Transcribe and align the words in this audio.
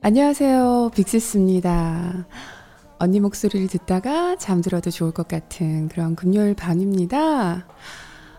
안녕하세요. 0.00 0.90
빅시스입니다. 0.94 2.26
언니 2.98 3.20
목소리를 3.20 3.68
듣다가 3.68 4.36
잠들어도 4.36 4.90
좋을 4.90 5.12
것 5.12 5.28
같은 5.28 5.88
그런 5.88 6.14
금요일 6.16 6.54
밤입니다. 6.54 7.66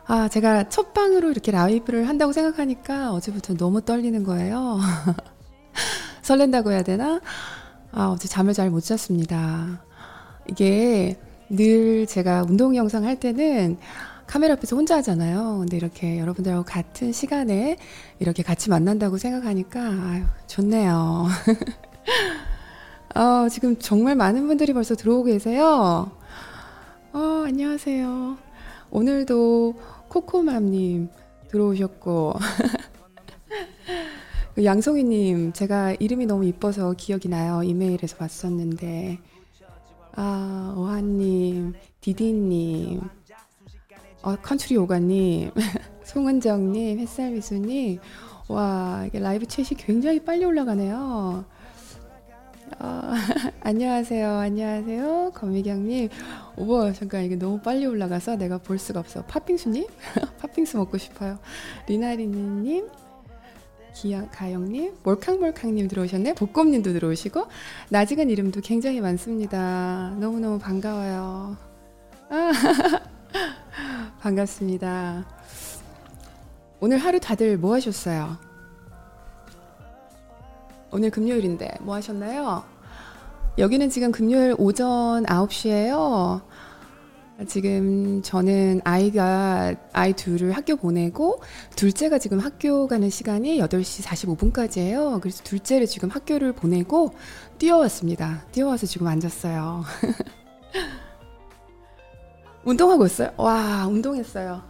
아, 0.07 0.27
제가 0.29 0.69
첫 0.69 0.93
방으로 0.93 1.29
이렇게 1.29 1.51
라이브를 1.51 2.07
한다고 2.07 2.31
생각하니까 2.31 3.11
어제부터 3.13 3.53
너무 3.55 3.81
떨리는 3.81 4.23
거예요. 4.23 4.79
설렌다고 6.23 6.71
해야 6.71 6.81
되나? 6.81 7.21
아, 7.91 8.07
어제 8.07 8.27
잠을 8.27 8.53
잘 8.53 8.69
못 8.69 8.81
잤습니다. 8.81 9.83
이게 10.49 11.19
늘 11.49 12.07
제가 12.07 12.45
운동 12.47 12.75
영상 12.75 13.03
할 13.05 13.19
때는 13.19 13.77
카메라 14.29 14.53
앞에서 14.53 14.75
혼자 14.75 14.97
하잖아요. 14.97 15.57
근데 15.57 15.75
이렇게 15.75 16.19
여러분들하고 16.19 16.63
같은 16.63 17.11
시간에 17.11 17.77
이렇게 18.19 18.43
같이 18.43 18.69
만난다고 18.69 19.17
생각하니까 19.17 19.81
아유, 19.81 20.23
좋네요. 20.45 21.25
어, 23.15 23.49
지금 23.49 23.79
정말 23.79 24.15
많은 24.15 24.45
분들이 24.45 24.71
벌써 24.71 24.93
들어오고 24.93 25.23
계세요. 25.23 26.11
어, 27.11 27.43
안녕하세요. 27.47 28.37
오늘도 28.91 29.73
코코맘님 30.09 31.09
들어오셨고. 31.47 32.33
그 34.53 34.63
양송이님, 34.63 35.53
제가 35.53 35.93
이름이 35.93 36.27
너무 36.27 36.45
이뻐서 36.45 36.93
기억이 36.93 37.29
나요. 37.29 37.63
이메일에서 37.63 38.17
봤었는데. 38.17 39.17
아, 40.15 40.75
오하님, 40.77 41.73
디디님, 42.01 43.01
어, 44.21 44.35
컨츄리 44.35 44.75
요가님, 44.75 45.51
송은정님, 46.03 46.99
햇살미수님, 46.99 47.99
와, 48.49 49.05
이게 49.07 49.19
라이브 49.19 49.45
챗이 49.45 49.75
굉장히 49.77 50.19
빨리 50.19 50.43
올라가네요. 50.43 51.45
어, 52.79 53.11
안녕하세요, 53.61 54.29
안녕하세요, 54.29 55.31
거미경님. 55.35 56.09
우와, 56.57 56.91
잠깐 56.91 57.23
이게 57.23 57.37
너무 57.37 57.59
빨리 57.61 57.85
올라가서 57.85 58.35
내가 58.35 58.57
볼 58.57 58.77
수가 58.77 58.99
없어. 58.99 59.23
팥빙수님? 59.25 59.87
팥빙수 60.41 60.77
먹고 60.77 60.97
싶어요. 60.97 61.39
리나리님, 61.87 62.89
기영, 63.93 64.29
가영님, 64.31 64.95
몰캉몰캉님 65.03 65.87
들어오셨네. 65.87 66.33
복곰님도 66.33 66.91
들어오시고, 66.91 67.47
나직은 67.89 68.29
이름도 68.29 68.59
굉장히 68.61 68.99
많습니다. 68.99 70.13
너무너무 70.19 70.59
반가워요. 70.59 71.55
아, 72.29 72.51
반갑습니다. 74.21 75.25
오늘 76.79 76.97
하루 76.97 77.19
다들 77.19 77.57
뭐 77.57 77.73
하셨어요? 77.75 78.37
오늘 80.91 81.11
금요일인데 81.11 81.77
뭐 81.81 81.95
하셨나요? 81.95 82.63
여기는 83.57 83.89
지금 83.89 84.11
금요일 84.11 84.55
오전 84.57 85.25
9시에요. 85.25 86.41
지금 87.47 88.21
저는 88.21 88.81
아이가, 88.83 89.73
아이 89.93 90.11
둘을 90.13 90.51
학교 90.51 90.75
보내고, 90.75 91.41
둘째가 91.75 92.17
지금 92.17 92.39
학교 92.39 92.87
가는 92.87 93.09
시간이 93.09 93.59
8시 93.59 94.03
45분까지예요. 94.03 95.21
그래서 95.21 95.41
둘째를 95.43 95.87
지금 95.87 96.09
학교를 96.09 96.51
보내고, 96.51 97.13
뛰어왔습니다. 97.57 98.43
뛰어와서 98.51 98.87
지금 98.87 99.07
앉았어요. 99.07 99.85
운동하고 102.69 103.07
있어요? 103.07 103.31
와, 103.37 103.87
운동했어요. 103.87 104.61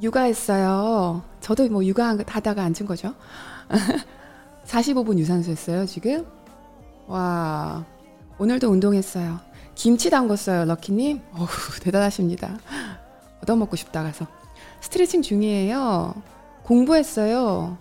육아했어요. 0.00 1.22
저도 1.40 1.68
뭐 1.68 1.84
육아 1.84 2.16
하다가 2.24 2.62
앉은 2.62 2.86
거죠. 2.86 3.14
45분 4.66 5.18
유산소 5.18 5.50
했어요, 5.50 5.84
지금. 5.86 6.24
와, 7.08 7.84
오늘도 8.38 8.68
운동했어요. 8.68 9.40
김치 9.74 10.08
담궜어요, 10.08 10.66
럭키님. 10.66 11.20
어우, 11.32 11.46
대단하십니다. 11.82 12.56
얻어먹고 13.42 13.74
싶다 13.74 14.04
가서. 14.04 14.26
스트레칭 14.80 15.20
중이에요. 15.20 16.14
공부했어요. 16.62 17.76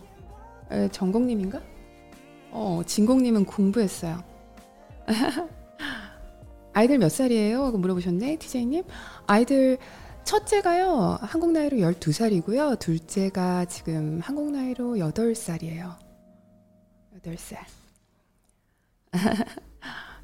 에, 0.72 0.88
전공님인가? 0.90 1.62
어, 2.50 2.82
진공님은 2.86 3.46
공부했어요. 3.46 4.24
아이들 6.74 6.98
몇 6.98 7.10
살이에요? 7.10 7.64
하고 7.64 7.78
물어보셨네, 7.78 8.38
티제이님. 8.38 8.84
아이들 9.28 9.78
첫째가요, 10.24 11.18
한국 11.22 11.52
나이로 11.52 11.78
12살이고요. 11.78 12.80
둘째가 12.80 13.66
지금 13.66 14.20
한국 14.22 14.52
나이로 14.52 14.96
8살이에요. 14.96 15.96
8살. 17.24 17.58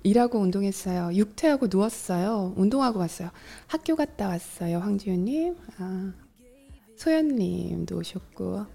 일하고 0.03 0.39
운동했어요. 0.39 1.13
육퇴하고 1.13 1.67
누웠어요. 1.69 2.53
운동하고 2.55 2.99
왔어요. 2.99 3.29
학교 3.65 3.95
갔다 3.95 4.29
왔어요. 4.29 4.79
황지윤님. 4.79 5.57
아, 5.79 6.13
소연님도 6.95 7.97
오셨고. 7.97 8.65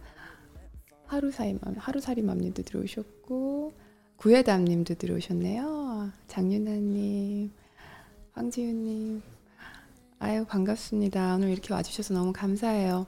하루사이맘, 1.07 1.77
하루살이맘님도 1.79 2.63
들어오셨고. 2.65 3.73
구혜담님도 4.17 4.95
들어오셨네요. 4.95 6.13
장윤아님, 6.29 7.51
황지윤님. 8.33 9.23
아유, 10.19 10.45
반갑습니다. 10.47 11.35
오늘 11.37 11.51
이렇게 11.51 11.73
와주셔서 11.75 12.15
너무 12.15 12.33
감사해요. 12.33 13.07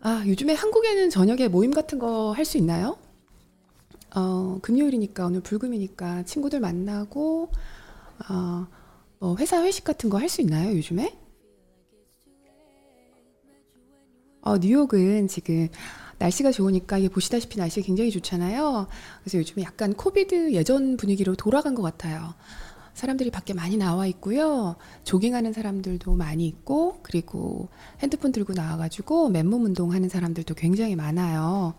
아, 0.00 0.22
요즘에 0.26 0.54
한국에는 0.54 1.10
저녁에 1.10 1.48
모임 1.48 1.72
같은 1.72 1.98
거 1.98 2.32
할 2.32 2.44
수 2.44 2.58
있나요? 2.58 2.96
어, 4.14 4.58
금요일이니까 4.62 5.26
오늘 5.26 5.40
불금이니까 5.40 6.24
친구들 6.24 6.60
만나고 6.60 7.50
어, 8.30 8.66
뭐 9.18 9.36
회사 9.38 9.62
회식 9.62 9.84
같은 9.84 10.08
거 10.10 10.18
할 10.18 10.28
수 10.28 10.40
있나요 10.42 10.76
요즘에? 10.76 11.18
어, 14.42 14.58
뉴욕은 14.58 15.26
지금 15.28 15.68
날씨가 16.18 16.52
좋으니까 16.52 16.98
이게 16.98 17.08
보시다시피 17.08 17.58
날씨가 17.58 17.84
굉장히 17.84 18.10
좋잖아요. 18.10 18.86
그래서 19.22 19.38
요즘에 19.38 19.64
약간 19.64 19.92
코비드 19.94 20.52
예전 20.52 20.96
분위기로 20.96 21.34
돌아간 21.34 21.74
것 21.74 21.82
같아요. 21.82 22.34
사람들이 22.96 23.30
밖에 23.30 23.52
많이 23.52 23.76
나와 23.76 24.06
있고요. 24.06 24.74
조깅하는 25.04 25.52
사람들도 25.52 26.14
많이 26.14 26.46
있고, 26.46 27.00
그리고 27.02 27.68
핸드폰 28.00 28.32
들고 28.32 28.54
나와가지고 28.54 29.28
맨몸 29.28 29.66
운동하는 29.66 30.08
사람들도 30.08 30.54
굉장히 30.54 30.96
많아요. 30.96 31.74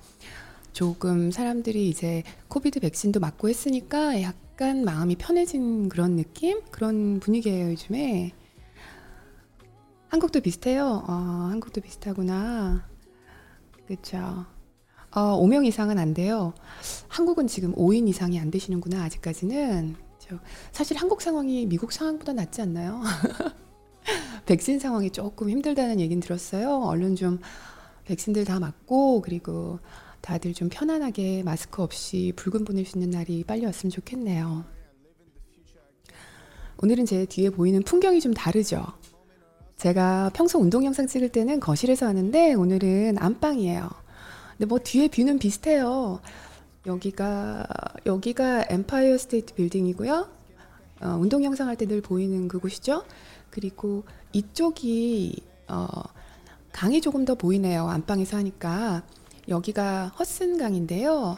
조금 0.74 1.32
사람들이 1.32 1.90
이제 1.90 2.22
코비드 2.50 2.80
백신도 2.80 3.20
맞고 3.20 3.50
했으니까 3.50 4.22
약간 4.22 4.86
마음이 4.86 5.16
편해진 5.16 5.90
그런 5.90 6.16
느낌? 6.16 6.62
그런 6.70 7.20
분위기예요, 7.20 7.72
요즘에. 7.72 8.32
한국도 10.10 10.42
비슷해요. 10.42 11.04
어, 11.08 11.14
한국도 11.50 11.82
비슷하구나. 11.82 12.88
그쵸. 13.88 14.46
어, 15.10 15.42
5명 15.42 15.66
이상은 15.66 15.98
안 15.98 16.14
돼요. 16.14 16.54
한국은 17.08 17.48
지금 17.48 17.74
5인 17.74 18.08
이상이 18.08 18.40
안 18.40 18.52
되시는구나, 18.52 19.02
아직까지는. 19.06 20.07
사실 20.72 20.98
한국 20.98 21.22
상황이 21.22 21.66
미국 21.66 21.92
상황보다 21.92 22.34
낫지 22.34 22.62
않나요? 22.62 23.02
백신 24.46 24.80
상황이 24.80 25.10
조금 25.10 25.50
힘들다는 25.50 26.00
얘기는 26.00 26.20
들었어요. 26.22 26.82
얼른 26.84 27.16
좀 27.16 27.40
백신들 28.06 28.46
다 28.46 28.60
맞고, 28.60 29.22
그리고 29.22 29.80
다들 30.22 30.54
좀 30.54 30.70
편안하게 30.70 31.44
마스크 31.44 31.82
없이 31.82 32.34
봄을 32.36 32.66
보낼 32.66 32.86
수 32.86 32.98
있는 32.98 33.12
날이 33.12 33.44
빨리 33.46 33.66
왔으면 33.66 33.92
좋겠네요. 33.92 34.66
오늘은 36.80 37.06
제 37.06 37.26
뒤에 37.26 37.50
보이는 37.50 37.82
풍경이 37.82 38.22
좀 38.22 38.34
다르죠. 38.34 38.86
제가 39.78 40.32
평소 40.34 40.60
운동 40.60 40.86
영상 40.86 41.08
찍을 41.08 41.30
때는 41.30 41.60
거실에서 41.60 42.08
하는데 42.08 42.54
오늘은 42.54 43.18
안방이에요. 43.20 43.90
근데 44.52 44.66
뭐 44.66 44.80
뒤에 44.80 45.08
view는 45.08 45.40
비슷해요. 45.40 46.20
여기가 46.88 47.68
여기가 48.06 48.66
엠파이어 48.70 49.18
스테이트 49.18 49.54
빌딩이고요. 49.54 50.28
어, 51.02 51.08
운동 51.20 51.44
영상 51.44 51.68
할 51.68 51.76
때 51.76 51.86
늘 51.86 52.02
보이는 52.02 52.48
그곳이죠. 52.48 53.04
그리고 53.52 54.04
이쪽이 54.34 55.36
어, 55.68 55.88
강이 56.72 57.02
조금 57.02 57.26
더 57.26 57.36
보이네요. 57.36 57.88
안방에서 57.90 58.38
하니까 58.38 59.04
여기가 59.50 60.08
허드슨 60.20 60.58
강인데요. 60.58 61.38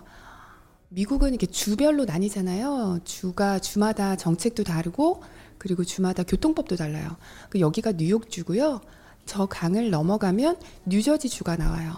미국은 0.90 1.30
이렇게 1.30 1.46
주별로 1.48 2.06
나뉘잖아요. 2.06 3.00
주가 3.04 3.60
주마다 3.60 4.16
정책도 4.16 4.64
다르고 4.64 5.22
그리고 5.58 5.84
주마다 5.84 6.24
교통법도 6.24 6.76
달라요. 6.78 7.18
그 7.50 7.60
여기가 7.60 7.94
뉴욕 7.94 8.30
주고요. 8.30 8.82
저 9.26 9.46
강을 9.46 9.90
넘어가면 9.92 10.58
뉴저지 10.86 11.30
주가 11.30 11.56
나와요. 11.56 11.94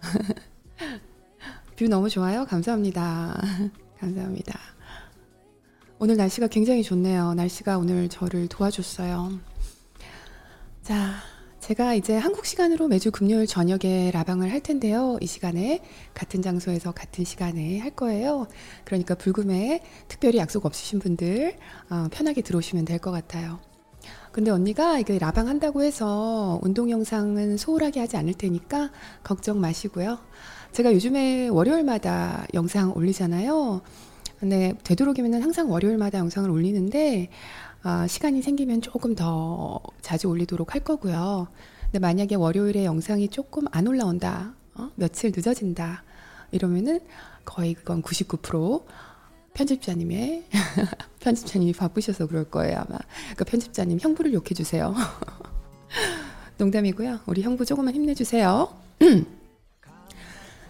view 1.76 1.88
너무 1.88 2.08
좋아요. 2.08 2.44
감사합니다. 2.46 3.40
감사합니다. 3.98 4.58
오늘 5.98 6.16
날씨가 6.16 6.48
굉장히 6.48 6.82
좋네요. 6.82 7.34
날씨가 7.34 7.78
오늘 7.78 8.08
저를 8.08 8.46
도와줬어요. 8.48 9.38
자, 10.82 11.14
제가 11.60 11.94
이제 11.94 12.16
한국 12.16 12.44
시간으로 12.44 12.88
매주 12.88 13.10
금요일 13.10 13.46
저녁에 13.46 14.10
라방을 14.12 14.52
할 14.52 14.60
텐데요. 14.60 15.16
이 15.20 15.26
시간에 15.26 15.80
같은 16.12 16.42
장소에서 16.42 16.92
같은 16.92 17.24
시간에 17.24 17.78
할 17.78 17.90
거예요. 17.90 18.46
그러니까 18.84 19.14
불금에 19.14 19.82
특별히 20.08 20.38
약속 20.38 20.66
없으신 20.66 20.98
분들 21.00 21.56
어, 21.90 22.08
편하게 22.12 22.42
들어오시면 22.42 22.84
될 22.84 22.98
것 22.98 23.10
같아요. 23.10 23.58
근데 24.32 24.50
언니가 24.50 24.98
이게 24.98 25.18
라방 25.18 25.48
한다고 25.48 25.82
해서 25.82 26.58
운동 26.62 26.90
영상은 26.90 27.56
소홀하게 27.56 28.00
하지 28.00 28.16
않을 28.16 28.34
테니까 28.34 28.90
걱정 29.22 29.60
마시고요. 29.60 30.18
제가 30.74 30.92
요즘에 30.92 31.46
월요일마다 31.48 32.48
영상 32.52 32.92
올리잖아요. 32.96 33.80
근데 34.40 34.74
되도록이면 34.82 35.40
항상 35.40 35.70
월요일마다 35.70 36.18
영상을 36.18 36.50
올리는데 36.50 37.30
어, 37.84 38.08
시간이 38.08 38.42
생기면 38.42 38.82
조금 38.82 39.14
더 39.14 39.80
자주 40.02 40.26
올리도록 40.26 40.74
할 40.74 40.82
거고요. 40.82 41.46
근데 41.84 42.00
만약에 42.00 42.34
월요일에 42.34 42.84
영상이 42.86 43.28
조금 43.28 43.66
안 43.70 43.86
올라온다, 43.86 44.54
어? 44.74 44.90
며칠 44.96 45.30
늦어진다, 45.32 46.02
이러면은 46.50 46.98
거의 47.44 47.74
그건 47.74 48.02
99% 48.02 48.82
편집자님의 49.54 50.42
편집자님이 51.20 51.72
바쁘셔서 51.74 52.26
그럴 52.26 52.50
거예요 52.50 52.78
아마. 52.78 52.98
그 53.36 53.44
편집자님 53.44 54.00
형부를 54.00 54.32
욕해 54.32 54.54
주세요. 54.56 54.92
농담이고요. 56.58 57.20
우리 57.26 57.42
형부 57.42 57.64
조금만 57.64 57.94
힘내주세요. 57.94 58.74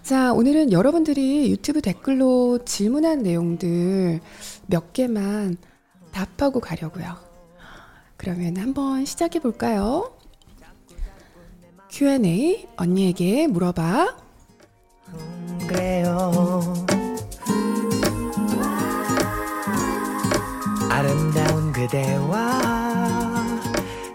자, 0.04 0.32
오늘은 0.34 0.70
여러분들이 0.70 1.50
유튜브 1.50 1.80
댓글로 1.80 2.58
질문한 2.66 3.22
내용들 3.22 4.20
몇 4.66 4.92
개만 4.92 5.56
답하고 6.12 6.60
가려고요. 6.60 7.16
그러면 8.18 8.58
한번 8.58 9.06
시작해 9.06 9.38
볼까요? 9.38 10.12
Q&A 11.90 12.66
언니에게 12.76 13.46
물어봐. 13.46 14.14
음, 15.08 15.58
그래요. 15.66 16.74
아름다운 20.90 21.72
그대와 21.72 22.60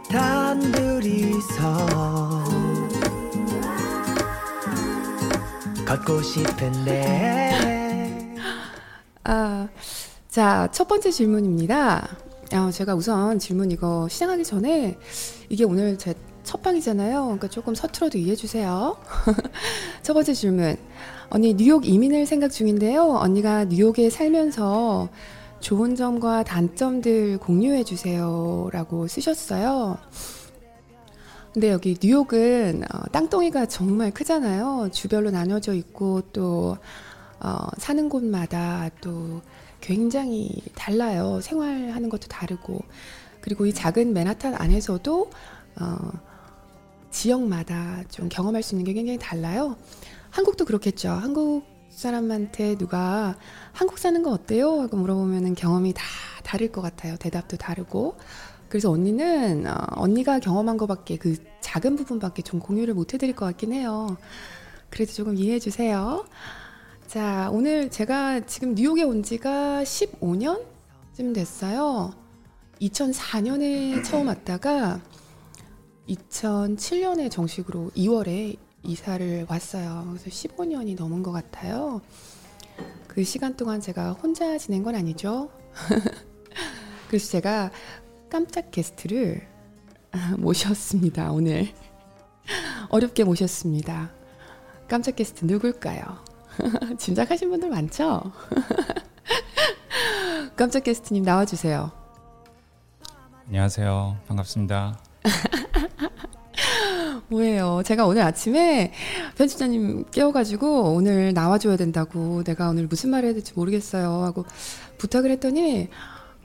단둘이서 0.07 1.69
걷고 5.89 6.21
싶은데. 6.21 7.55
아. 9.23 9.67
자, 10.29 10.69
첫 10.71 10.87
번째 10.87 11.09
질문입니다. 11.09 12.07
아, 12.51 12.71
제가 12.71 12.93
우선 12.93 13.39
질문 13.39 13.71
이거 13.71 14.07
시작하기 14.07 14.43
전에 14.43 14.97
이게 15.49 15.63
오늘 15.65 15.97
제 15.97 16.13
첫 16.49 16.63
방이잖아요. 16.63 17.25
그러니까 17.25 17.47
조금 17.47 17.75
서툴어도 17.75 18.17
이해해 18.17 18.35
주세요. 18.35 18.97
첫 20.01 20.15
번째 20.15 20.33
질문. 20.33 20.77
언니 21.29 21.53
뉴욕 21.53 21.87
이민을 21.87 22.25
생각 22.25 22.49
중인데요. 22.49 23.03
언니가 23.17 23.65
뉴욕에 23.65 24.09
살면서 24.09 25.09
좋은 25.59 25.95
점과 25.95 26.43
단점들 26.43 27.37
공유해 27.37 27.83
주세요라고 27.83 29.07
쓰셨어요. 29.07 29.99
근데 31.53 31.71
여기 31.71 31.97
뉴욕은 32.01 32.83
어, 32.83 33.03
땅덩이가 33.11 33.65
정말 33.65 34.11
크잖아요. 34.11 34.89
주별로 34.91 35.31
나눠져 35.31 35.73
있고 35.73 36.21
또 36.31 36.77
어, 37.39 37.57
사는 37.77 38.07
곳마다 38.07 38.89
또 39.01 39.41
굉장히 39.81 40.61
달라요. 40.75 41.39
생활하는 41.41 42.09
것도 42.09 42.27
다르고. 42.27 42.79
그리고 43.41 43.65
이 43.65 43.73
작은 43.73 44.13
맨하탄 44.13 44.53
안에서도 44.55 45.29
어, 45.81 45.97
지역마다 47.09 48.03
좀 48.09 48.29
경험할 48.29 48.61
수 48.61 48.75
있는 48.75 48.85
게 48.85 48.93
굉장히 48.93 49.17
달라요. 49.17 49.75
한국도 50.29 50.65
그렇겠죠. 50.65 51.09
한국 51.09 51.63
사람한테 51.89 52.77
누가 52.77 53.35
한국 53.73 53.97
사는 53.97 54.21
거 54.21 54.31
어때요? 54.31 54.81
하고 54.81 54.97
물어보면 54.97 55.55
경험이 55.55 55.93
다 55.93 56.03
다를 56.43 56.71
것 56.71 56.81
같아요. 56.81 57.15
대답도 57.17 57.57
다르고. 57.57 58.17
그래서 58.69 58.91
언니는 58.91 59.65
어, 59.67 59.75
언니가 59.95 60.39
경험한 60.39 60.77
것밖에 60.77 61.17
그 61.17 61.35
작은 61.61 61.95
부분밖에 61.95 62.43
좀 62.43 62.59
공유를 62.59 62.93
못 62.93 63.13
해드릴 63.13 63.35
것 63.35 63.45
같긴 63.45 63.73
해요. 63.73 64.15
그래도 64.89 65.11
조금 65.11 65.35
이해해 65.35 65.59
주세요. 65.59 66.25
자, 67.07 67.49
오늘 67.51 67.89
제가 67.89 68.45
지금 68.45 68.75
뉴욕에 68.75 69.03
온 69.03 69.23
지가 69.23 69.83
15년쯤 69.83 71.33
됐어요. 71.33 72.13
2004년에 72.79 74.03
처음 74.05 74.27
왔다가 74.27 75.01
2007년에 76.07 77.29
정식으로 77.29 77.91
2월에 77.95 78.57
이사를 78.83 79.45
왔어요. 79.49 80.05
그래서 80.09 80.29
15년이 80.29 80.95
넘은 80.97 81.23
것 81.23 81.31
같아요. 81.31 82.01
그 83.07 83.23
시간 83.23 83.57
동안 83.57 83.81
제가 83.81 84.13
혼자 84.13 84.57
지낸 84.57 84.83
건 84.83 84.95
아니죠. 84.95 85.49
그래서 87.09 87.31
제가 87.31 87.71
깜짝 88.29 88.71
게스트를 88.71 89.47
모셨습니다. 90.37 91.31
오늘 91.31 91.67
어렵게 92.89 93.23
모셨습니다. 93.23 94.11
깜짝 94.87 95.15
게스트 95.15 95.45
누굴까요? 95.45 96.03
짐작하신 96.97 97.49
분들 97.49 97.69
많죠? 97.69 98.31
깜짝 100.55 100.83
게스트님 100.83 101.23
나와주세요. 101.23 101.91
안녕하세요. 103.47 104.17
반갑습니다. 104.27 104.99
뭐예요? 107.29 107.83
제가 107.85 108.05
오늘 108.07 108.23
아침에 108.23 108.91
편집자님 109.37 110.05
깨워가지고 110.11 110.93
오늘 110.93 111.33
나와줘야 111.33 111.77
된다고 111.77 112.43
내가 112.43 112.69
오늘 112.69 112.87
무슨 112.87 113.11
말을 113.11 113.27
해야 113.27 113.33
될지 113.33 113.53
모르겠어요 113.53 114.23
하고 114.23 114.45
부탁을 114.97 115.29
했더니 115.31 115.89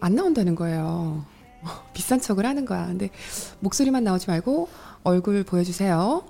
안 0.00 0.14
나온다는 0.14 0.54
거예요. 0.54 1.24
비싼 1.94 2.20
척을 2.20 2.46
하는 2.46 2.64
거야. 2.64 2.86
근데 2.86 3.10
목소리만 3.60 4.04
나오지 4.04 4.28
말고 4.28 4.68
얼굴 5.02 5.42
보여주세요. 5.44 6.24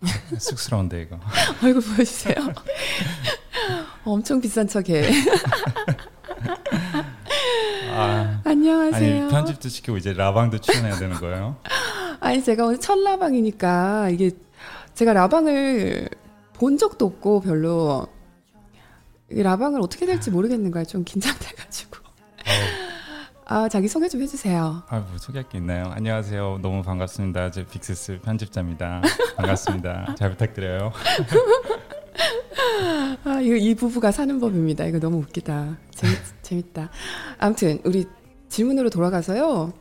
쑥스러운데 0.38 1.02
이거. 1.02 1.18
얼굴 1.62 1.82
보여주세요. 1.82 2.34
엄청 4.04 4.40
비싼 4.40 4.68
척해. 4.68 5.10
아, 7.96 8.40
안녕하세요. 8.44 9.22
아니 9.22 9.30
편집도 9.30 9.68
시키고 9.68 9.96
이제 9.96 10.12
라방도 10.12 10.58
출연해야 10.58 10.96
되는 10.96 11.16
거예요? 11.16 11.56
아니 12.20 12.42
제가 12.42 12.66
오늘 12.66 12.80
첫 12.80 12.98
라방이니까 12.98 14.10
이게 14.10 14.32
제가 14.94 15.12
라방을 15.12 16.08
본 16.54 16.76
적도 16.76 17.06
없고 17.06 17.40
별로 17.40 18.06
라방을 19.30 19.80
어떻게 19.80 20.06
될지 20.06 20.30
모르겠는 20.30 20.70
거야. 20.70 20.84
좀 20.84 21.04
긴장돼가지고. 21.04 21.93
아, 23.46 23.68
자기 23.68 23.88
소개 23.88 24.08
좀 24.08 24.22
해주세요. 24.22 24.82
아, 24.88 24.98
뭐 25.00 25.18
소개할 25.18 25.48
게 25.48 25.58
있나요? 25.58 25.90
안녕하세요. 25.94 26.60
너무 26.62 26.82
반갑습니다. 26.82 27.50
제 27.50 27.66
빅스스 27.66 28.20
편집자입니다. 28.22 29.02
반갑습니다. 29.36 30.14
잘 30.18 30.30
부탁드려요. 30.30 30.92
아, 33.24 33.40
이거 33.40 33.54
이 33.56 33.74
부부가 33.74 34.10
사는 34.12 34.40
법입니다. 34.40 34.86
이거 34.86 34.98
너무 34.98 35.18
웃기다. 35.18 35.76
재밌, 35.94 36.16
재밌 36.42 36.72
다. 36.72 36.90
아무튼 37.38 37.80
우리 37.84 38.06
질문으로 38.48 38.88
돌아가서요. 38.88 39.72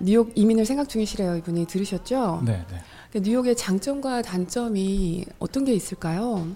뉴욕 0.00 0.30
이민을 0.36 0.64
생각 0.64 0.88
중이시래요. 0.88 1.36
이분이 1.38 1.66
들으셨죠? 1.66 2.42
네, 2.44 2.64
네. 2.70 3.20
뉴욕의 3.20 3.56
장점과 3.56 4.22
단점이 4.22 5.24
어떤 5.40 5.64
게 5.64 5.74
있을까요? 5.74 6.46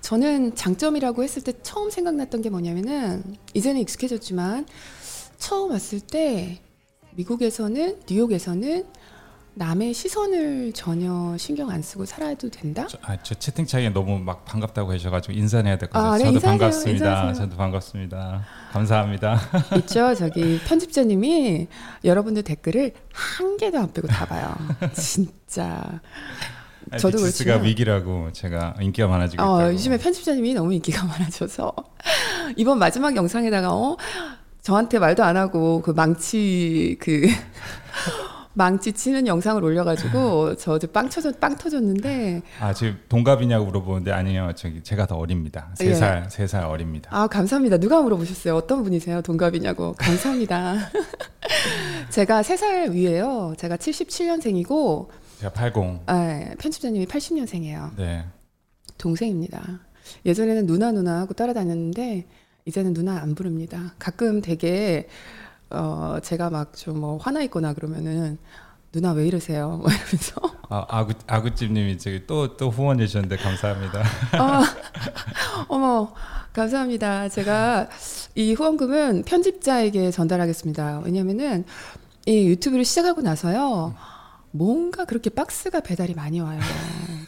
저는 0.00 0.54
장점이라고 0.54 1.22
했을 1.22 1.42
때 1.42 1.52
처음 1.62 1.90
생각났던 1.90 2.42
게 2.42 2.48
뭐냐면은 2.50 3.22
이제는 3.54 3.80
익숙해졌지만 3.80 4.66
처음 5.38 5.70
왔을 5.72 6.00
때 6.00 6.60
미국에서는 7.12 8.00
뉴욕에서는 8.08 8.84
남의 9.58 9.94
시선을 9.94 10.72
전혀 10.74 11.34
신경 11.38 11.70
안 11.70 11.80
쓰고 11.80 12.04
살아도 12.04 12.50
된다? 12.50 12.86
저, 12.90 12.98
아, 13.00 13.16
저 13.22 13.34
채팅창에 13.34 13.88
너무 13.88 14.18
막 14.18 14.44
반갑다고 14.44 14.92
하셔가지고 14.92 15.32
인사해야 15.32 15.78
될 15.78 15.88
것 15.88 15.92
같아요. 15.98 16.12
아, 16.12 16.18
네, 16.18 16.24
저도 16.24 16.34
인사하세요, 16.34 16.58
반갑습니다. 16.58 17.06
인사하세요. 17.06 17.44
저도 17.46 17.56
반갑습니다. 17.56 18.44
감사합니다. 18.72 19.40
있죠. 19.78 20.14
저기 20.14 20.60
편집자님이 20.66 21.68
여러분들 22.04 22.42
댓글을 22.42 22.92
한 23.14 23.56
개도 23.56 23.78
안 23.78 23.90
빼고 23.94 24.08
다 24.08 24.26
봐요. 24.26 24.54
진짜. 24.92 26.00
저도 26.98 27.18
그렇지가 27.18 27.56
위기라고 27.56 28.30
제가 28.32 28.74
인기가 28.80 29.08
많아지고 29.08 29.42
어. 29.42 29.72
요즘에 29.72 29.96
편집자님이 29.96 30.52
너무 30.54 30.72
인기가 30.74 31.04
많아져서 31.04 31.72
이번 32.56 32.78
마지막 32.78 33.16
영상에다가 33.16 33.72
어 33.74 33.96
저한테 34.66 34.98
말도 34.98 35.22
안 35.22 35.36
하고 35.36 35.80
그 35.80 35.92
망치 35.92 36.96
그 37.00 37.22
망치 38.52 38.92
치는 38.92 39.28
영상을 39.28 39.62
올려가지고 39.62 40.56
저 40.56 40.72
어제 40.72 40.88
빵 40.88 41.08
터졌 41.08 41.38
빵 41.38 41.56
터졌는데 41.56 42.42
아 42.58 42.74
지금 42.74 42.98
동갑이냐고 43.08 43.66
물어보는데 43.66 44.10
아니요 44.10 44.50
저기 44.56 44.82
제가 44.82 45.06
더 45.06 45.14
어립니다 45.18 45.70
세 45.76 45.94
살 45.94 46.28
세살 46.28 46.62
예. 46.62 46.66
어립니다 46.66 47.10
아 47.12 47.28
감사합니다 47.28 47.76
누가 47.76 48.02
물어보셨어요 48.02 48.56
어떤 48.56 48.82
분이세요 48.82 49.22
동갑이냐고 49.22 49.92
감사합니다 49.92 50.90
제가 52.10 52.42
세 52.42 52.56
살 52.56 52.90
위에요 52.90 53.54
제가 53.58 53.76
77년생이고 53.76 55.08
제가 55.38 55.52
80. 55.52 55.76
아, 56.06 56.44
편집자님이 56.58 57.06
80년생이에요. 57.06 57.94
네. 57.98 58.24
동생입니다. 58.98 59.80
예전에는 60.24 60.66
누나 60.66 60.90
누나 60.92 61.20
하고 61.20 61.34
따라다녔는데 61.34 62.26
이제는 62.66 62.92
누나 62.94 63.20
안 63.20 63.34
부릅니다. 63.34 63.94
가끔 63.98 64.40
되게 64.42 65.08
어 65.70 66.18
제가 66.22 66.50
막 66.50 66.72
좀 66.74 66.98
뭐 67.00 67.16
화나 67.18 67.42
있거나 67.44 67.72
그러면은 67.74 68.38
누나 68.92 69.12
왜 69.12 69.26
이러세요? 69.26 69.78
뭐 69.82 69.88
이러면서 69.90 70.40
아 70.68 70.84
아구 70.88 71.12
아구찜님이 71.26 71.98
저기 71.98 72.26
또 72.26 72.56
또 72.56 72.70
후원해 72.70 73.06
주셨는데 73.06 73.36
감사합니다. 73.36 74.02
아, 74.32 74.62
어머 75.68 76.12
감사합니다. 76.52 77.28
제가 77.28 77.88
이 78.34 78.52
후원금은 78.54 79.22
편집자에게 79.24 80.10
전달하겠습니다. 80.10 81.00
왜냐면은 81.04 81.64
이 82.26 82.46
유튜브를 82.48 82.84
시작하고 82.84 83.20
나서요 83.22 83.94
뭔가 84.50 85.04
그렇게 85.04 85.30
박스가 85.30 85.80
배달이 85.80 86.14
많이 86.14 86.40
와요. 86.40 86.58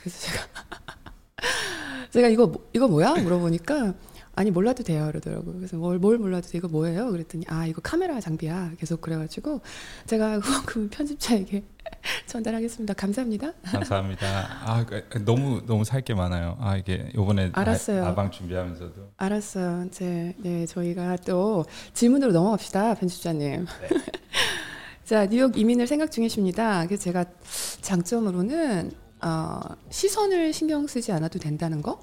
그래서 0.00 0.18
제가 0.26 0.42
제가 2.11 2.28
이거 2.28 2.47
뭐, 2.47 2.66
이거 2.73 2.88
뭐야 2.88 3.14
물어보니까 3.14 3.95
아니 4.38 4.52
몰라도 4.52 4.85
돼요 4.85 5.07
그러더라고요. 5.09 5.57
그래서 5.57 5.76
뭘, 5.76 5.99
뭘 5.99 6.16
몰라도 6.16 6.47
돼 6.47 6.59
이거 6.59 6.68
뭐예요? 6.68 7.11
그랬더니 7.11 7.45
아 7.49 7.66
이거 7.66 7.80
카메라 7.83 8.21
장비야. 8.21 8.73
계속 8.78 9.00
그래가지고 9.00 9.61
제가 10.07 10.38
후원금 10.38 10.90
편집자에게 10.90 11.64
전달하겠습니다. 12.26 12.95
감사합니다. 12.95 13.52
감사합니다. 13.64 14.26
아 14.64 14.87
그, 14.87 15.04
그, 15.09 15.25
너무 15.25 15.61
너무 15.66 15.85
살 15.85 16.02
게 16.02 16.14
많아요. 16.14 16.57
아 16.61 16.76
이게 16.76 17.11
요번에 17.16 17.50
알았어요. 17.52 18.04
아, 18.07 18.14
방 18.14 18.30
준비하면서도 18.30 19.11
알았어요. 19.16 19.87
이제 19.88 20.37
네 20.38 20.64
저희가 20.66 21.16
또 21.26 21.64
질문으로 21.92 22.30
넘어갑시다 22.30 22.95
편집자님. 22.95 23.64
네. 23.64 23.88
자 25.04 25.26
뉴욕 25.26 25.59
이민을 25.59 25.88
생각 25.88 26.12
중이십니다. 26.12 26.87
그래서 26.87 27.02
제가 27.02 27.25
장점으로는 27.80 28.92
어, 29.23 29.59
시선을 29.90 30.52
신경 30.52 30.87
쓰지 30.87 31.11
않아도 31.11 31.40
된다는 31.40 31.83
거. 31.83 31.99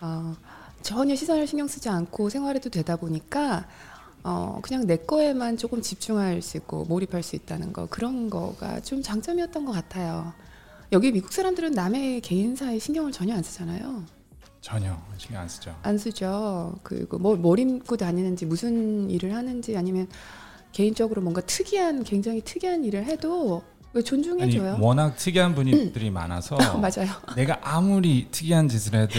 어, 0.00 0.34
전혀 0.82 1.14
시선을 1.14 1.46
신경 1.46 1.66
쓰지 1.66 1.88
않고 1.88 2.28
생활해도 2.28 2.70
되다 2.70 2.96
보니까 2.96 3.66
어, 4.24 4.58
그냥 4.62 4.86
내 4.86 4.96
거에만 4.96 5.56
조금 5.56 5.80
집중할 5.80 6.42
수 6.42 6.56
있고 6.56 6.84
몰입할 6.84 7.22
수 7.22 7.36
있다는 7.36 7.72
거 7.72 7.86
그런 7.86 8.30
거가 8.30 8.80
좀 8.80 9.02
장점이었던 9.02 9.64
것 9.64 9.72
같아요. 9.72 10.32
여기 10.92 11.12
미국 11.12 11.32
사람들은 11.32 11.72
남의 11.72 12.20
개인사에 12.22 12.78
신경을 12.78 13.12
전혀 13.12 13.34
안 13.34 13.42
쓰잖아요. 13.42 14.04
전혀 14.60 14.96
신경 15.16 15.42
안 15.42 15.48
쓰죠. 15.48 15.76
안 15.82 15.98
쓰죠. 15.98 16.78
그리고 16.82 17.18
뭐, 17.18 17.36
뭘 17.36 17.58
입고 17.58 17.96
다니는지 17.96 18.46
무슨 18.46 19.08
일을 19.10 19.34
하는지 19.34 19.76
아니면 19.76 20.08
개인적으로 20.72 21.22
뭔가 21.22 21.40
특이한 21.40 22.04
굉장히 22.04 22.40
특이한 22.40 22.84
일을 22.84 23.04
해도 23.04 23.62
존중해줘요. 24.04 24.74
아니, 24.74 24.82
워낙 24.82 25.16
특이한 25.16 25.54
분들이 25.54 26.10
많아서 26.10 26.56
맞아요. 26.78 27.10
내가 27.36 27.58
아무리 27.62 28.28
특이한 28.30 28.68
짓을 28.68 28.94
해도 28.94 29.18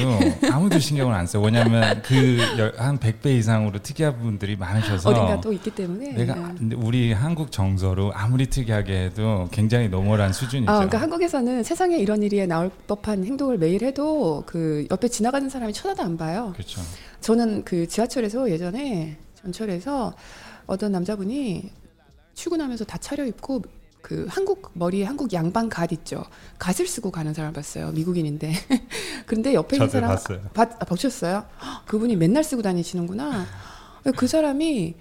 아무도 0.52 0.80
신경을 0.80 1.14
안 1.14 1.26
써. 1.28 1.40
왜냐하면 1.40 2.02
그 2.04 2.38
한 2.78 2.98
100배 2.98 3.38
이상으로 3.38 3.80
특이한 3.80 4.20
분들이 4.20 4.56
많으셔서 4.56 5.10
어딘가 5.10 5.42
또 5.42 5.52
있기 5.54 5.72
때문에 5.72 6.14
내가 6.14 6.54
네. 6.60 6.76
우리 6.76 7.12
한국 7.12 7.52
정서로 7.52 8.12
아무리 8.14 8.48
특이하게 8.48 9.06
해도 9.06 9.48
굉장히 9.52 9.90
normal한 9.90 10.34
수준이죠. 10.34 10.72
아, 10.72 10.76
그러니까 10.76 11.02
한국에서는 11.02 11.64
세상에 11.64 11.98
이런 11.98 12.24
일이 12.24 12.46
나올 12.48 12.72
법한 12.88 13.26
행동을 13.26 13.58
매일 13.58 13.84
해도 13.84 14.44
그 14.46 14.88
옆에 14.90 15.08
지나가는 15.08 15.50
사람이 15.50 15.74
쳐다도 15.74 16.04
안 16.04 16.18
봐요. 16.18 16.52
그렇죠. 16.54 16.82
저는 17.22 17.64
그 17.64 17.88
지하철에서 17.88 18.50
예전에 18.50 19.18
전철에서 19.42 20.14
어떤 20.66 20.92
남자분이 20.92 21.72
출근하면서 22.34 22.86
다 22.86 22.98
차려입고 22.98 23.64
그 24.02 24.26
한국 24.30 24.72
머리에 24.74 25.04
한국 25.04 25.34
양반 25.34 25.70
갓 25.70 25.92
있죠. 25.92 26.24
갓을 26.58 26.88
쓰고 26.88 27.12
가는 27.12 27.34
사람 27.34 27.54
봤어요. 27.54 27.92
미국인인데. 27.92 28.54
근데 29.26 29.54
옆에 29.54 29.76
있는 29.76 29.90
사람 29.90 30.10
봤어요. 30.12 30.42
봤, 30.54 30.72
아, 30.82 30.86
보셨어요? 30.86 31.46
그분이 31.86 32.16
맨날 32.16 32.44
쓰고 32.44 32.62
다니시는구나. 32.62 33.46
그 34.16 34.28
사람이 34.28 34.96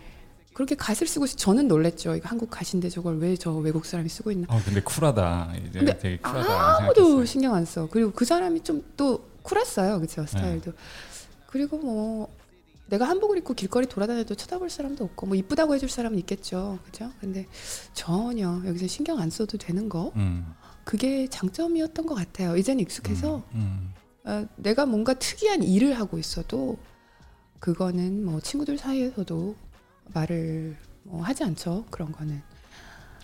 그렇게 0.52 0.74
갓을 0.74 1.06
쓰고 1.06 1.26
저는 1.28 1.68
놀랬죠. 1.68 2.16
이거 2.16 2.28
한국 2.28 2.50
갓인데 2.50 2.88
저걸 2.88 3.18
왜 3.18 3.36
저 3.36 3.52
외국 3.52 3.86
사람이 3.86 4.08
쓰고 4.08 4.32
있나? 4.32 4.46
어, 4.50 4.60
근데 4.64 4.80
쿨하다. 4.80 5.52
이제 5.68 5.78
근데 5.78 5.96
되게 5.98 6.16
쿨하다. 6.18 6.76
아무도 6.78 6.94
생각했어요. 7.04 7.24
신경 7.26 7.54
안 7.54 7.64
써. 7.64 7.88
그리고 7.88 8.10
그 8.10 8.24
사람이 8.24 8.60
좀 8.64 8.82
또 8.96 9.24
쿨했어요. 9.42 9.98
그렇죠 10.00 10.26
스타일도. 10.26 10.72
네. 10.72 10.76
그리고 11.46 11.78
뭐 11.78 12.28
내가 12.88 13.08
한복을 13.08 13.38
입고 13.38 13.54
길거리 13.54 13.86
돌아다녀도 13.86 14.34
쳐다볼 14.34 14.70
사람도 14.70 15.04
없고 15.04 15.26
뭐 15.26 15.36
이쁘다고 15.36 15.74
해줄 15.74 15.88
사람은 15.88 16.18
있겠죠, 16.20 16.78
그죠? 16.84 17.10
근데 17.20 17.46
전혀 17.92 18.62
여기서 18.64 18.86
신경 18.86 19.18
안 19.18 19.30
써도 19.30 19.58
되는 19.58 19.88
거 19.88 20.12
음. 20.16 20.54
그게 20.84 21.28
장점이었던 21.28 22.06
것 22.06 22.14
같아요. 22.14 22.56
이제는 22.56 22.80
익숙해서 22.80 23.42
음, 23.54 23.92
음. 24.24 24.30
어, 24.30 24.46
내가 24.56 24.86
뭔가 24.86 25.14
특이한 25.14 25.62
일을 25.62 25.98
하고 25.98 26.18
있어도 26.18 26.78
그거는 27.60 28.24
뭐 28.24 28.40
친구들 28.40 28.78
사이에서도 28.78 29.54
말을 30.14 30.76
뭐 31.02 31.22
하지 31.22 31.44
않죠. 31.44 31.84
그런 31.90 32.10
거는. 32.12 32.40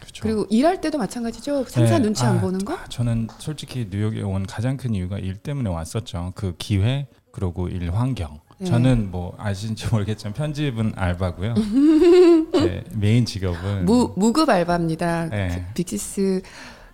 그렇죠. 0.00 0.23
그리고 0.23 0.47
일할 0.50 0.83
때도 0.83 0.99
마찬가지죠. 0.99 1.64
상사 1.64 1.97
네, 1.97 2.02
눈치 2.02 2.23
안 2.25 2.37
아, 2.37 2.40
보는 2.40 2.64
거? 2.66 2.78
저는 2.90 3.28
솔직히 3.38 3.88
뉴욕에 3.90 4.21
온 4.21 4.47
가장 4.47 4.76
큰 4.76 4.94
이유가 4.94 5.18
일 5.18 5.37
때문에 5.37 5.71
왔었죠. 5.71 6.33
그 6.35 6.54
기회 6.59 7.09
그리고 7.33 7.68
일 7.68 7.90
환경. 7.92 8.40
네. 8.59 8.67
저는 8.67 9.11
뭐 9.11 9.35
아시는지 9.39 9.87
모르겠지만 9.91 10.33
편집은 10.35 10.93
알바고요. 10.97 11.55
제 12.55 12.85
메인 12.93 13.25
직업은 13.25 13.85
무 13.85 14.13
무급 14.17 14.49
알바입니다. 14.49 15.29
네. 15.31 15.49
그 15.69 15.75
빅씨스 15.75 16.43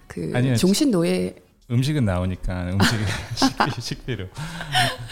그 0.07 0.33
아니요, 0.35 0.57
종신 0.57 0.91
노예 0.91 1.35
음식은 1.71 2.05
나오니까 2.05 2.71
음식 2.73 2.97
식비 3.37 3.81
식비로. 3.81 4.27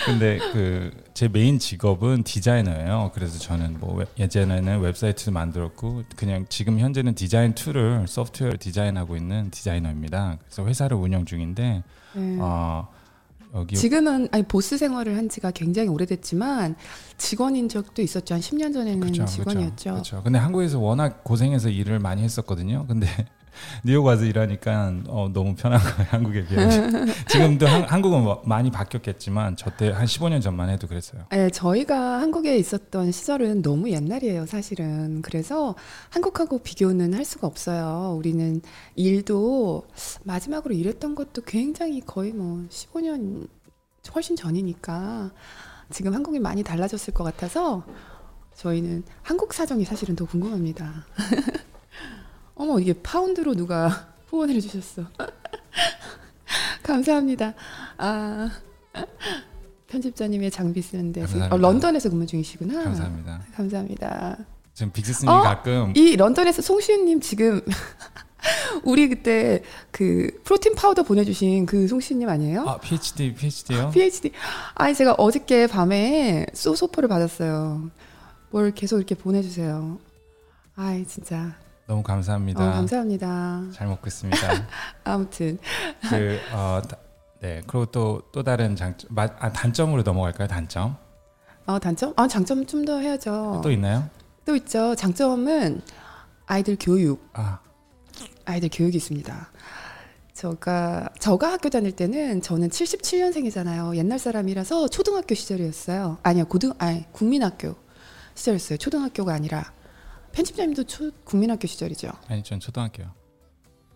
근데 0.06 0.38
그 0.52 1.08
제 1.18 1.26
메인 1.26 1.58
직업은 1.58 2.22
디자이너예요. 2.22 3.10
그래서 3.12 3.40
저는 3.40 3.80
뭐 3.80 4.04
예전에는 4.20 4.78
웹사이트 4.78 5.30
만들었고 5.30 6.04
그냥 6.14 6.46
지금 6.48 6.78
현재는 6.78 7.16
디자인 7.16 7.56
tool을 7.56 8.06
소프트웨어 8.06 8.52
디자인하고 8.56 9.16
있는 9.16 9.50
디자이너입니다. 9.50 10.38
그래서 10.44 10.64
회사를 10.64 10.96
운영 10.96 11.24
중인데 11.24 11.82
네. 12.14 12.36
어 12.40 12.86
여기 13.54 13.76
지금은 13.76 14.28
아니 14.32 14.42
보스 14.42 14.76
생활을 14.76 15.16
한 15.16 15.28
지가 15.28 15.50
굉장히 15.52 15.88
오래됐지만 15.88 16.76
직원인 17.16 17.68
적도 17.68 18.02
있었죠. 18.02 18.34
한 18.34 18.40
10년 18.40 18.72
전에는 18.72 19.00
그쵸, 19.00 19.24
직원이었죠. 19.24 19.90
그렇죠. 19.92 20.22
근데 20.22 20.38
한국에서 20.38 20.78
워낙 20.78 21.24
고생해서 21.24 21.70
일을 21.70 21.98
많이 21.98 22.22
했었거든요. 22.22 22.86
근데 22.86 23.06
뉴욕 23.84 24.04
와서 24.04 24.24
일하니까 24.24 24.94
어, 25.08 25.30
너무 25.32 25.54
편한 25.54 25.80
거예요 25.80 26.06
한국에 26.10 26.44
비해. 26.46 26.68
지금도 27.28 27.66
한, 27.66 28.02
국은 28.02 28.22
뭐 28.22 28.42
많이 28.44 28.70
바뀌었겠지만 28.70 29.56
저 29.56 29.70
때 29.76 29.90
한 29.90 30.06
15년 30.06 30.40
전만 30.42 30.68
해도 30.70 30.86
그랬어요. 30.88 31.22
네, 31.30 31.50
저희가 31.50 32.20
한국에 32.20 32.56
있었던 32.58 33.12
시절은 33.12 33.62
너무 33.62 33.90
옛날이에요 33.90 34.46
사실은. 34.46 35.22
그래서 35.22 35.74
한국하고 36.10 36.58
비교는 36.58 37.14
할 37.14 37.24
수가 37.24 37.46
없어요. 37.46 38.14
우리는 38.18 38.60
일도 38.96 39.84
마지막으로 40.24 40.74
일했던 40.74 41.14
것도 41.14 41.42
굉장히 41.42 42.00
거의 42.00 42.32
뭐 42.32 42.64
15년 42.68 43.48
훨씬 44.14 44.36
전이니까 44.36 45.30
지금 45.90 46.14
한국이 46.14 46.38
많이 46.38 46.62
달라졌을 46.62 47.12
것 47.14 47.24
같아서 47.24 47.84
저희는 48.56 49.04
한국 49.22 49.54
사정이 49.54 49.84
사실은 49.84 50.16
더 50.16 50.24
궁금합니다. 50.24 51.06
어머 52.58 52.78
이게 52.78 52.92
파운드로 52.92 53.54
누가 53.54 53.88
후원을 54.28 54.54
해주셨어. 54.56 55.04
감사합니다. 56.82 57.54
아 57.96 58.50
편집자님의 59.86 60.50
장비 60.50 60.82
쓰는데 60.82 61.24
어, 61.50 61.56
런던에서 61.56 62.10
근무 62.10 62.26
중이시구나. 62.26 62.82
감사합니다. 62.84 63.42
감사합니다. 63.54 64.36
지금 64.74 64.92
빅씨스님 64.92 65.28
어? 65.28 65.40
가끔 65.40 65.92
이 65.96 66.14
런던에서 66.16 66.62
송시윤님 66.62 67.20
지금 67.20 67.60
우리 68.84 69.08
그때 69.08 69.62
그 69.90 70.30
프로틴 70.44 70.74
파우더 70.74 71.02
보내주신 71.04 71.66
그 71.66 71.88
송시윤님 71.88 72.28
아니에요? 72.28 72.62
아 72.68 72.78
PhD 72.78 73.34
PhD요? 73.34 73.90
PhD. 73.90 74.32
아니 74.74 74.94
제가 74.94 75.14
어저께 75.14 75.66
밤에 75.68 76.46
소소포를 76.54 77.08
받았어요. 77.08 77.90
뭘 78.50 78.72
계속 78.72 78.96
이렇게 78.98 79.14
보내주세요. 79.14 79.98
아이 80.76 81.04
진짜 81.06 81.56
너무 81.88 82.02
감사합니다. 82.02 82.62
어, 82.68 82.72
감사합니다. 82.74 83.62
잘 83.72 83.86
먹겠습니다. 83.88 84.38
아무튼 85.04 85.58
그 86.10 86.38
어, 86.52 86.82
네 87.40 87.62
그리고 87.66 87.86
또 87.86 88.22
또 88.30 88.42
다른 88.42 88.76
장점 88.76 89.10
아, 89.18 89.50
단점으로 89.52 90.02
넘어갈까요? 90.02 90.46
단점? 90.48 90.96
어 91.66 91.78
단점? 91.78 92.12
아 92.16 92.28
장점 92.28 92.66
좀 92.66 92.84
더 92.84 92.98
해야죠. 92.98 93.62
또 93.64 93.70
있나요? 93.70 94.06
또 94.44 94.54
있죠. 94.56 94.94
장점은 94.94 95.80
아이들 96.46 96.76
교육. 96.78 97.26
아 97.32 97.58
아이들 98.44 98.68
교육이 98.70 98.98
있습니다. 98.98 99.50
저가 100.34 101.08
저가 101.18 101.52
학교 101.52 101.70
다닐 101.70 101.92
때는 101.92 102.42
저는 102.42 102.68
77년생이잖아요. 102.68 103.96
옛날 103.96 104.18
사람이라서 104.18 104.88
초등학교 104.88 105.34
시절이었어요. 105.34 106.18
아니요 106.22 106.44
고등 106.44 106.72
아니 106.78 107.10
국민학교 107.12 107.74
시절이었어요. 108.34 108.76
초등학교가 108.76 109.32
아니라 109.32 109.72
편집자님도 110.42 110.84
초, 110.84 111.10
국민학교 111.24 111.66
시절이죠. 111.66 112.10
아니 112.28 112.44
전 112.44 112.60
초등학교요. 112.60 113.08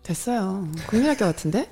됐어요. 0.02 0.66
국민학교 0.88 1.24
같은데? 1.24 1.70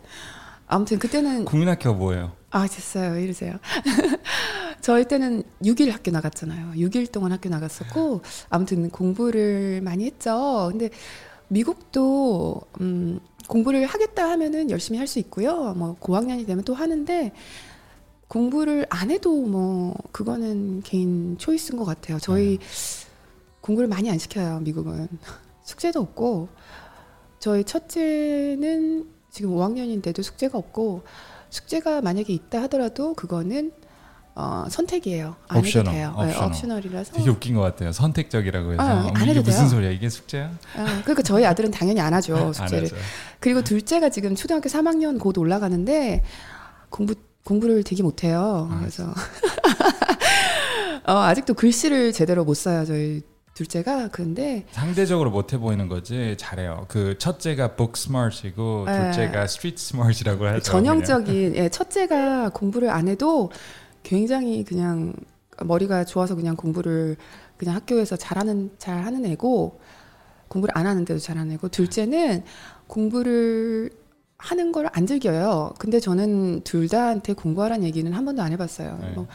아무튼 0.68 1.00
그때는 1.00 1.44
국민학교가 1.44 1.98
뭐예요? 1.98 2.32
아 2.50 2.68
됐어요. 2.68 3.14
왜 3.14 3.24
이러세요. 3.24 3.56
저희 4.80 5.06
때는 5.08 5.42
6일 5.62 5.90
학교 5.90 6.12
나갔잖아요. 6.12 6.74
6일 6.76 7.10
동안 7.10 7.32
학교 7.32 7.48
나갔었고 7.48 8.22
아무튼 8.48 8.88
공부를 8.90 9.80
많이 9.82 10.06
했죠. 10.06 10.68
근데 10.70 10.90
미국도 11.48 12.60
음 12.80 13.18
공부를 13.48 13.86
하겠다 13.86 14.30
하면은 14.30 14.70
열심히 14.70 14.98
할 14.98 15.08
수 15.08 15.18
있고요. 15.18 15.74
뭐 15.74 15.96
고학년이 15.98 16.46
되면 16.46 16.62
또 16.62 16.74
하는데 16.74 17.32
공부를 18.28 18.86
안 18.90 19.10
해도 19.10 19.34
뭐 19.44 19.96
그거는 20.12 20.82
개인 20.82 21.36
초이스인 21.38 21.76
것 21.76 21.84
같아요. 21.84 22.20
저희 22.20 22.60
공부를 23.70 23.88
많이 23.88 24.10
안 24.10 24.18
시켜요. 24.18 24.60
미국은 24.60 25.06
숙제도 25.62 26.00
없고 26.00 26.48
저희 27.38 27.62
첫째는 27.64 29.06
지금 29.30 29.50
5학년인데도 29.52 30.22
숙제가 30.22 30.58
없고 30.58 31.04
숙제가 31.50 32.00
만약에 32.00 32.32
있다 32.32 32.62
하더라도 32.62 33.14
그거는 33.14 33.72
어, 34.34 34.64
선택이에요. 34.68 35.36
안 35.48 35.58
옵셔널, 35.58 35.86
해도 35.94 35.96
돼요. 35.96 36.14
옵셔널. 36.16 36.32
네, 36.32 36.46
옵셔널이라서. 36.46 37.12
되게 37.12 37.30
웃긴 37.30 37.54
것 37.54 37.60
같아요. 37.62 37.92
선택적이라고 37.92 38.72
해서 38.72 38.82
아, 38.82 39.10
안 39.14 39.22
이게 39.22 39.30
해도 39.30 39.42
무슨 39.42 39.60
돼요. 39.60 39.68
소리야? 39.68 39.90
이게 39.90 40.08
숙제야? 40.08 40.50
아, 40.76 40.84
그러니까 41.02 41.22
저희 41.22 41.44
아들은 41.44 41.70
당연히 41.70 42.00
안 42.00 42.14
하죠 42.14 42.36
안 42.46 42.52
숙제를. 42.52 42.84
하죠. 42.86 42.96
그리고 43.38 43.62
둘째가 43.62 44.08
지금 44.08 44.34
초등학교 44.34 44.68
3학년 44.68 45.18
곧 45.20 45.36
올라가는데 45.38 46.22
공부 46.88 47.14
공부를 47.44 47.82
되게 47.84 48.02
못해요. 48.02 48.68
아, 48.70 48.78
그래서 48.80 49.12
어, 51.06 51.12
아직도 51.18 51.54
글씨를 51.54 52.12
제대로 52.12 52.44
못 52.44 52.54
써요 52.54 52.84
저희 52.84 53.22
둘째가. 53.54 54.08
그런데 54.08 54.66
상대적으로 54.70 55.30
못해 55.30 55.58
보이는 55.58 55.88
거지 55.88 56.36
잘해요. 56.38 56.86
그 56.88 57.18
첫째가 57.18 57.76
book 57.76 57.92
smart이고 57.96 58.84
네. 58.86 59.02
둘째가 59.02 59.44
street 59.44 59.76
smart이라고 59.78 60.46
하죠. 60.46 60.60
전형적인 60.60 61.56
예, 61.56 61.68
첫째가 61.68 62.50
공부를 62.50 62.90
안 62.90 63.08
해도 63.08 63.50
굉장히 64.02 64.64
그냥 64.64 65.12
머리가 65.62 66.04
좋아서 66.04 66.34
그냥 66.34 66.56
공부를 66.56 67.16
그냥 67.56 67.74
학교에서 67.74 68.16
잘하는 68.16 68.70
잘하는 68.78 69.26
애고 69.26 69.80
공부를 70.48 70.76
안 70.76 70.86
하는데도 70.86 71.18
잘하는 71.20 71.52
애고 71.52 71.68
둘째는 71.68 72.44
공부를 72.86 73.90
하는 74.40 74.72
걸 74.72 74.88
안 74.92 75.06
즐겨요. 75.06 75.74
근데 75.78 76.00
저는 76.00 76.62
둘 76.62 76.88
다한테 76.88 77.34
공부하라는 77.34 77.84
얘기는 77.84 78.10
한 78.12 78.24
번도 78.24 78.42
안 78.42 78.52
해봤어요. 78.52 78.98
네. 79.00 79.10
뭐, 79.10 79.26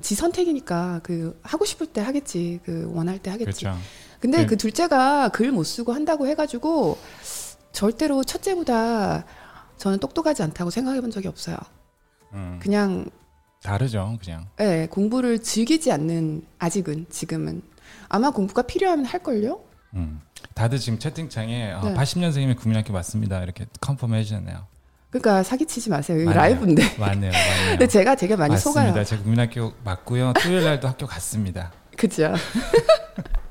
지 0.00 0.14
선택이니까 0.14 1.00
그 1.02 1.38
하고 1.42 1.64
싶을 1.64 1.86
때 1.86 2.00
하겠지, 2.00 2.60
그 2.64 2.90
원할 2.94 3.18
때 3.18 3.30
하겠지. 3.30 3.64
그렇죠. 3.64 3.78
근데 4.20 4.38
네. 4.38 4.46
그 4.46 4.56
둘째가 4.56 5.28
글 5.28 5.52
못 5.52 5.64
쓰고 5.64 5.92
한다고 5.92 6.26
해가지고 6.26 6.96
절대로 7.72 8.24
첫째보다 8.24 9.24
저는 9.76 9.98
똑똑하지 9.98 10.42
않다고 10.42 10.70
생각해 10.70 11.00
본 11.00 11.10
적이 11.10 11.28
없어요. 11.28 11.56
음, 12.32 12.58
그냥 12.62 13.06
다르죠, 13.62 14.16
그냥. 14.22 14.46
예, 14.60 14.88
공부를 14.90 15.40
즐기지 15.40 15.92
않는 15.92 16.46
아직은 16.58 17.06
지금은 17.10 17.62
아마 18.08 18.30
공부가 18.30 18.62
필요하면 18.62 19.04
할 19.04 19.22
걸요. 19.22 19.60
음. 19.94 20.20
다들 20.52 20.78
지금 20.78 20.98
채팅창에 20.98 21.72
아, 21.72 21.80
네. 21.82 21.94
80년생이면 21.94 22.56
국민학교 22.58 22.92
맞습니다. 22.92 23.42
이렇게 23.42 23.66
컨펌 23.80 24.08
해주셨네요. 24.14 24.66
그러니까 25.10 25.42
사기치지 25.42 25.90
마세요. 25.90 26.16
여기 26.18 26.26
맞네요. 26.26 26.40
라이브인데. 26.42 26.96
맞네요, 26.98 27.30
맞네요. 27.32 27.70
근데 27.70 27.86
제가 27.86 28.14
되게 28.16 28.36
많이 28.36 28.52
맞습니다. 28.52 28.86
속아요. 28.88 29.04
제가 29.04 29.22
국민학교 29.22 29.72
맞고요. 29.84 30.32
토요일 30.34 30.64
날도 30.64 30.88
학교 30.88 31.06
갔습니다. 31.06 31.72
그죠? 31.96 32.32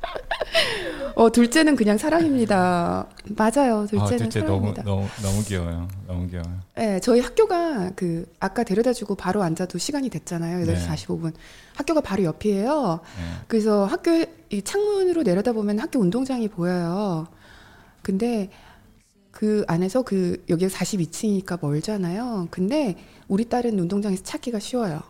어 1.16 1.32
둘째는 1.32 1.76
그냥 1.76 1.98
사랑입니다. 1.98 3.08
맞아요. 3.36 3.82
아, 3.82 3.86
둘째는 3.86 4.30
둘째 4.30 4.40
너무 4.42 4.74
사랑입니다. 4.74 4.84
너무 4.84 5.08
너무 5.22 5.44
귀여워요. 5.44 5.88
너무 6.08 6.28
귀여워요. 6.28 6.60
네, 6.76 7.00
저희 7.00 7.20
학교가 7.20 7.92
그 7.96 8.26
아까 8.40 8.64
데려다주고 8.64 9.16
바로 9.16 9.44
앉아도 9.44 9.78
시간이 9.78 10.10
됐잖아요. 10.10 10.66
8시 10.66 10.68
네. 10.68 10.88
45분. 10.88 11.34
학교가 11.76 12.02
바로 12.02 12.24
옆이에요. 12.24 13.00
네. 13.18 13.24
그래서 13.48 13.86
학교 13.86 14.26
이 14.50 14.62
창문으로 14.62 15.24
내려다보면 15.24 15.80
학교 15.80 16.00
운동장이 16.00 16.48
보여요. 16.48 17.28
근데 18.02 18.50
그 19.32 19.64
안에서 19.68 20.04
그 20.04 20.44
여기가 20.50 20.70
42층이니까 20.70 21.60
멀잖아요. 21.62 22.48
근데 22.52 22.96
우리 23.28 23.46
딸은 23.46 23.80
운동장에서 23.80 24.24
찾기가 24.24 24.60
쉬워요. 24.60 25.02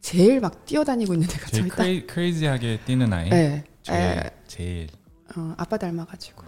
제일 0.00 0.40
막 0.40 0.64
뛰어다니고 0.66 1.14
있는 1.14 1.28
애가 1.30 1.46
저희 1.46 1.68
딸. 1.68 1.76
크레이, 1.76 2.06
크레이지하게 2.06 2.80
뛰는 2.84 3.12
아이. 3.12 3.30
네. 3.30 3.64
제일 3.82 4.00
에, 4.00 4.30
제일 4.46 4.88
어, 5.36 5.54
아빠 5.56 5.76
닮아가지고. 5.76 6.44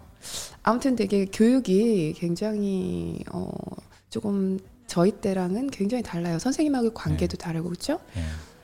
아무튼 0.62 0.96
되게 0.96 1.26
교육이 1.26 2.14
굉장히 2.16 3.22
어, 3.32 3.50
조금 4.10 4.58
저희 4.86 5.10
때랑은 5.12 5.68
굉장히 5.70 6.02
달라요. 6.02 6.38
선생님하고 6.38 6.92
관계도 6.94 7.36
다르고 7.36 7.68
그렇죠? 7.70 7.98
예. 8.16 8.22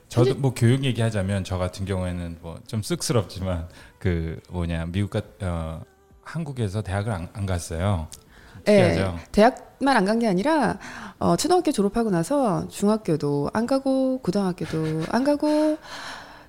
저도 0.08 0.34
뭐 0.36 0.52
교육 0.54 0.84
얘기하자면 0.84 1.44
저 1.44 1.56
같은 1.58 1.84
경우에는 1.86 2.38
뭐 2.42 2.58
좀 2.66 2.82
쑥스럽지만 2.82 3.68
그 3.98 4.40
뭐냐 4.50 4.86
미국 4.86 5.10
같 5.10 5.24
어, 5.42 5.82
한국에서 6.22 6.82
대학을 6.82 7.12
안, 7.12 7.28
안 7.32 7.46
갔어요. 7.46 8.08
특이하죠. 8.64 9.00
예, 9.18 9.26
대학만 9.32 9.96
안 9.96 10.04
간 10.04 10.18
게 10.18 10.26
아니라 10.28 10.78
어, 11.18 11.36
초등학교 11.36 11.72
졸업하고 11.72 12.10
나서 12.10 12.68
중학교도 12.68 13.50
안 13.54 13.66
가고 13.66 14.18
고등학교도 14.20 15.04
안 15.10 15.24
가고 15.24 15.78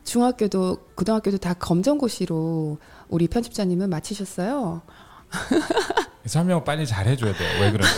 중학교도 0.03 0.77
고등학교도 0.95 1.37
다 1.37 1.53
검정고시로 1.53 2.77
우리 3.09 3.27
편집자님은 3.27 3.89
마치셨어요. 3.89 4.81
설명 6.25 6.63
빨리 6.63 6.85
잘 6.85 7.07
해줘야 7.07 7.33
돼요. 7.33 7.61
왜 7.61 7.71
그런지. 7.71 7.91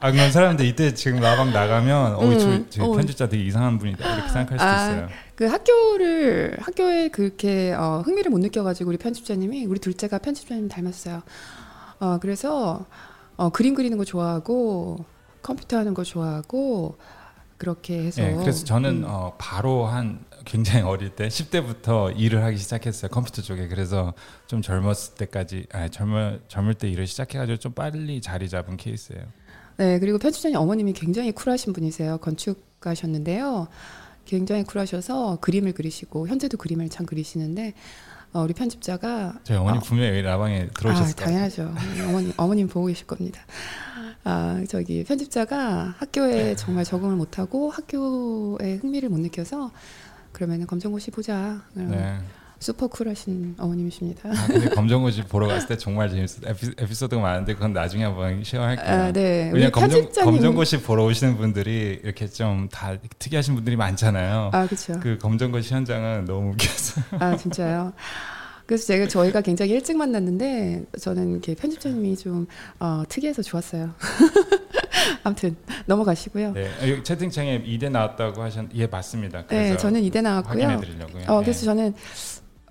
아 0.00 0.10
그럼 0.10 0.30
사람들 0.30 0.64
이때 0.66 0.94
지금 0.94 1.20
라방 1.20 1.52
나가면 1.52 2.14
어, 2.16 2.38
저, 2.38 2.48
음, 2.48 2.66
저 2.70 2.84
어. 2.84 2.92
편집자 2.92 3.28
되게 3.28 3.44
이상한 3.44 3.78
분이다 3.78 4.14
이렇게 4.14 4.28
생각할 4.30 4.58
수도 4.58 4.70
아, 4.70 4.90
있어요. 4.90 5.08
그 5.36 5.46
학교를 5.46 6.56
학교에 6.60 7.08
그렇게 7.08 7.72
어, 7.72 8.02
흥미를 8.04 8.30
못 8.30 8.38
느껴가지고 8.38 8.90
우리 8.90 8.98
편집자님이 8.98 9.64
우리 9.66 9.78
둘째가 9.78 10.18
편집자님 10.18 10.68
닮았어요. 10.68 11.22
어, 12.00 12.18
그래서 12.20 12.84
어, 13.36 13.50
그림 13.50 13.74
그리는 13.74 13.96
거 13.96 14.04
좋아하고 14.04 15.04
컴퓨터 15.42 15.76
하는 15.76 15.94
거 15.94 16.04
좋아하고 16.04 16.96
그렇게 17.56 17.98
해서 18.02 18.22
예, 18.22 18.34
그래서 18.34 18.64
저는 18.64 19.04
음. 19.04 19.04
어, 19.06 19.34
바로 19.38 19.86
한 19.86 20.18
굉장히 20.44 20.82
어릴 20.82 21.10
때 21.10 21.28
10대부터 21.28 22.12
일을 22.18 22.42
하기 22.44 22.56
시작했어요 22.56 23.10
컴퓨터 23.10 23.42
쪽에 23.42 23.68
그래서 23.68 24.14
좀 24.46 24.62
젊었을 24.62 25.14
때까지 25.14 25.66
아 25.72 25.88
젊을 25.88 26.42
젊을 26.48 26.74
때 26.74 26.88
일을 26.88 27.06
시작해 27.06 27.38
가지고 27.38 27.58
좀 27.58 27.72
빨리 27.72 28.20
자리 28.20 28.48
잡은 28.48 28.76
케이스예요. 28.76 29.22
네, 29.76 29.98
그리고 29.98 30.18
편집자님 30.18 30.56
어머님이 30.56 30.92
굉장히 30.92 31.32
쿨하신 31.32 31.72
분이세요. 31.72 32.18
건축가셨는데요. 32.18 33.68
굉장히 34.24 34.64
쿨하셔서 34.64 35.38
그림을 35.40 35.72
그리시고 35.72 36.28
현재도 36.28 36.58
그림을 36.58 36.88
참 36.88 37.06
그리시는데 37.06 37.74
어, 38.32 38.42
우리 38.42 38.54
편집자가 38.54 39.40
저희 39.44 39.58
어머니 39.58 39.78
어. 39.78 39.80
분명히 39.80 40.10
여기 40.10 40.22
라방에 40.22 40.68
들어오셨을 40.68 41.12
아, 41.12 41.24
거예요. 41.24 41.26
당연하죠. 41.26 41.74
어머님 42.08 42.32
어머님 42.36 42.68
보고 42.68 42.86
계실 42.86 43.06
겁니다. 43.06 43.42
아, 44.24 44.62
저기 44.68 45.04
편집자가 45.04 45.96
학교에 45.98 46.54
정말 46.54 46.84
적응을 46.84 47.16
못하고 47.16 47.70
학교에 47.70 48.76
흥미를 48.76 49.08
못 49.08 49.18
느껴서 49.20 49.70
그러면은 50.32 50.66
검정고시 50.66 51.10
보자. 51.10 51.62
네. 51.74 52.18
슈퍼 52.58 52.86
쿨하신 52.86 53.56
어머님이십니다. 53.58 54.28
아, 54.30 54.46
근데 54.46 54.68
검정고시 54.68 55.24
보러 55.24 55.48
갔을 55.48 55.66
때 55.66 55.76
정말 55.76 56.08
재밌었어요. 56.10 56.48
에피, 56.48 56.70
에피 56.78 56.94
소드가 56.94 57.20
많은데 57.20 57.54
그건 57.54 57.72
나중에 57.72 58.04
한번 58.04 58.44
쉐어할게요. 58.44 58.86
아, 58.86 59.10
네. 59.12 59.50
왜냐면 59.52 59.72
검정, 59.72 59.98
편집자님 60.00 60.30
검정고시 60.30 60.82
보러 60.82 61.04
오시는 61.04 61.36
분들이 61.38 62.00
이렇게 62.04 62.28
좀 62.28 62.68
다 62.70 62.96
특이하신 63.18 63.56
분들이 63.56 63.74
많잖아요. 63.74 64.50
아, 64.52 64.66
그렇죠. 64.66 65.00
그 65.00 65.18
검정고시 65.18 65.74
현장은 65.74 66.24
너무 66.26 66.50
웃겼어요. 66.52 67.04
아 67.18 67.36
진짜요. 67.36 67.92
그래서 68.64 68.86
제가 68.86 69.08
저희가 69.08 69.40
굉장히 69.40 69.72
일찍 69.72 69.96
만났는데 69.96 70.84
저는 71.00 71.32
이렇게 71.32 71.56
편집자님이 71.56 72.16
좀 72.16 72.46
어, 72.78 73.02
특이해서 73.08 73.42
좋았어요. 73.42 73.90
아무튼 75.22 75.56
넘어가시고요. 75.86 76.52
네, 76.52 76.70
네, 76.80 76.90
여기 76.90 77.04
채팅창에 77.04 77.62
이대 77.66 77.88
나왔다고 77.88 78.42
하셨. 78.42 78.66
예, 78.74 78.86
맞습니다. 78.86 79.44
그래서 79.46 79.76
저는 79.76 80.02
이대 80.02 80.20
나왔고요. 80.20 80.62
확인해드리려고요. 80.62 81.24
어, 81.28 81.38
네. 81.38 81.44
그래서 81.44 81.64
저는 81.64 81.94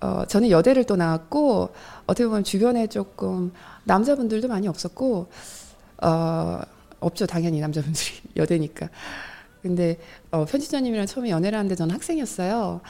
어, 0.00 0.24
저는 0.26 0.50
여대를 0.50 0.84
또 0.84 0.96
나왔고 0.96 1.70
어떻게 2.06 2.26
보면 2.26 2.44
주변에 2.44 2.88
조금 2.88 3.52
남자분들도 3.84 4.48
많이 4.48 4.66
없었고 4.68 5.28
어, 6.02 6.60
없죠 7.00 7.26
당연히 7.26 7.60
남자분들이 7.60 8.06
여대니까. 8.36 8.88
근데 9.62 9.98
어, 10.32 10.44
편집자님이랑 10.44 11.06
처음에 11.06 11.30
연애를 11.30 11.56
하는데 11.56 11.74
저는 11.74 11.94
학생이었어요. 11.94 12.80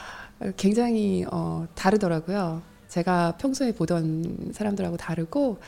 어, 0.40 0.50
굉장히 0.56 1.24
어, 1.30 1.66
다르더라고요. 1.74 2.62
제가 2.88 3.36
평소에 3.38 3.72
보던 3.72 4.52
사람들하고 4.52 4.96
다르고 4.96 5.58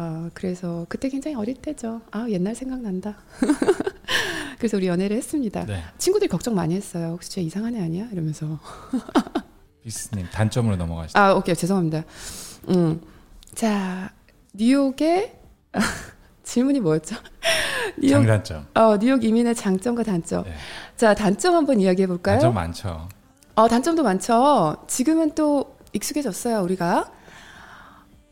어, 0.00 0.30
그래서 0.32 0.86
그때 0.88 1.08
굉장히 1.08 1.34
어릴 1.34 1.56
때죠. 1.56 2.00
아 2.12 2.26
옛날 2.28 2.54
생각난다. 2.54 3.16
그래서 4.56 4.76
우리 4.76 4.86
연애를 4.86 5.16
했습니다. 5.16 5.66
네, 5.66 5.82
친구들이 5.98 6.28
걱정 6.28 6.54
많이 6.54 6.76
했어요. 6.76 7.08
혹시 7.14 7.32
쟤 7.32 7.40
이상한 7.40 7.74
애 7.74 7.82
아니야? 7.82 8.06
이러면서. 8.12 8.60
비스님 9.82 10.26
단점으로 10.30 10.76
넘어가시죠. 10.76 11.18
아, 11.18 11.34
오케이. 11.34 11.56
죄송합니다. 11.56 12.04
음. 12.68 13.00
자, 13.54 14.12
뉴욕에 14.54 15.36
질문이 16.44 16.78
뭐였죠? 16.78 17.16
뉴욕, 17.98 18.18
장단점. 18.18 18.66
어, 18.74 18.98
뉴욕 18.98 19.24
이민의 19.24 19.56
장점과 19.56 20.04
단점. 20.04 20.44
네. 20.44 20.52
자, 20.96 21.14
단점 21.14 21.56
한번 21.56 21.80
이야기해 21.80 22.06
볼까요? 22.06 22.34
단점 22.36 22.54
많죠. 22.54 23.08
어, 23.56 23.66
단점도 23.66 24.04
많죠. 24.04 24.76
지금은 24.86 25.34
또 25.34 25.76
익숙해졌어요, 25.92 26.62
우리가. 26.62 27.10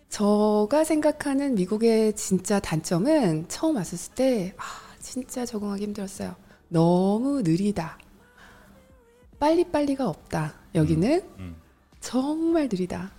저가 0.09 0.85
생각하는 0.85 1.55
미국의 1.55 2.15
진짜 2.15 2.59
단점은 2.61 3.47
처음 3.49 3.77
왔을 3.77 4.15
때, 4.15 4.55
아, 4.57 4.63
진짜 5.01 5.45
적응하기 5.45 5.83
힘들었어요. 5.83 6.35
너무 6.69 7.43
느리다. 7.43 7.99
빨리빨리가 9.39 10.09
없다. 10.09 10.55
여기는 10.75 11.21
음, 11.21 11.39
음. 11.39 11.57
정말 12.01 12.65
느리다. 12.65 13.11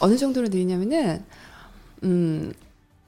어느 0.00 0.16
정도로 0.16 0.48
느리냐면은, 0.48 1.24
음, 2.04 2.52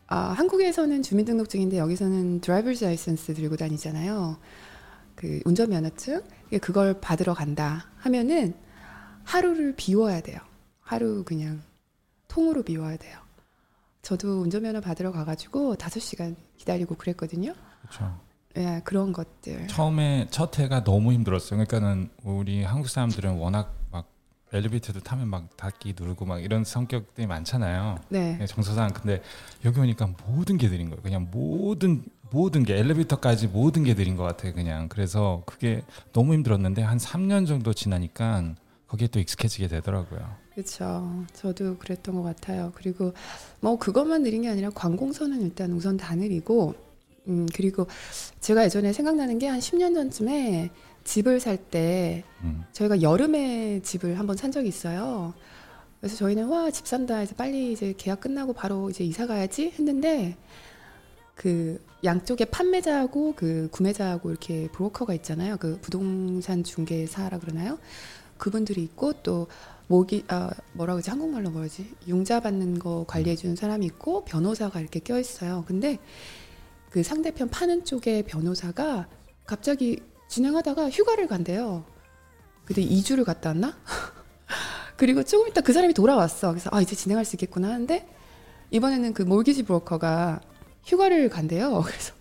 아, 0.09 0.19
한국에서는 0.33 1.03
주민등록증인데 1.03 1.79
여기서는 1.79 2.41
driver's 2.41 2.85
license 2.85 3.35
들고 3.35 3.57
다니잖아요. 3.57 4.37
그 5.17 5.41
운전면허증. 5.45 6.23
그걸 6.61 7.01
받으러 7.01 7.35
간다 7.35 7.87
하면은 7.97 8.55
하루를 9.25 9.75
비워야 9.77 10.21
돼요. 10.21 10.39
하루 10.81 11.25
그냥 11.25 11.61
통으로 12.37 12.63
비워야 12.63 12.99
돼요. 12.99 13.19
저도 14.03 14.43
운전면허 14.43 14.83
받으러 14.83 15.11
가가지고 15.11 15.77
다섯 15.77 16.01
시간 16.01 16.37
기다리고 16.59 16.95
그랬거든요. 16.95 17.55
그렇죠. 17.81 18.21
예, 18.59 18.83
그런 18.85 19.13
것들. 19.13 19.67
처음에 19.69 20.29
첫 20.31 20.59
해가 20.59 20.85
너무 20.85 21.13
힘들었어요. 21.15 21.65
그러니까는 21.65 22.11
우리 22.23 22.63
한국 22.63 22.91
사람들은 22.91 23.39
워낙 23.39 23.75
막 23.91 24.07
엘리베이터도 24.53 25.01
타면 25.01 25.29
막 25.29 25.57
닫기 25.57 25.95
누르고 25.99 26.27
막 26.27 26.43
이런 26.43 26.63
성격들이 26.63 27.27
많잖아요. 27.27 27.97
네. 28.11 28.39
예, 28.41 28.47
정서상 28.47 28.93
근데 28.93 29.23
여기 29.65 29.81
오니까 29.81 30.07
모든 30.27 30.59
게 30.59 30.69
느린 30.69 30.91
거예요. 30.91 31.03
그냥 31.03 31.29
모든 31.31 32.05
모든 32.31 32.65
게 32.65 32.77
엘리베이터까지 32.77 33.49
모든 33.49 33.83
게 33.83 33.95
느린 33.95 34.15
것 34.15 34.25
같아요. 34.25 34.53
그냥 34.53 34.89
그래서 34.89 35.43
그게 35.47 35.83
너무 36.13 36.35
힘들었는데 36.35 36.83
한 36.83 36.99
3년 36.99 37.47
정도 37.47 37.73
지나니까 37.73 38.55
거기에 38.89 39.09
또 39.09 39.19
익숙해지게 39.19 39.69
되더라고요. 39.69 40.37
그렇죠. 40.55 41.25
저도 41.35 41.77
그랬던 41.79 42.15
것 42.15 42.23
같아요. 42.23 42.73
그리고 42.75 43.13
뭐 43.61 43.79
그것만 43.79 44.23
느린 44.23 44.43
게 44.43 44.49
아니라 44.49 44.71
관공서는 44.71 45.43
일단 45.43 45.73
우선 45.73 45.97
다 45.97 46.15
느리고, 46.15 46.75
음 47.29 47.47
그리고 47.55 47.87
제가 48.41 48.65
예전에 48.65 48.93
생각나는 48.93 49.39
게 49.39 49.49
한 49.49 49.59
10년 49.59 49.95
전쯤에 49.95 50.71
집을 51.05 51.41
살때 51.41 52.25
음. 52.43 52.65
저희가 52.73 53.03
여름에 53.03 53.81
집을 53.83 54.19
한번 54.19 54.37
산 54.37 54.51
적이 54.53 54.69
있어요. 54.69 55.35
그래서 56.01 56.17
저희는 56.17 56.47
와 56.49 56.71
집 56.71 56.87
산다 56.87 57.17
해서 57.17 57.35
빨리 57.37 57.73
이제 57.73 57.93
계약 57.97 58.21
끝나고 58.21 58.53
바로 58.53 58.89
이제 58.91 59.03
이사 59.03 59.27
가야지 59.27 59.73
했는데 59.77 60.37
그 61.35 61.85
양쪽에 62.05 62.45
판매자하고 62.47 63.35
그 63.37 63.69
구매자하고 63.73 64.31
이렇게 64.31 64.69
브로커가 64.73 65.15
있잖아요. 65.15 65.57
그 65.59 65.79
부동산 65.83 66.63
중개사라 66.65 67.39
그러나요? 67.39 67.79
그분들이 68.39 68.83
있고 68.83 69.13
또 69.23 69.47
모기 69.89 70.25
아 70.29 70.51
뭐라 70.73 70.95
그러지 70.95 71.11
한국말로 71.11 71.51
뭐라지 71.51 71.95
융자 72.09 72.41
받는 72.41 72.79
거 72.79 73.05
관리해 73.07 73.37
주는 73.37 73.55
사람이 73.55 73.87
있고 73.87 74.25
변호사가 74.25 74.81
이렇게 74.81 75.01
껴 75.01 75.19
있어요. 75.19 75.65
근데 75.67 75.99
그 76.91 77.03
상대편 77.03 77.51
파는 77.51 77.85
쪽에 77.85 78.23
변호사가 78.23 79.07
갑자기 79.45 80.01
진행하다가 80.29 80.91
휴가를 80.91 81.29
간대요. 81.29 81.85
근데 82.65 82.83
2주를 82.83 83.25
갔다 83.25 83.51
왔나? 83.51 83.77
그리고 84.97 85.23
조금 85.23 85.49
있다 85.49 85.61
그 85.61 85.73
사람이 85.73 85.95
돌아왔어. 85.95 86.51
그래서 86.51 86.71
아 86.73 86.81
이제 86.81 86.97
진행할 86.97 87.25
수 87.25 87.37
있겠구나 87.37 87.69
하는데 87.69 88.09
이번에는 88.71 89.15
그 89.15 89.23
몰기지 89.23 89.63
브로커가 89.65 90.41
휴가를 90.85 91.29
간대요. 91.29 91.83
그래서 91.87 92.13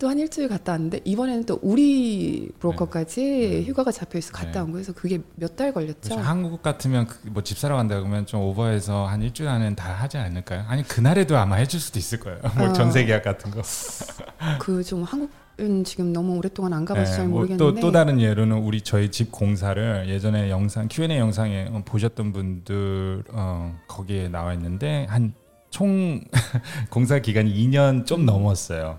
또 0.00 0.08
한 0.08 0.18
일주일 0.18 0.48
갔다 0.48 0.72
왔는데 0.72 1.00
이번에는 1.04 1.44
또 1.44 1.58
우리 1.62 2.50
브로커까지 2.58 3.20
네. 3.22 3.62
휴가가 3.64 3.92
잡혀 3.92 4.18
있어 4.18 4.32
갔다 4.32 4.52
네. 4.52 4.58
온 4.60 4.72
거에서 4.72 4.92
그게 4.92 5.20
몇 5.36 5.54
달 5.56 5.72
걸렸죠. 5.72 6.16
한국 6.16 6.62
같으면 6.62 7.06
그 7.06 7.28
뭐집 7.28 7.58
사러 7.58 7.76
간다 7.76 7.98
그러면 7.98 8.24
좀 8.26 8.40
오버해서 8.40 9.06
한 9.06 9.22
일주일 9.22 9.48
안에는 9.48 9.76
다 9.76 9.92
하지 9.92 10.16
않을까요? 10.18 10.64
아니 10.68 10.82
그날에도 10.82 11.36
아마 11.36 11.56
해줄 11.56 11.78
수도 11.78 11.98
있을 11.98 12.18
거예요. 12.18 12.38
뭐 12.58 12.70
어. 12.70 12.72
전세 12.72 13.04
계약 13.04 13.22
같은 13.22 13.50
거. 13.50 13.60
그 14.58 14.82
좀 14.82 15.02
한국 15.04 15.30
은 15.60 15.84
지금 15.84 16.10
너무 16.14 16.38
오랫동안 16.38 16.72
안 16.72 16.86
가봐서 16.86 17.10
네, 17.10 17.16
잘 17.18 17.28
모르겠는데 17.28 17.62
또, 17.62 17.78
또 17.78 17.92
다른 17.92 18.18
예로는 18.18 18.56
우리 18.56 18.80
저희 18.80 19.10
집 19.10 19.30
공사를 19.30 20.08
예전에 20.08 20.48
영상 20.48 20.88
Q&A 20.90 21.18
영상에 21.18 21.68
보셨던 21.84 22.32
분들 22.32 23.24
어, 23.32 23.76
거기에 23.86 24.28
나와 24.28 24.54
있는데 24.54 25.06
한 25.10 25.34
총 25.70 26.20
공사 26.90 27.18
기간이 27.20 27.52
2년 27.54 28.04
좀 28.06 28.26
넘었어요. 28.26 28.98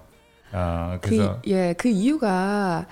어, 0.54 0.98
그래서 1.02 1.40
그, 1.42 1.50
예, 1.50 1.74
그 1.78 1.88
이유가 1.88 2.86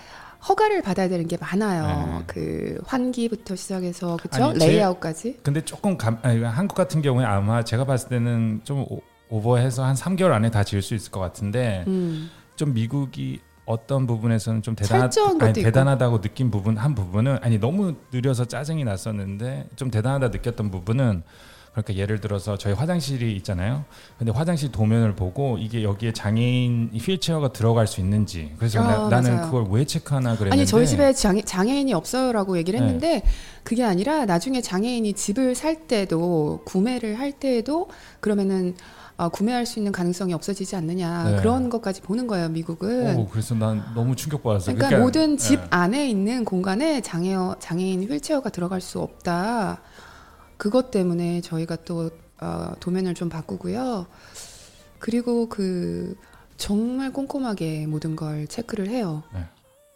허가를 0.47 0.81
받아야 0.81 1.09
되는 1.09 1.27
게 1.27 1.37
많아요. 1.37 2.19
네. 2.19 2.23
그 2.27 2.81
환기부터 2.85 3.55
시작해서 3.55 4.17
그렇죠 4.17 4.53
레이아웃까지. 4.53 5.39
근데 5.43 5.61
조금 5.61 5.97
감, 5.97 6.17
아니, 6.21 6.41
한국 6.43 6.75
같은 6.75 7.01
경우에 7.01 7.25
아마 7.25 7.63
제가 7.63 7.85
봤을 7.85 8.09
때는 8.09 8.61
좀 8.63 8.85
오, 8.89 9.01
오버해서 9.29 9.83
한 9.83 9.95
3개월 9.95 10.31
안에 10.31 10.49
다 10.49 10.63
지을 10.63 10.81
수 10.81 10.95
있을 10.95 11.11
것 11.11 11.19
같은데 11.19 11.83
음. 11.87 12.29
좀 12.55 12.73
미국이 12.73 13.41
어떤 13.65 14.07
부분에서는 14.07 14.63
좀 14.63 14.75
대단하, 14.75 15.09
아니, 15.41 15.53
대단하다고 15.53 16.21
느낀 16.21 16.49
부분 16.49 16.77
한 16.77 16.95
부분은 16.95 17.37
아니 17.41 17.59
너무 17.59 17.93
느려서 18.11 18.45
짜증이 18.45 18.83
났었는데 18.83 19.67
좀 19.75 19.91
대단하다 19.91 20.29
느꼈던 20.29 20.71
부분은 20.71 21.21
그러니까 21.71 21.95
예를 21.95 22.19
들어서 22.19 22.57
저희 22.57 22.73
화장실이 22.73 23.35
있잖아요. 23.37 23.85
근데 24.17 24.31
화장실 24.31 24.71
도면을 24.71 25.15
보고 25.15 25.57
이게 25.57 25.83
여기에 25.83 26.13
장애인 26.13 26.91
휠체어가 26.93 27.53
들어갈 27.53 27.87
수 27.87 28.01
있는지 28.01 28.53
그래서 28.57 28.81
아, 28.81 29.09
나, 29.09 29.21
는 29.21 29.41
그걸 29.41 29.65
왜 29.69 29.85
체크하나 29.85 30.35
그랬는데 30.35 30.53
아니 30.53 30.65
저희 30.65 30.87
집에 30.87 31.13
장애, 31.13 31.41
장애인이 31.41 31.93
없어요라고 31.93 32.57
얘기를 32.57 32.79
네. 32.79 32.85
했는데 32.85 33.07
네. 33.19 33.23
그게 33.63 33.83
아니라 33.83 34.25
나중에 34.25 34.61
장애인이 34.61 35.13
집을 35.13 35.55
살 35.55 35.87
때도 35.87 36.61
구매를 36.65 37.19
할 37.19 37.31
때도 37.31 37.89
그러면은 38.19 38.75
어, 39.17 39.27
구매할 39.27 39.65
수 39.65 39.79
있는 39.79 39.91
가능성이 39.91 40.33
없어지지 40.33 40.77
않느냐 40.77 41.31
네. 41.31 41.35
그런 41.37 41.69
것까지 41.69 42.01
보는 42.01 42.25
거예요 42.25 42.47
미국은. 42.47 43.17
오, 43.17 43.27
그래서 43.27 43.53
난 43.53 43.83
너무 43.93 44.15
충격받았어요. 44.15 44.75
그러니까, 44.75 44.87
그러니까 44.87 45.03
모든 45.03 45.37
집 45.37 45.59
네. 45.59 45.67
안에 45.69 46.09
있는 46.09 46.45
공간에 46.45 47.01
장애 47.01 47.35
장애인 47.59 48.03
휠체어가 48.03 48.49
들어갈 48.49 48.79
수 48.79 48.99
없다. 48.99 49.81
그것 50.59 50.91
때문에 50.91 51.39
저희가 51.41 51.77
또 51.85 52.11
어, 52.41 52.73
도면을 52.81 53.13
좀 53.15 53.29
바꾸고요. 53.29 54.05
그리고 54.99 55.47
그 55.47 56.15
정말 56.57 57.11
꼼꼼하게 57.13 57.87
모든 57.87 58.17
걸 58.17 58.45
체크를 58.45 58.89
해요. 58.89 59.23
네. 59.33 59.45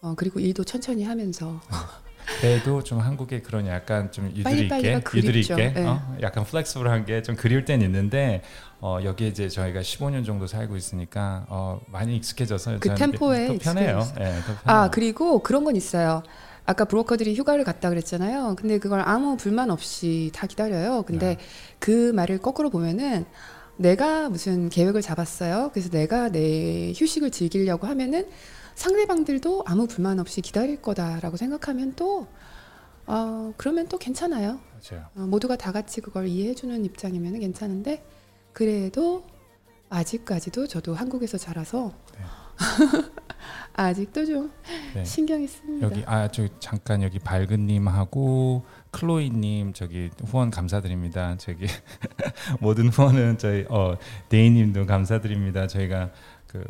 어, 0.01 0.13
그리고 0.15 0.39
일도 0.39 0.63
천천히 0.63 1.03
하면서. 1.03 1.59
네. 2.41 2.55
배도 2.61 2.81
좀 2.85 2.99
한국에 2.99 3.41
그런 3.41 3.67
약간 3.67 4.09
좀 4.13 4.31
유두리 4.33 4.61
있게 4.63 5.01
유두리 5.13 5.41
있게 5.41 5.73
네. 5.73 5.85
어? 5.85 6.15
약간 6.21 6.45
플렉스블한 6.45 7.05
게 7.05 7.21
좀 7.21 7.35
그리울 7.35 7.65
땐 7.65 7.81
있는데 7.81 8.41
어, 8.79 8.99
여기에 9.03 9.27
이제 9.27 9.49
저희가 9.49 9.81
15년 9.81 10.25
정도 10.25 10.47
살고 10.47 10.77
있으니까 10.77 11.45
어, 11.49 11.81
많이 11.87 12.15
익숙해져서 12.15 12.79
그 12.79 12.95
템포에 12.95 13.57
편해요. 13.57 13.99
네, 14.17 14.39
아 14.63 14.89
그리고 14.89 15.39
그런 15.39 15.65
건 15.65 15.75
있어요. 15.75 16.23
아까 16.65 16.85
브로커들이 16.85 17.35
휴가를 17.35 17.63
갔다 17.63 17.89
그랬잖아요. 17.89 18.55
근데 18.57 18.79
그걸 18.79 19.01
아무 19.01 19.35
불만 19.35 19.69
없이 19.69 20.31
다 20.33 20.47
기다려요. 20.47 21.03
근데 21.05 21.35
네. 21.35 21.37
그 21.79 22.11
말을 22.13 22.39
거꾸로 22.39 22.69
보면은 22.69 23.25
내가 23.75 24.29
무슨 24.29 24.69
계획을 24.69 25.01
잡았어요. 25.01 25.71
그래서 25.73 25.89
내가 25.89 26.29
내 26.29 26.93
휴식을 26.95 27.31
즐기려고 27.31 27.87
하면은 27.87 28.27
상대방들도 28.75 29.63
아무 29.65 29.87
불만 29.87 30.19
없이 30.19 30.41
기다릴 30.41 30.81
거다라고 30.81 31.37
생각하면 31.37 31.93
또 31.95 32.27
어, 33.05 33.53
그러면 33.57 33.87
또 33.87 33.97
괜찮아요. 33.97 34.59
맞아요. 34.71 35.05
어, 35.15 35.21
모두가 35.21 35.57
다 35.57 35.71
같이 35.71 35.99
그걸 35.99 36.27
이해해주는 36.27 36.85
입장이면 36.85 37.39
괜찮은데 37.39 38.05
그래도 38.53 39.23
아직까지도 39.89 40.67
저도 40.67 40.93
한국에서 40.93 41.37
자라서 41.37 41.91
네. 42.17 42.23
아직도 43.75 44.25
좀 44.25 44.51
네. 44.93 45.03
신경이 45.03 45.47
씁니다. 45.47 45.87
여기 45.87 46.03
아저 46.05 46.47
잠깐 46.59 47.01
여기 47.01 47.17
밝은님하고 47.19 48.65
클로이님 48.91 49.73
저기 49.73 50.11
후원 50.25 50.51
감사드립니다. 50.51 51.35
저기 51.37 51.65
모든 52.61 52.89
후원은 52.89 53.39
저희 53.39 53.65
어 53.69 53.97
데이님도 54.29 54.85
감사드립니다. 54.85 55.67
저희가 55.67 56.11
그 56.47 56.63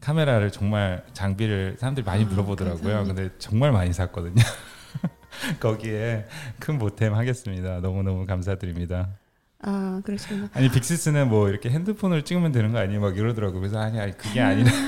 카메라를 0.00 0.50
정말 0.50 1.04
장비를 1.14 1.76
사람들이 1.78 2.04
많이 2.04 2.24
아, 2.24 2.26
물어보더라고요. 2.26 2.98
아, 2.98 3.04
근데 3.04 3.30
정말 3.38 3.72
많이 3.72 3.92
샀거든요. 3.92 4.42
거기에 5.60 6.26
큰 6.58 6.78
보탬 6.78 7.14
하겠습니다. 7.14 7.80
너무 7.80 8.02
너무 8.02 8.26
감사드립니다. 8.26 9.08
아 9.62 10.00
그러시구나. 10.04 10.48
아니 10.52 10.70
빅시스는 10.70 11.28
뭐 11.28 11.48
이렇게 11.48 11.70
핸드폰을 11.70 12.22
찍으면 12.22 12.52
되는 12.52 12.72
거 12.72 12.78
아니에요? 12.78 13.00
막 13.00 13.16
이러더라고. 13.16 13.60
그래서 13.60 13.78
아니 13.78 13.98
아니 13.98 14.16
그게 14.16 14.40
아니라. 14.40 14.70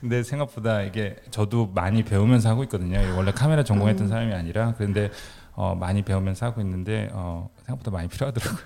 근데 0.00 0.22
생각보다 0.22 0.82
이게 0.82 1.16
저도 1.30 1.66
많이 1.74 2.02
배우면서 2.02 2.48
하고 2.48 2.62
있거든요. 2.64 2.98
원래 3.16 3.32
카메라 3.32 3.62
전공했던 3.62 4.06
음. 4.06 4.08
사람이 4.08 4.32
아니라 4.32 4.74
그런데 4.76 5.10
어, 5.52 5.74
많이 5.74 6.02
배우면서 6.02 6.46
하고 6.46 6.60
있는데 6.62 7.10
어, 7.12 7.50
생각보다 7.66 7.90
많이 7.90 8.08
필요하더라고요. 8.08 8.58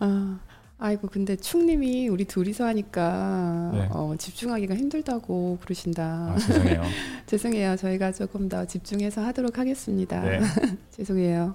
아, 0.00 0.38
아이고 0.78 1.06
근데 1.06 1.36
충님이 1.36 2.08
우리 2.08 2.24
둘이서 2.24 2.66
하니까 2.66 3.70
네. 3.72 3.88
어, 3.92 4.14
집중하기가 4.18 4.74
힘들다고 4.74 5.58
그러신다. 5.62 6.32
아, 6.32 6.36
죄송해요. 6.38 6.82
죄송해요. 7.26 7.76
저희가 7.76 8.10
조금 8.10 8.48
더 8.48 8.64
집중해서 8.64 9.24
하도록 9.26 9.56
하겠습니다. 9.56 10.20
네. 10.22 10.40
죄송해요. 10.90 11.54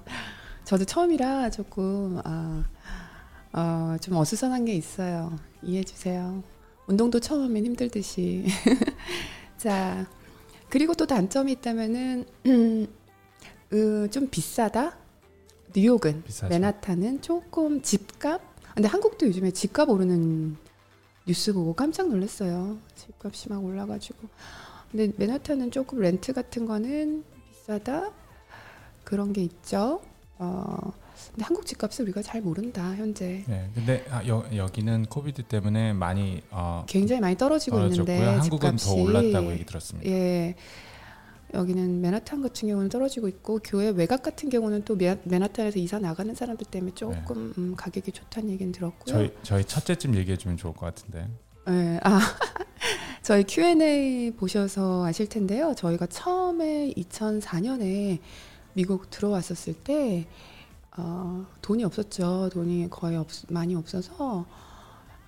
저도 0.68 0.84
처음이라 0.84 1.48
조금 1.48 2.20
아, 2.24 2.62
어, 3.54 3.96
좀 4.02 4.16
어수선한 4.16 4.66
게 4.66 4.74
있어요. 4.74 5.34
이해해 5.62 5.82
주세요. 5.82 6.44
운동도 6.86 7.20
처음 7.20 7.44
하면 7.44 7.64
힘들듯이. 7.64 8.44
자, 9.56 10.06
그리고 10.68 10.92
또 10.92 11.06
단점이 11.06 11.52
있다면은 11.52 12.26
음, 12.44 12.86
으, 13.72 14.10
좀 14.10 14.28
비싸다. 14.28 14.98
뉴욕은 15.74 16.24
비싸죠. 16.24 16.50
맨하탄은 16.50 17.22
조금 17.22 17.80
집값. 17.80 18.42
근데 18.74 18.88
한국도 18.88 19.26
요즘에 19.26 19.52
집값 19.52 19.88
오르는 19.88 20.58
뉴스 21.26 21.54
보고 21.54 21.72
깜짝 21.72 22.10
놀랐어요. 22.10 22.76
집값이 22.94 23.48
막 23.48 23.64
올라가지고. 23.64 24.18
근데 24.90 25.12
맨하탄은 25.16 25.70
조금 25.70 26.00
렌트 26.00 26.34
같은 26.34 26.66
거는 26.66 27.24
비싸다. 27.54 28.12
그런 29.04 29.32
게 29.32 29.40
있죠. 29.40 30.02
어, 30.38 30.92
근데 31.32 31.44
한국 31.44 31.66
집값을 31.66 32.04
우리가 32.04 32.22
잘 32.22 32.40
모른다 32.40 32.94
현재. 32.94 33.42
네, 33.46 33.68
근데 33.74 34.04
아, 34.10 34.24
여, 34.28 34.44
여기는 34.54 35.06
코비드 35.06 35.42
때문에 35.42 35.92
많이 35.92 36.42
어, 36.50 36.84
굉장히 36.88 37.20
많이 37.20 37.36
떨어지고 37.36 37.76
떨어졌고요. 37.78 38.14
있는데 38.16 38.38
한국은 38.38 38.76
집값이 38.76 38.86
더 38.86 38.94
올랐다고 39.02 39.52
얘기 39.52 39.66
들었습니다. 39.66 40.08
예. 40.10 40.54
여기는 41.54 42.02
맨하탄 42.02 42.42
같은 42.42 42.68
경우는 42.68 42.90
떨어지고 42.90 43.26
있고 43.28 43.58
교회 43.64 43.88
외곽 43.88 44.22
같은 44.22 44.50
경우는 44.50 44.82
또 44.84 44.96
맨- 44.96 45.18
맨하탄에서 45.24 45.78
이사 45.78 45.98
나가는 45.98 46.34
사람들 46.34 46.66
때문에 46.70 46.92
조금 46.94 47.54
음, 47.56 47.74
가격이 47.74 48.12
좋다는 48.12 48.50
얘기는 48.50 48.70
들었고요. 48.70 49.16
네. 49.16 49.28
저희 49.28 49.36
저희 49.42 49.64
첫째쯤 49.64 50.14
얘기해 50.14 50.36
주면 50.36 50.58
좋을 50.58 50.74
것 50.74 50.84
같은데. 50.86 51.26
예, 51.70 51.98
아, 52.02 52.20
저희 53.22 53.44
Q&A 53.44 54.32
보셔서 54.36 55.06
아실 55.06 55.26
텐데요. 55.28 55.74
저희가 55.74 56.06
처음에 56.06 56.92
2004년에 56.96 58.18
미국 58.78 59.10
들어왔었을 59.10 59.74
때 59.74 60.24
어, 60.96 61.44
돈이 61.62 61.82
없었죠. 61.82 62.48
돈이 62.52 62.88
거의 62.90 63.16
없, 63.16 63.26
많이 63.48 63.74
없어서 63.74 64.46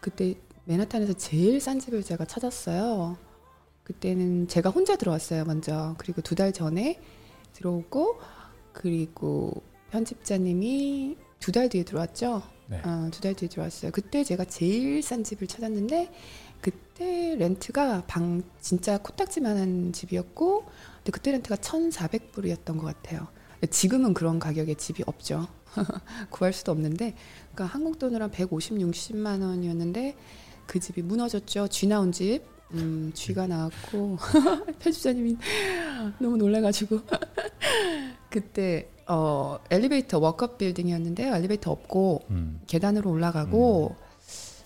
그때 0.00 0.36
맨하탄에서 0.66 1.14
제일 1.14 1.60
싼 1.60 1.80
집을 1.80 2.04
제가 2.04 2.26
찾았어요. 2.26 3.18
그때는 3.82 4.46
제가 4.46 4.70
혼자 4.70 4.94
들어왔어요, 4.94 5.44
먼저. 5.46 5.96
그리고 5.98 6.22
두 6.22 6.36
달 6.36 6.52
전에 6.52 7.00
들어오고 7.54 8.20
그리고 8.72 9.64
편집자님이 9.90 11.16
두 11.40 11.50
달 11.50 11.68
뒤에 11.68 11.82
들어왔죠. 11.82 12.42
네. 12.68 12.80
어, 12.84 13.08
두달 13.10 13.34
뒤에 13.34 13.48
들어왔어요. 13.48 13.90
그때 13.90 14.22
제가 14.22 14.44
제일 14.44 15.02
싼 15.02 15.24
집을 15.24 15.48
찾았는데 15.48 16.08
그때 16.60 17.34
렌트가 17.36 18.04
방 18.06 18.42
진짜 18.60 18.98
코딱지만한 18.98 19.92
집이었고 19.92 20.66
근데 20.98 21.10
그때 21.10 21.32
렌트가 21.32 21.56
1,400불이었던 21.56 22.78
것 22.78 22.82
같아요. 22.82 23.26
지금은 23.68 24.14
그런 24.14 24.38
가격의 24.38 24.76
집이 24.76 25.02
없죠. 25.06 25.46
구할 26.30 26.52
수도 26.52 26.72
없는데 26.72 27.14
그러니까 27.52 27.66
한국 27.66 27.98
돈으로 27.98 28.24
한 28.24 28.30
150, 28.30 28.78
60만 28.78 29.42
원이었는데 29.42 30.16
그 30.66 30.80
집이 30.80 31.02
무너졌죠. 31.02 31.68
쥐 31.68 31.86
나온 31.86 32.12
집. 32.12 32.42
음, 32.72 33.10
쥐가 33.14 33.48
나왔고 33.48 34.16
편집자님이 34.78 35.36
너무 36.20 36.36
놀라가지고 36.36 37.00
그때 38.30 38.88
어 39.08 39.58
엘리베이터 39.70 40.20
워크업 40.20 40.56
빌딩이었는데 40.56 41.36
엘리베이터 41.36 41.72
없고 41.72 42.22
음. 42.30 42.60
계단으로 42.68 43.10
올라가고 43.10 43.96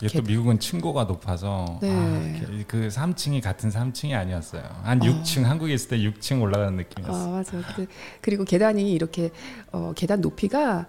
이게 0.02 0.18
또 0.18 0.24
개- 0.24 0.32
미국은 0.32 0.58
층고가 0.58 1.04
높아서 1.04 1.78
네. 1.80 1.90
아, 1.90 2.38
게- 2.40 2.64
그 2.66 2.88
3층이 2.88 3.40
같은 3.42 3.70
3층이 3.70 4.14
아니었어요. 4.14 4.62
한 4.82 5.00
어. 5.00 5.04
6층 5.04 5.42
한국에 5.44 5.74
있을 5.74 5.88
때 5.90 5.98
6층 5.98 6.42
올라가는 6.42 6.72
아 6.72 6.76
느낌이었어요. 6.76 7.30
맞아. 7.32 7.60
그, 7.76 7.86
그리고 8.20 8.44
계단이 8.44 8.92
이렇게 8.92 9.30
어, 9.72 9.92
계단 9.94 10.20
높이가 10.20 10.86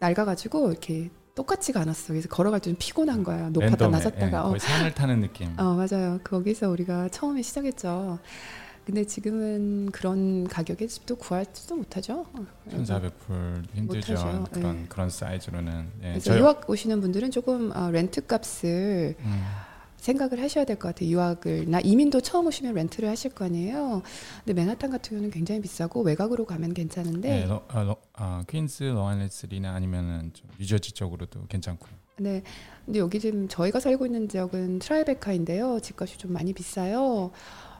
낡아가지고 0.00 0.70
이렇게 0.70 1.10
똑같지가 1.34 1.80
않았어. 1.80 2.08
그래서 2.12 2.28
걸어갈 2.28 2.60
때 2.60 2.70
좀 2.70 2.76
피곤한 2.78 3.24
거야. 3.24 3.48
높았다 3.50 3.86
랜덤에, 3.86 3.86
예, 3.98 3.98
낮았다가. 4.04 4.46
어, 4.48 4.58
산을 4.58 4.94
타는 4.94 5.20
느낌. 5.20 5.52
어 5.58 5.74
맞아요. 5.74 6.18
거기서 6.22 6.68
우리가 6.70 7.08
처음에 7.08 7.42
시작했죠. 7.42 8.18
근데 8.84 9.04
지금은 9.04 9.90
그런 9.92 10.46
가격의 10.46 10.88
집도 10.88 11.16
구할지도 11.16 11.76
못하죠. 11.76 12.26
1,400불 12.70 13.64
힘들죠. 13.74 14.12
못하죠. 14.12 14.44
그런 14.52 14.82
예. 14.82 14.86
그런 14.88 15.10
사이즈로는. 15.10 15.86
예, 16.02 16.08
그래서 16.10 16.38
유학 16.38 16.68
오시는 16.68 17.00
분들은 17.00 17.30
조금 17.30 17.72
어, 17.74 17.90
렌트 17.90 18.26
값을 18.26 19.16
음, 19.18 19.42
생각을 19.96 20.42
하셔야 20.42 20.66
될 20.66 20.76
것 20.78 20.88
같아요. 20.88 21.08
유학을 21.08 21.70
나 21.70 21.80
이민도 21.80 22.20
처음 22.20 22.46
오시면 22.46 22.74
렌트를 22.74 23.08
하실 23.08 23.30
거 23.34 23.46
아니에요. 23.46 24.02
근데 24.44 24.52
맨하탄 24.60 24.90
같은 24.90 25.10
경우는 25.10 25.30
굉장히 25.30 25.62
비싸고 25.62 26.02
외곽으로 26.02 26.44
가면 26.44 26.74
괜찮은데 26.74 27.28
네, 27.40 27.46
러, 27.46 27.62
아, 27.68 27.82
러, 27.84 27.96
아, 28.12 28.44
퀸스, 28.46 28.82
러안레스리나 28.84 29.72
아니면은 29.72 30.30
좀 30.34 30.46
뉴저지 30.60 30.92
쪽으로도 30.92 31.46
괜찮고요. 31.48 31.90
네. 32.18 32.42
근데 32.84 32.98
여기 33.00 33.18
지금 33.18 33.48
저희가 33.48 33.80
살고 33.80 34.04
있는 34.06 34.28
지역은 34.28 34.78
트라이베카인데요. 34.80 35.80
집값이 35.80 36.18
좀 36.18 36.32
많이 36.34 36.52
비싸요. 36.52 37.30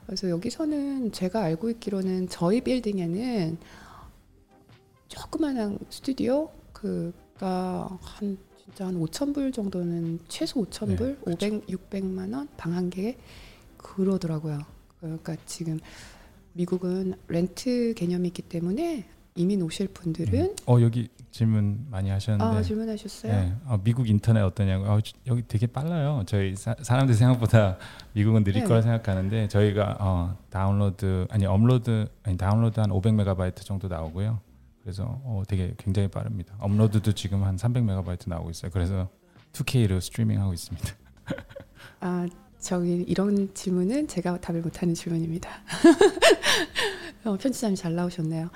그래서 0.07 0.29
여기서는 0.31 1.13
제가 1.13 1.43
알고 1.43 1.71
있기로는 1.71 2.29
저희 2.29 2.61
빌딩에는 2.61 3.57
조그마한 5.09 5.79
스튜디오 5.91 6.51
그가 6.73 7.99
한 8.01 8.37
진짜 8.63 8.87
한 8.87 8.99
5천 8.99 9.35
불 9.35 9.53
정도는 9.53 10.19
최소 10.29 10.65
5천 10.65 10.89
네, 10.89 10.97
불, 10.97 11.19
그렇죠. 11.21 11.47
500, 11.47 11.67
600만 11.67 12.35
원 12.35 12.49
방 12.57 12.73
한 12.75 12.91
개에 12.91 13.17
그러더라고요. 13.77 14.61
그러니까 15.01 15.37
지금 15.47 15.79
미국은 16.55 17.15
렌트 17.29 17.95
개념이 17.97 18.29
있기 18.29 18.43
때문에 18.43 19.05
이민 19.35 19.61
오실 19.63 19.89
분들은 19.89 20.41
음. 20.41 20.57
어 20.67 20.81
여기 20.81 21.09
질문 21.39 21.85
많이 21.91 22.11
하셨는데. 22.11 22.59
아 22.59 22.63
질문하셨어요? 22.63 23.33
네, 23.33 23.53
어, 23.65 23.81
미국 23.83 24.09
인터넷 24.09 24.41
어떠냐고. 24.43 24.85
어, 24.85 25.01
저- 25.01 25.17
여기 25.27 25.43
되게 25.49 25.67
빨라요. 25.67 26.23
저희 26.27 26.55
사, 26.55 26.77
사람들 26.81 27.13
생각보다 27.17 27.77
미국은 28.15 28.45
느릴 28.45 28.63
네. 28.63 28.69
거라 28.69 28.81
생각하는데 28.83 29.49
저희가 29.49 29.97
어, 29.99 30.37
다운로드 30.51 31.27
아니 31.31 31.45
업로드 31.45 32.07
아니 32.23 32.37
다운로드 32.37 32.79
한 32.79 32.89
500메가바이트 32.91 33.65
정도 33.65 33.89
나오고요. 33.89 34.39
그래서 34.81 35.21
어, 35.25 35.43
되게 35.49 35.75
굉장히 35.77 36.07
빠릅니다. 36.07 36.55
업로드도 36.61 37.11
지금 37.15 37.43
한 37.43 37.57
300메가바이트 37.57 38.29
나오고 38.29 38.51
있어요. 38.51 38.71
그래서 38.73 39.09
2K로 39.55 40.01
스트리밍하고 40.01 40.53
있습니다. 40.53 40.89
아, 41.99 42.29
저기 42.61 43.03
이런 43.09 43.53
질문은 43.55 44.07
제가 44.07 44.41
답을 44.41 44.61
못하는 44.61 44.95
질문입니다. 44.95 45.51
어, 47.25 47.37
편집자님 47.37 47.75
잘 47.75 47.97
나오셨네요. 47.97 48.51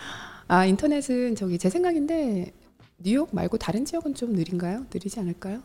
아, 0.46 0.64
인터넷은 0.64 1.34
저기 1.34 1.58
제 1.58 1.68
생각인데 1.68 2.52
뉴욕 2.98 3.32
말고 3.32 3.58
다른 3.58 3.84
지역은 3.84 4.14
좀 4.14 4.32
느린가요? 4.32 4.86
느리지 4.92 5.20
않을까요? 5.20 5.62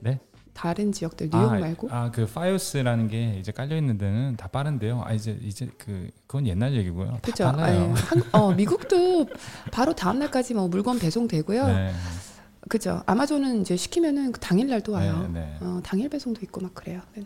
네? 0.00 0.20
다른 0.52 0.92
지역들 0.92 1.30
뉴욕 1.32 1.50
아, 1.50 1.58
말고? 1.58 1.88
아, 1.90 2.10
그 2.10 2.26
파이오스라는 2.26 3.08
게 3.08 3.38
이제 3.38 3.52
깔려 3.52 3.74
있는 3.76 3.96
데는 3.96 4.36
다 4.36 4.48
빠른데요. 4.48 5.02
아 5.04 5.14
이제 5.14 5.38
이제 5.40 5.70
그 5.78 6.10
그건 6.26 6.46
옛날 6.46 6.74
얘기고요. 6.74 7.12
다 7.12 7.18
그죠? 7.22 7.44
빨라요. 7.44 7.94
한, 7.96 8.22
어, 8.32 8.52
미국도 8.52 9.28
바로 9.70 9.94
다음 9.94 10.18
날까지 10.18 10.52
뭐 10.52 10.68
물건 10.68 10.98
배송되고요. 10.98 11.66
네. 11.66 11.92
그죠? 12.68 13.02
아마존은 13.06 13.62
이제 13.62 13.76
시키면은 13.76 14.32
그 14.32 14.40
당일 14.40 14.68
날도 14.68 14.92
와요. 14.92 15.28
네, 15.32 15.40
네. 15.40 15.58
어, 15.60 15.80
당일 15.82 16.10
배송도 16.10 16.42
있고 16.42 16.60
막 16.60 16.74
그래요. 16.74 17.00
네. 17.14 17.24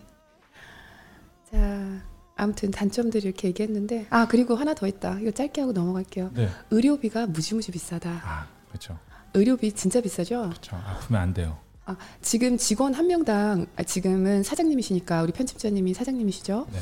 자, 1.50 2.02
아무튼 2.36 2.70
단점들 2.70 3.24
이렇게 3.24 3.48
얘기했는데 3.48 4.06
아 4.10 4.28
그리고 4.28 4.54
하나 4.54 4.72
더 4.74 4.86
있다. 4.86 5.18
이거 5.18 5.32
짧게 5.32 5.62
하고 5.62 5.72
넘어갈게요. 5.72 6.30
네. 6.34 6.48
의료비가 6.70 7.26
무지무지 7.26 7.72
비싸다. 7.72 8.20
아 8.24 8.46
그렇죠. 8.68 8.96
의료비 9.36 9.72
진짜 9.72 10.00
비싸죠? 10.00 10.48
그렇죠. 10.50 10.76
아프면 10.76 11.20
안 11.22 11.34
돼요. 11.34 11.58
지금 12.20 12.56
직원 12.56 12.94
한 12.94 13.06
명당 13.06 13.66
아, 13.76 13.82
지금은 13.82 14.42
사장님이시니까 14.42 15.22
우리 15.22 15.32
편집자님이 15.32 15.94
사장님이시죠? 15.94 16.66
네. 16.72 16.78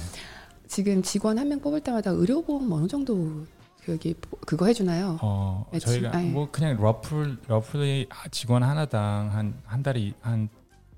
지금 0.67 1.03
직원 1.03 1.38
한 1.38 1.49
명 1.49 1.61
뽑을 1.61 1.81
때마다 1.81 2.11
의료보험 2.11 2.73
어느 2.73 2.87
정도 2.88 3.45
여기 3.88 4.14
그거 4.47 4.64
해주나요? 4.67 5.19
어 5.21 5.67
네, 5.73 5.79
저희가 5.79 6.11
지- 6.12 6.17
아니. 6.17 6.31
뭐 6.31 6.49
그냥 6.51 6.81
러플 6.81 7.37
러플리 7.49 8.09
직원 8.31 8.62
하나당 8.62 9.31
한 9.35 9.55
한 9.67 9.83
달에 9.83 10.12
한 10.23 10.49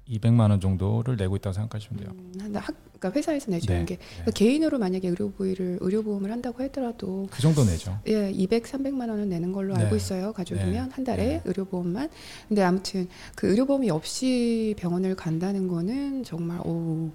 200만 0.08 0.50
원 0.50 0.60
정도를 0.60 1.16
내고 1.16 1.34
있다고 1.34 1.52
생각하시면 1.54 2.00
돼요. 2.04 2.12
음, 2.14 2.32
한 2.40 2.54
학, 2.54 2.74
그러니까 2.98 3.18
회사에서 3.18 3.50
내주는 3.50 3.78
네, 3.80 3.84
게 3.84 3.96
네. 3.96 4.04
그러니까 4.08 4.30
개인으로 4.32 4.78
만약에 4.78 5.08
의료 5.08 5.30
보험을 5.30 5.78
의료 5.80 6.02
보험을 6.02 6.30
한다고 6.30 6.62
하더라도 6.64 7.28
그 7.30 7.40
정도 7.42 7.64
내죠. 7.64 7.98
예, 8.08 8.30
200, 8.30 8.64
300만 8.64 9.08
원은 9.08 9.28
내는 9.28 9.52
걸로 9.52 9.74
네. 9.74 9.82
알고 9.82 9.96
있어요. 9.96 10.32
가족이면 10.32 10.72
네. 10.72 10.94
한 10.94 11.04
달에 11.04 11.24
네. 11.24 11.42
의료 11.44 11.64
보험만. 11.64 12.08
근데 12.48 12.62
아무튼 12.62 13.08
그 13.34 13.48
의료 13.48 13.66
보험이 13.66 13.90
없이 13.90 14.74
병원을 14.78 15.14
간다는 15.14 15.68
거는 15.68 16.24
정말 16.24 16.60
오 16.66 17.10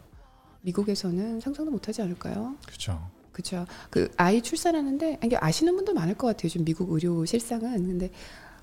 미국에서는 0.62 1.40
상상도 1.40 1.72
못하지 1.72 2.02
않을까요? 2.02 2.56
그렇죠. 2.66 3.00
그렇죠. 3.32 3.66
그 3.90 4.12
아이 4.18 4.42
출산하는데 4.42 5.20
이게 5.24 5.38
아시는 5.40 5.76
분도 5.76 5.94
많을 5.94 6.16
것 6.16 6.28
같아요. 6.28 6.46
요즘 6.46 6.66
미국 6.66 6.92
의료 6.92 7.26
실상은 7.26 7.88
근데 7.88 8.10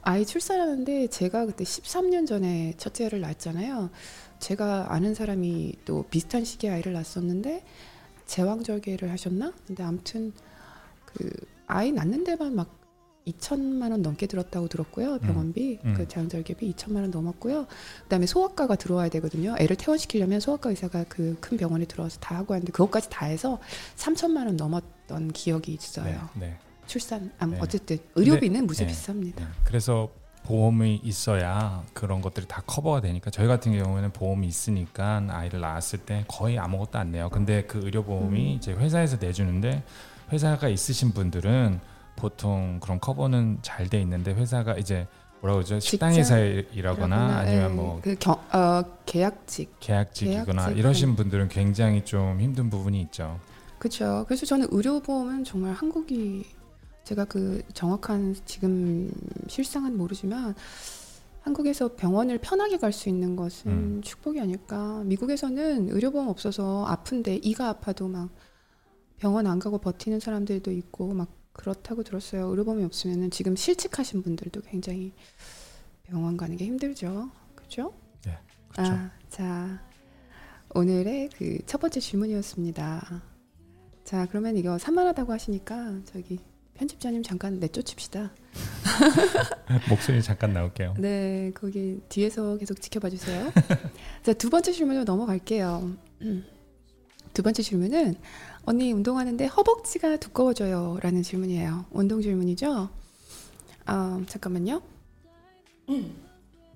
아이 0.03 0.25
출산하는데 0.25 1.09
제가 1.09 1.47
그때 1.47 1.65
13년 1.65 2.27
전에 2.27 2.75
첫째를 2.77 3.21
낳았잖아요. 3.21 3.91
제가 4.39 4.93
아는 4.93 5.15
사람이 5.15 5.75
또 5.85 6.05
비슷한 6.11 6.45
시기에 6.45 6.71
아이를 6.71 6.93
낳았었는데 6.93 7.65
제왕절개를 8.27 9.11
하셨나? 9.11 9.53
근데 9.67 9.83
아무튼 9.83 10.33
그 11.05 11.31
아이 11.67 11.93
낳는 11.93 12.25
데만 12.25 12.55
막 12.55 12.79
2천만 13.27 13.91
원 13.91 14.01
넘게 14.01 14.27
들었다고 14.27 14.69
들었고요. 14.69 15.19
병원비 15.19 15.81
음. 15.85 15.95
그 15.95 16.09
제왕절개비 16.09 16.73
2천만 16.75 16.97
원 17.03 17.11
넘었고요. 17.11 17.67
그다음에 18.05 18.27
소아과가 18.27 18.77
들어와야 18.77 19.11
되거든요. 19.11 19.55
애를 19.59 19.77
퇴원시키려면 19.77 20.41
소아과 20.41 20.71
의사가 20.71 21.05
그 21.05 21.37
큰 21.41 21.59
병원에 21.59 21.85
들어와서 21.85 22.19
다 22.21 22.37
하고 22.37 22.55
하는데 22.55 22.71
그것까지 22.73 23.11
다 23.11 23.27
해서 23.27 23.59
3천만 23.97 24.47
원 24.47 24.57
넘었던 24.57 25.33
기억이 25.33 25.73
있어요. 25.75 26.29
네, 26.35 26.47
네. 26.47 26.59
출산 26.87 27.31
아, 27.39 27.47
네. 27.47 27.59
어쨌든 27.61 27.99
의료비는 28.15 28.67
무지 28.67 28.87
네. 28.87 28.93
비쌉니다. 28.93 29.37
네. 29.37 29.45
그래서 29.65 30.11
보험이 30.49 30.99
있어야 31.05 31.85
그런 31.93 32.23
것들이 32.23 32.47
다 32.49 32.63
커버가 32.67 33.03
되니까 33.03 33.31
저희 33.31 33.47
같은 33.47 33.79
경우에는 33.79 34.13
보험이 34.13 34.47
있으니까 34.47 35.23
아이를 35.29 35.61
낳았을 35.61 35.99
때 35.99 36.25
거의 36.27 36.59
아무것도 36.59 36.99
안 36.99 37.13
내요. 37.13 37.29
근데 37.29 37.65
그 37.65 37.81
의료보험이 37.85 38.55
음. 38.55 38.57
이제 38.57 38.73
회사에서 38.73 39.19
내주는데 39.21 39.83
회사가 40.33 40.69
있으신 40.71 41.13
분들은 41.13 41.81
보통 42.17 42.81
그런 42.81 42.99
커버는 42.99 43.59
잘 43.61 43.91
돼 43.91 44.01
있는데 44.01 44.33
회사가 44.33 44.79
이제 44.79 45.07
뭐라고 45.43 45.59
그러죠? 45.59 45.81
식당에서 45.81 46.39
일하거나 46.39 47.17
아니면 47.41 47.71
예, 47.71 47.75
뭐그 47.75 48.17
경, 48.19 48.33
어, 48.51 48.83
계약직 49.05 49.77
계약직이거나 49.81 50.63
계약직, 50.63 50.79
이러신 50.79 51.15
분들은 51.15 51.49
굉장히 51.49 52.03
좀 52.07 52.41
힘든 52.41 52.71
부분이 52.71 52.99
있죠. 53.03 53.39
그렇죠. 53.79 54.25
그래서 54.27 54.47
저는 54.47 54.69
의료보험은 54.71 55.45
정말 55.45 55.75
한국이 55.75 56.45
제가 57.09 57.25
그 57.25 57.63
정확한 57.73 58.37
지금 58.45 59.11
실상은 59.49 59.97
모르지만 59.97 60.55
한국에서 61.41 61.97
병원을 61.97 62.37
편하게 62.37 62.77
갈 62.77 62.93
수 62.93 63.09
있는 63.09 63.35
것은 63.35 63.71
음. 63.71 64.01
축복이 64.03 64.39
아닐까. 64.39 65.03
미국에서는 65.07 65.89
의료보험 65.89 66.29
없어서 66.29 66.85
아픈데 66.85 67.37
이가 67.37 67.69
아파도 67.71 68.09
막 68.09 68.29
병원 69.17 69.47
안 69.47 69.59
가고 69.59 69.79
버티는 69.79 70.21
사람들도 70.21 70.71
있고 70.71 71.15
막 71.15 71.29
그렇다고 71.55 72.03
들었어요. 72.03 72.47
의료보험이 72.49 72.85
없으면은 72.85 73.31
지금 73.31 73.57
실직하신 73.57 74.23
분들도 74.23 74.61
굉장히 74.63 75.15
병원 76.03 76.37
가는 76.37 76.59
게 76.59 76.67
힘들죠. 76.67 77.31
그렇죠? 77.55 77.95
그렇죠. 78.73 78.93
아, 78.93 79.11
자 79.31 79.83
오늘의 80.75 81.31
그 81.31 81.59
첫 81.65 81.81
번째 81.81 82.01
질문이었습니다. 82.01 83.23
자 84.05 84.27
그러면 84.27 84.59
이거 84.59 84.77
산만하다고 84.77 85.33
하시니까 85.33 86.01
저기 86.05 86.39
편집자님 86.79 87.23
잠깐 87.25 87.59
내쫓읍시다. 87.59 88.31
목소리 89.91 90.23
잠깐 90.23 90.53
나올게요. 90.53 90.95
네 90.99 91.51
거기 91.55 92.01
뒤에서 92.09 92.57
계속 92.57 92.81
지켜봐 92.81 93.11
주세요. 93.11 93.53
자 94.23 94.33
두 94.35 94.49
번째 94.49 94.73
질문으로 94.73 95.05
넘어갈게요. 95.05 95.93
두 97.35 97.43
번째 97.43 97.63
질문은 97.63 98.15
언니 98.65 98.93
운동하는데 98.93 99.47
허벅지가 99.47 100.19
두꺼워져요 100.19 100.99
라는 101.03 101.23
질문이에요. 101.23 101.87
운동 101.91 102.23
질문이죠. 102.23 102.89
아 103.87 104.23
잠깐만요. 104.29 104.81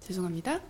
죄송합니다. 0.01 0.61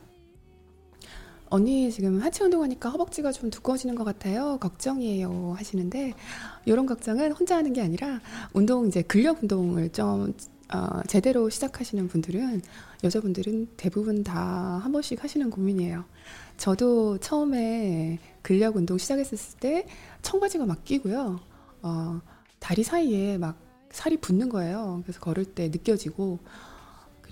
언니 1.52 1.90
지금 1.92 2.18
하체 2.22 2.44
운동하니까 2.44 2.88
허벅지가 2.88 3.30
좀 3.30 3.50
두꺼워지는 3.50 3.94
것 3.94 4.04
같아요. 4.04 4.56
걱정이에요 4.58 5.54
하시는데 5.58 6.14
이런 6.64 6.86
걱정은 6.86 7.32
혼자 7.32 7.56
하는 7.58 7.74
게 7.74 7.82
아니라 7.82 8.20
운동 8.54 8.86
이제 8.86 9.02
근력 9.02 9.42
운동을 9.42 9.90
좀 9.92 10.32
어, 10.72 11.02
제대로 11.06 11.50
시작하시는 11.50 12.08
분들은 12.08 12.62
여자분들은 13.04 13.68
대부분 13.76 14.24
다 14.24 14.80
한 14.82 14.92
번씩 14.92 15.22
하시는 15.22 15.50
고민이에요. 15.50 16.04
저도 16.56 17.18
처음에 17.18 18.18
근력 18.40 18.76
운동 18.76 18.96
시작했을 18.96 19.58
때 19.60 19.86
청바지가 20.22 20.64
막 20.64 20.82
끼고요. 20.84 21.38
어, 21.82 22.20
다리 22.60 22.82
사이에 22.82 23.36
막 23.36 23.58
살이 23.90 24.16
붙는 24.16 24.48
거예요. 24.48 25.02
그래서 25.04 25.20
걸을 25.20 25.44
때 25.44 25.68
느껴지고 25.68 26.38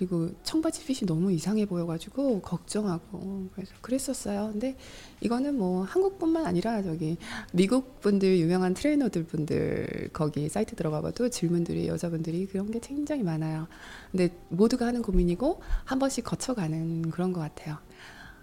그리고 0.01 0.31
청바지 0.41 0.83
핏이 0.83 1.01
너무 1.05 1.31
이상해 1.31 1.67
보여가지고 1.67 2.41
걱정하고 2.41 3.49
그래서 3.53 3.71
그랬었어요. 3.81 4.49
근데 4.51 4.75
이거는 5.19 5.55
뭐 5.55 5.83
한국뿐만 5.83 6.47
아니라 6.47 6.81
저기 6.81 7.17
미국 7.53 8.01
분들 8.01 8.39
유명한 8.39 8.73
트레이너들 8.73 9.25
분들 9.25 10.09
거기 10.11 10.49
사이트 10.49 10.75
들어가봐도 10.75 11.29
질문들이 11.29 11.87
여자분들이 11.87 12.47
그런 12.47 12.71
게 12.71 12.79
굉장히 12.79 13.21
많아요. 13.21 13.67
근데 14.09 14.35
모두가 14.49 14.87
하는 14.87 15.03
고민이고 15.03 15.61
한 15.85 15.99
번씩 15.99 16.23
거쳐가는 16.23 17.11
그런 17.11 17.31
것 17.31 17.39
같아요. 17.41 17.77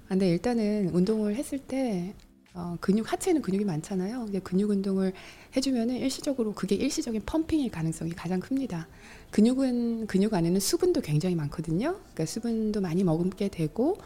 근데 0.07 0.31
일단은 0.31 0.90
운동을 0.90 1.35
했을 1.35 1.59
때 1.59 2.14
어, 2.55 2.77
근육 2.81 3.12
하체는 3.12 3.42
근육이 3.42 3.64
많잖아요. 3.64 4.27
근데 4.27 4.38
근육 4.38 4.71
운동을 4.71 5.12
해주면은 5.57 5.97
일시적으로 5.97 6.53
그게 6.55 6.77
일시적인 6.77 7.23
펌핑일 7.27 7.73
가능성이 7.73 8.12
가장 8.12 8.38
큽니다. 8.38 8.87
근육은 9.30 10.06
근육 10.06 10.34
안에는 10.34 10.58
수분도 10.60 11.00
굉장히 11.00 11.34
많거든요. 11.34 11.94
그러니까 11.94 12.26
수분도 12.26 12.80
많이 12.80 13.04
먹게 13.04 13.48
되고 13.48 13.98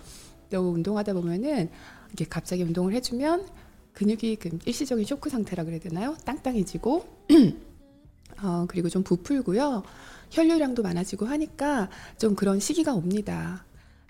또 0.50 0.70
운동하다 0.70 1.14
보면은 1.14 1.70
이게 2.12 2.24
갑자기 2.28 2.62
운동을 2.62 2.92
해주면 2.94 3.46
근육이 3.94 4.36
그 4.36 4.58
일시적인 4.64 5.04
쇼크 5.04 5.30
상태라 5.30 5.64
그래야 5.64 5.80
되나요? 5.80 6.16
땅땅해지고 6.24 7.04
어, 8.42 8.66
그리고 8.68 8.88
좀 8.88 9.02
부풀고요. 9.02 9.82
혈류량도 10.30 10.82
많아지고 10.82 11.26
하니까 11.26 11.90
좀 12.18 12.34
그런 12.34 12.58
시기가 12.58 12.94
옵니다. 12.94 13.64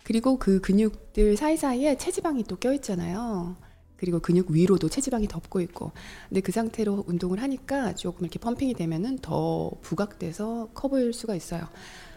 그리고 0.05 0.39
그 0.39 0.61
근육들 0.61 1.37
사이사이에 1.37 1.97
체지방이 1.97 2.45
또 2.45 2.57
껴있잖아요. 2.57 3.57
그리고 4.03 4.19
근육 4.19 4.51
위로도 4.51 4.89
체지방이 4.89 5.29
덮고 5.29 5.61
있고. 5.61 5.93
근데 6.29 6.41
그 6.41 6.51
상태로 6.51 7.05
운동을 7.07 7.41
하니까 7.41 7.95
조금 7.95 8.25
이렇게 8.25 8.41
펌핑이 8.41 8.75
되면은 8.75 9.19
더 9.19 9.71
부각돼서 9.81 10.71
커 10.75 10.89
보일 10.89 11.13
수가 11.13 11.37
있어요. 11.37 11.69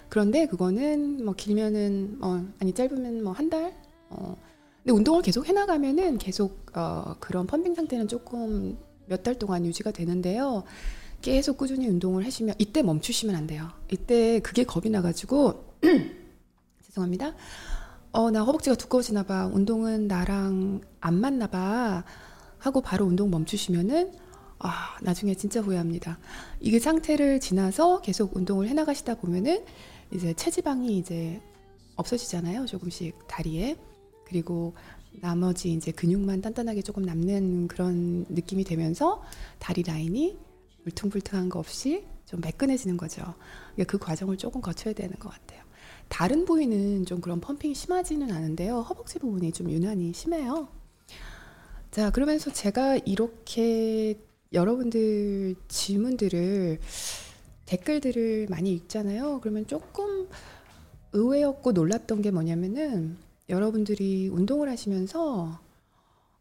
그런데 0.09 0.47
그거는 0.47 1.23
뭐 1.23 1.35
길면은 1.35 2.17
어 2.21 2.43
아니 2.59 2.73
짧으면 2.73 3.23
뭐 3.23 3.33
한 3.33 3.51
달. 3.51 3.75
어 4.09 4.35
근데 4.81 4.93
운동을 4.93 5.21
계속 5.21 5.45
해나가면은 5.47 6.17
계속 6.17 6.65
어 6.75 7.15
그런 7.19 7.45
펌핑 7.45 7.75
상태는 7.75 8.07
조금 8.07 8.77
몇 9.05 9.21
달 9.21 9.37
동안 9.37 9.63
유지가 9.63 9.91
되는데요. 9.91 10.63
계속 11.21 11.57
꾸준히 11.57 11.87
운동을 11.87 12.25
하시면 12.25 12.55
이때 12.57 12.81
멈추시면 12.81 13.35
안 13.35 13.45
돼요. 13.45 13.69
이때 13.91 14.39
그게 14.39 14.63
겁이 14.63 14.89
나가지고 14.89 15.65
죄송합니다. 16.81 17.35
어, 18.15 18.31
나 18.31 18.43
허벅지가 18.43 18.77
두꺼워지나 18.77 19.23
봐. 19.23 19.45
운동은 19.45 20.07
나랑 20.07 20.79
안 21.01 21.15
맞나 21.15 21.47
봐. 21.47 22.05
하고 22.59 22.79
바로 22.79 23.03
운동 23.03 23.29
멈추시면은 23.29 24.13
아, 24.57 24.97
나중에 25.01 25.35
진짜 25.35 25.59
후회합니다. 25.59 26.17
이게 26.61 26.79
상태를 26.79 27.41
지나서 27.41 27.99
계속 27.99 28.33
운동을 28.37 28.69
해 28.69 28.73
나가시다 28.73 29.15
보면은 29.15 29.65
이제 30.13 30.33
체지방이 30.33 30.97
이제 30.97 31.41
없어지잖아요. 31.97 32.67
조금씩 32.67 33.27
다리에. 33.27 33.75
그리고 34.23 34.75
나머지 35.19 35.73
이제 35.73 35.91
근육만 35.91 36.39
단단하게 36.41 36.83
조금 36.83 37.03
남는 37.03 37.67
그런 37.67 38.25
느낌이 38.29 38.63
되면서 38.63 39.23
다리 39.59 39.83
라인이 39.83 40.37
울퉁불퉁한 40.85 41.49
거 41.49 41.59
없이 41.59 42.05
좀 42.25 42.39
매끈해지는 42.39 42.95
거죠. 42.95 43.23
그러니까 43.73 43.91
그 43.91 43.97
과정을 43.97 44.37
조금 44.37 44.61
거쳐야 44.61 44.93
되는 44.93 45.19
것 45.19 45.27
같아요. 45.33 45.64
다른 46.07 46.45
부위는 46.45 47.05
좀 47.05 47.21
그런 47.21 47.39
펌핑이 47.41 47.73
심하지는 47.73 48.31
않은데요. 48.31 48.81
허벅지 48.81 49.19
부분이 49.19 49.51
좀 49.51 49.69
유난히 49.69 50.13
심해요. 50.13 50.67
자, 51.91 52.11
그러면서 52.11 52.51
제가 52.51 52.97
이렇게 52.97 54.19
여러분들 54.53 55.55
질문들을 55.67 56.79
댓글들을 57.65 58.47
많이 58.49 58.73
읽잖아요. 58.73 59.39
그러면 59.41 59.65
조금 59.67 60.27
의외였고 61.13 61.71
놀랐던 61.71 62.21
게 62.21 62.31
뭐냐면은 62.31 63.17
여러분들이 63.49 64.29
운동을 64.29 64.69
하시면서 64.69 65.59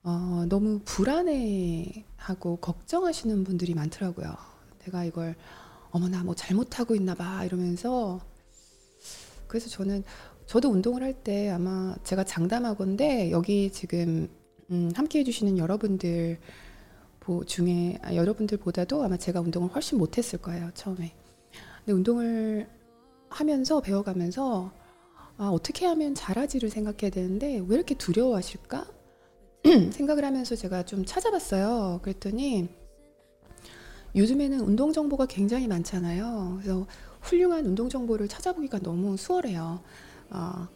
어, 0.03 0.45
너무 0.49 0.81
불안해하고 0.85 2.57
걱정하시는 2.57 3.45
분들이 3.45 3.75
많더라고요. 3.75 4.35
내가 4.85 5.05
이걸 5.05 5.35
어머나 5.91 6.25
뭐 6.25 6.35
잘못하고 6.35 6.95
있나 6.95 7.15
봐 7.15 7.45
이러면서 7.45 8.21
그래서 9.55 9.71
저는 9.71 10.03
저도 10.47 10.69
운동을 10.69 11.05
할 11.05 11.15
때 11.23 11.49
아마 11.49 11.95
제가 12.03 12.25
장담하건데 12.25 13.31
여기 13.31 13.71
지금 13.71 14.29
음, 14.73 14.91
함께 14.97 15.21
해주시는 15.21 15.59
여러분들 15.59 16.39
보, 17.21 17.45
중에 17.45 17.99
아, 18.03 18.17
여러분들보다도 18.17 19.05
아마 19.05 19.17
제가 19.17 19.41
운동을 19.41 19.71
훨씬 19.73 19.97
못했을 19.97 20.41
거예요 20.41 20.71
처음에. 20.75 21.15
근데 21.79 21.93
운동을 21.93 22.69
하면서 23.29 23.81
배워가면서 23.81 24.73
아, 25.37 25.49
어떻게 25.51 25.87
하면 25.87 26.17
잘하지를 26.17 26.69
생각해야 26.69 27.11
되는데 27.13 27.63
왜 27.65 27.77
이렇게 27.77 27.95
두려워하실까 27.95 28.87
생각을 29.93 30.25
하면서 30.25 30.57
제가 30.57 30.85
좀 30.85 31.05
찾아봤어요. 31.05 32.01
그랬더니 32.03 32.69
요즘에는 34.17 34.61
운동 34.61 34.93
정보가 34.93 35.27
굉장히 35.27 35.69
많잖아요. 35.69 36.59
그래서 36.61 36.87
훌륭한 37.25 37.65
운동 37.65 37.89
정보를 37.89 38.29
찾아보기가 38.29 38.81
너무 38.81 39.17
수월해요. 39.17 39.83
어, 40.31 40.69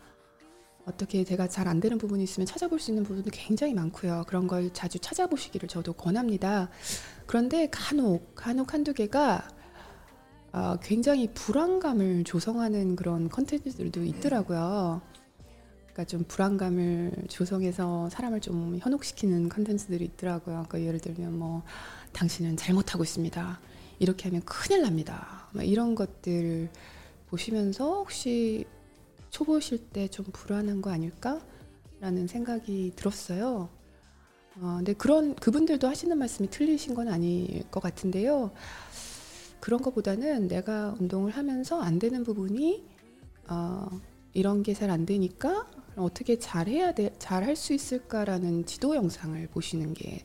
어떻게 0.87 1.23
제가 1.23 1.49
잘 1.49 1.69
안 1.69 1.81
되는 1.81 1.99
부분이 1.99 2.23
있으면 2.23 2.47
찾아볼 2.47 2.81
수 2.81 2.91
있는 2.91 3.05
부분도 3.05 3.31
굉장히 3.31 3.75
많고요. 3.75 4.25
그런 4.27 4.47
걸 4.47 4.73
자주 4.73 4.99
찾아보시기를 4.99 5.69
저도 5.69 5.93
권합니다. 5.93 6.71
그런데 7.27 7.69
간혹 7.71 8.35
간혹 8.35 8.73
한두 8.73 8.95
개가 8.95 9.47
어, 10.53 10.77
굉장히 10.83 11.31
불안감을 11.35 12.25
조성하는 12.25 12.97
그런 12.97 13.29
컨텐츠들도 13.29 14.03
있더라고요. 14.05 15.03
그러니까 15.83 16.05
좀 16.05 16.25
불안감을 16.27 17.13
조성해서 17.29 18.09
사람을 18.09 18.41
좀 18.41 18.79
현혹시키는 18.81 19.51
컨텐츠들이 19.51 20.07
있더라고요. 20.07 20.65
그러니까 20.69 20.81
예를 20.81 21.01
들면 21.01 21.39
뭐 21.39 21.63
당신은 22.15 22.57
잘못하고 22.57 23.05
있습니다. 23.05 23.61
이렇게 23.99 24.29
하면 24.29 24.41
큰일 24.47 24.83
납니다. 24.83 25.38
뭐 25.53 25.63
이런 25.63 25.95
것들 25.95 26.71
보시면서 27.29 27.85
혹시 27.99 28.65
초보실 29.31 29.91
때 29.91 30.09
좀 30.09 30.27
불안한 30.33 30.81
거 30.83 30.91
아닐까라는 30.91 32.27
생각이 32.29 32.93
들었어요. 32.97 33.69
어, 34.61 34.75
근데 34.79 34.93
그런 34.95 35.35
그분들도 35.37 35.87
하시는 35.89 36.17
말씀이 36.19 36.51
틀리신 36.51 36.95
건 36.95 37.09
아닐 37.09 37.63
것 37.71 37.81
같은데요. 37.81 38.51
그런 39.61 39.81
것보다는 39.83 40.49
내가 40.49 40.95
운동을 41.01 41.33
하면서 41.33 41.81
안 41.81 41.99
되는 41.99 42.25
부분이 42.25 42.85
어, 43.51 43.89
이런 44.35 44.63
게 44.63 44.75
잘 44.75 44.91
안 44.91 45.05
되니까 45.07 45.71
어떻게 45.97 46.39
잘 46.39 46.69
해야 46.69 46.93
돼, 46.93 47.13
잘 47.19 47.43
할 47.45 47.57
수 47.57 47.73
있을까라는 47.75 48.67
지도 48.67 48.95
영상을 48.97 49.47
보시는 49.49 49.95
게 49.95 50.25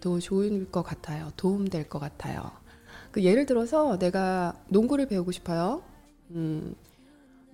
더 0.00 0.18
좋을 0.20 0.70
것 0.70 0.82
같아요. 0.82 1.30
도움 1.36 1.68
될 1.68 1.88
것 1.88 1.98
같아요. 1.98 2.50
그 3.16 3.24
예를 3.24 3.46
들어서 3.46 3.98
내가 3.98 4.52
농구를 4.68 5.06
배우고 5.06 5.32
싶어요. 5.32 5.82
음, 6.32 6.74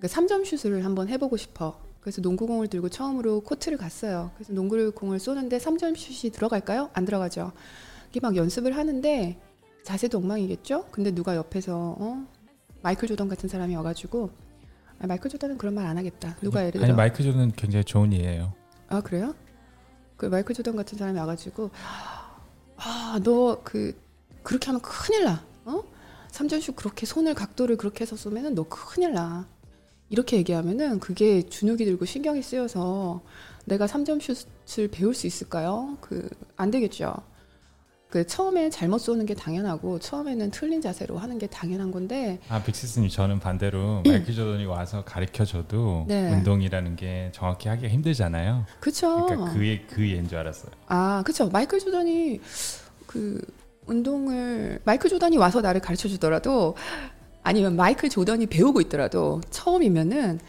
그 0.01 0.07
3점 0.07 0.43
슛을 0.43 0.83
한번 0.83 1.07
해보고 1.07 1.37
싶어. 1.37 1.79
그래서 2.01 2.19
농구공을 2.19 2.67
들고 2.67 2.89
처음으로 2.89 3.39
코트를 3.39 3.77
갔어요. 3.77 4.31
그래서 4.35 4.51
농구공을 4.51 5.19
쏘는데 5.19 5.59
3점 5.59 5.95
슛이 5.95 6.33
들어갈까요? 6.33 6.89
안 6.91 7.05
들어가죠. 7.05 7.53
이게 8.09 8.19
막 8.21 8.35
연습을 8.35 8.75
하는데 8.75 9.39
자세도 9.85 10.17
엉망이겠죠? 10.17 10.87
근데 10.91 11.11
누가 11.15 11.37
옆에서 11.37 11.95
어? 11.97 12.27
마이클 12.81 13.07
조던 13.07 13.29
같은 13.29 13.47
사람이 13.47 13.73
와가지고 13.77 14.31
아, 14.99 15.07
마이클 15.07 15.29
조던은 15.31 15.57
그런 15.57 15.75
말 15.75 15.85
안 15.85 15.97
하겠다. 15.97 16.35
누가 16.41 16.59
예를 16.59 16.73
들어 16.73 16.83
아니 16.83 16.93
마이클 16.93 17.23
조던 17.23 17.53
굉장히 17.53 17.85
좋은 17.85 18.11
이에요. 18.11 18.51
아 18.89 18.99
그래요? 18.99 19.33
그 20.17 20.25
마이클 20.25 20.53
조던 20.53 20.75
같은 20.75 20.97
사람이 20.97 21.17
와가지고 21.19 21.71
아너그 22.75 23.97
그렇게 24.43 24.65
하면 24.65 24.81
큰일 24.81 25.23
나. 25.23 25.52
어? 25.65 25.83
3점슛 26.31 26.75
그렇게 26.75 27.05
손을 27.05 27.33
각도를 27.35 27.77
그렇게 27.77 28.01
해서 28.01 28.15
쏘면은 28.15 28.55
너 28.55 28.63
큰일 28.63 29.13
나. 29.13 29.47
이렇게 30.09 30.37
얘기하면은 30.37 30.99
그게 30.99 31.41
주눅이 31.43 31.85
들고 31.85 32.05
신경이 32.05 32.41
쓰여서 32.43 33.21
내가 33.65 33.85
3점슛을 33.87 34.91
배울 34.91 35.13
수 35.13 35.27
있을까요? 35.27 35.97
그 36.01 36.29
안 36.57 36.69
되겠죠. 36.71 37.15
그 38.09 38.27
처음에 38.27 38.69
잘못 38.69 38.99
쏘는 38.99 39.25
게 39.25 39.33
당연하고 39.33 39.97
처음에는 39.97 40.51
틀린 40.51 40.81
자세로 40.81 41.17
하는 41.17 41.39
게 41.39 41.47
당연한 41.47 41.89
건데 41.91 42.39
아 42.47 42.61
빅시스님 42.61 43.09
저는 43.09 43.39
반대로 43.39 44.03
마이클 44.05 44.35
조던이 44.35 44.65
와서 44.65 45.03
가르쳐 45.03 45.43
줘도 45.45 46.05
네. 46.07 46.31
운동이라는 46.31 46.95
게 46.95 47.31
정확히 47.33 47.69
하기가 47.69 47.87
힘들잖아요. 47.89 48.67
그쵸? 48.79 49.25
그러니까 49.25 49.53
그의 49.53 49.87
그 49.87 50.07
예인 50.07 50.27
줄 50.27 50.37
알았어요. 50.37 50.71
아, 50.85 51.23
그쵸. 51.25 51.49
마이클 51.49 51.79
조던이 51.79 52.39
그 53.07 53.41
운동을 53.85 54.79
마이클 54.85 55.09
조던이 55.09 55.37
와서 55.37 55.61
나를 55.61 55.81
가르쳐 55.81 56.07
주더라도 56.07 56.75
아니면 57.43 57.75
마이클 57.75 58.09
조던이 58.09 58.47
배우고 58.47 58.81
있더라도 58.81 59.41
처음이면은 59.49 60.39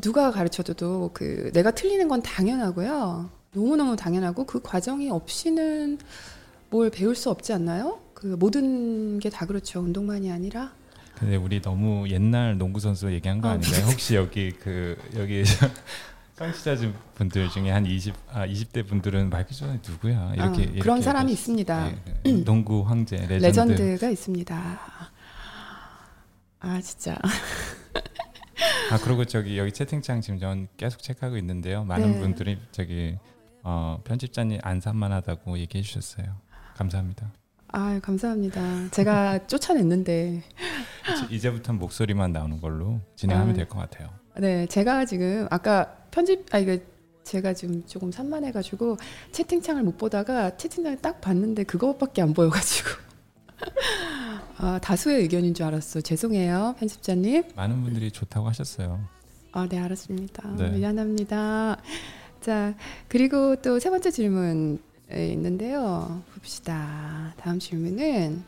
누가 0.00 0.30
가르쳐 0.30 0.62
줘도 0.62 1.10
그 1.14 1.50
내가 1.54 1.70
틀리는 1.70 2.06
건 2.08 2.20
당연하고요. 2.22 3.30
너무너무 3.52 3.96
당연하고 3.96 4.44
그 4.44 4.60
과정이 4.60 5.08
없이는 5.10 5.98
뭘 6.70 6.90
배울 6.90 7.14
수 7.14 7.30
없지 7.30 7.52
않나요? 7.54 7.98
그 8.14 8.26
모든 8.38 9.18
게 9.20 9.30
다 9.30 9.46
그렇죠. 9.46 9.80
운동만이 9.80 10.30
아니라. 10.30 10.72
근데 11.14 11.36
우리 11.36 11.60
너무 11.62 12.08
옛날 12.10 12.58
농구 12.58 12.78
선수 12.80 13.10
얘기한 13.12 13.40
거 13.40 13.48
아, 13.48 13.52
아닌가요? 13.52 13.86
혹시 13.86 14.14
여기 14.14 14.52
그 14.52 14.96
여기 15.16 15.42
청취자 16.38 16.76
분들 17.16 17.48
중에 17.50 17.70
한 17.70 17.84
20, 17.84 18.14
아 18.32 18.46
20대 18.46 18.86
분들은 18.86 19.28
마이클 19.30 19.56
조던이 19.56 19.80
누구야? 19.86 20.34
이렇게, 20.34 20.60
어, 20.60 20.62
이렇게 20.64 20.78
그런 20.78 21.02
사람이 21.02 21.32
얘기하시- 21.32 21.34
있습니다. 21.34 21.90
예, 21.90 21.98
예. 22.26 22.32
농구 22.44 22.82
황제 22.82 23.16
레전드. 23.16 23.72
레전드 23.72 23.98
가 23.98 24.08
있습니다. 24.08 24.80
아, 26.60 26.80
진짜. 26.80 27.16
아 28.90 28.98
그리고 29.04 29.24
저기 29.24 29.58
여기 29.58 29.72
채팅창 29.72 30.20
지금 30.20 30.38
전 30.38 30.68
계속 30.76 31.02
체크하고 31.02 31.36
있는데요. 31.38 31.84
많은 31.84 32.12
네. 32.12 32.20
분들이 32.20 32.58
저기 32.72 33.16
어, 33.62 34.00
편집자님 34.04 34.60
안 34.62 34.80
산만하다고 34.80 35.58
얘기해 35.58 35.82
주셨어요. 35.82 36.26
감사합니다. 36.76 37.32
아, 37.72 37.98
감사합니다. 38.02 38.90
제가 38.92 39.46
쫓아냈는데 39.48 40.42
이제- 41.12 41.34
이제부터는 41.34 41.78
목소리만 41.80 42.32
나오는 42.32 42.60
걸로 42.60 43.00
진행하면 43.16 43.54
아. 43.54 43.56
될것 43.56 43.76
같아요. 43.78 44.08
네, 44.38 44.66
제가 44.66 45.04
지금 45.04 45.46
아까 45.50 45.97
편집 46.10 46.46
아 46.54 46.58
이거 46.58 46.78
제가 47.24 47.52
지금 47.52 47.84
조금 47.86 48.10
산만해가지고 48.10 48.96
채팅창을 49.32 49.82
못 49.82 49.98
보다가 49.98 50.56
채팅창을 50.56 50.98
딱 51.02 51.20
봤는데 51.20 51.64
그것밖에 51.64 52.22
안 52.22 52.32
보여가지고 52.32 52.88
아, 54.58 54.78
다수의 54.80 55.20
의견인 55.22 55.54
줄 55.54 55.66
알았어. 55.66 56.00
죄송해요, 56.00 56.74
편집자님. 56.78 57.44
많은 57.54 57.82
분들이 57.82 58.10
좋다고 58.10 58.48
하셨어요. 58.48 59.00
아, 59.52 59.68
네, 59.68 59.78
알았습니다. 59.78 60.48
네. 60.56 60.70
미안합니다. 60.70 61.80
자, 62.40 62.74
그리고 63.08 63.56
또 63.56 63.78
세 63.78 63.90
번째 63.90 64.10
질문 64.10 64.80
있는데요. 65.12 66.22
봅시다. 66.34 67.34
다음 67.38 67.58
질문은 67.58 68.42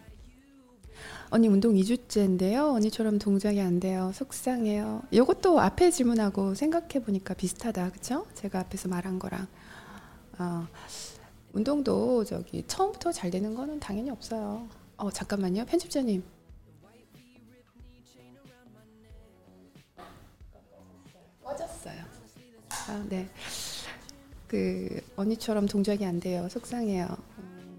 언니 1.33 1.47
운동 1.47 1.75
2주째인데요. 1.75 2.75
언니처럼 2.75 3.21
동작이 3.21 3.61
안 3.61 3.79
돼요. 3.79 4.11
속상해요. 4.15 5.03
이것도 5.13 5.61
앞에 5.61 5.93
질문하고 5.93 6.57
생각해 6.57 7.05
보니까 7.05 7.35
비슷하다. 7.35 7.93
그쵸? 7.93 8.27
제가 8.35 8.59
앞에서 8.61 8.89
말한 8.89 9.21
거랑. 9.21 9.47
어, 10.41 10.67
운동도 11.53 12.25
저기 12.25 12.65
처음부터 12.67 13.13
잘 13.13 13.31
되는 13.31 13.55
거는 13.55 13.79
당연히 13.79 14.11
없어요. 14.11 14.69
어, 14.97 15.11
잠깐만요. 15.13 15.67
편집자님. 15.67 16.25
꺼졌어요. 21.45 22.05
아, 22.89 23.07
네. 23.09 23.29
그 24.49 25.01
언니처럼 25.15 25.67
동작이 25.67 26.05
안 26.05 26.19
돼요. 26.19 26.49
속상해요. 26.49 27.07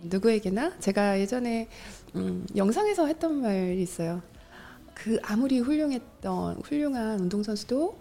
음, 0.02 0.10
누구에게나 0.10 0.78
제가 0.80 1.20
예전에 1.20 1.68
음, 2.16 2.46
영상에서 2.56 3.08
했던 3.08 3.42
말이 3.42 3.82
있어요. 3.82 4.22
그 4.94 5.20
아무리 5.24 5.60
훌륭했던 5.60 6.62
훌륭한 6.64 7.20
운동 7.20 7.44
선수도 7.44 8.00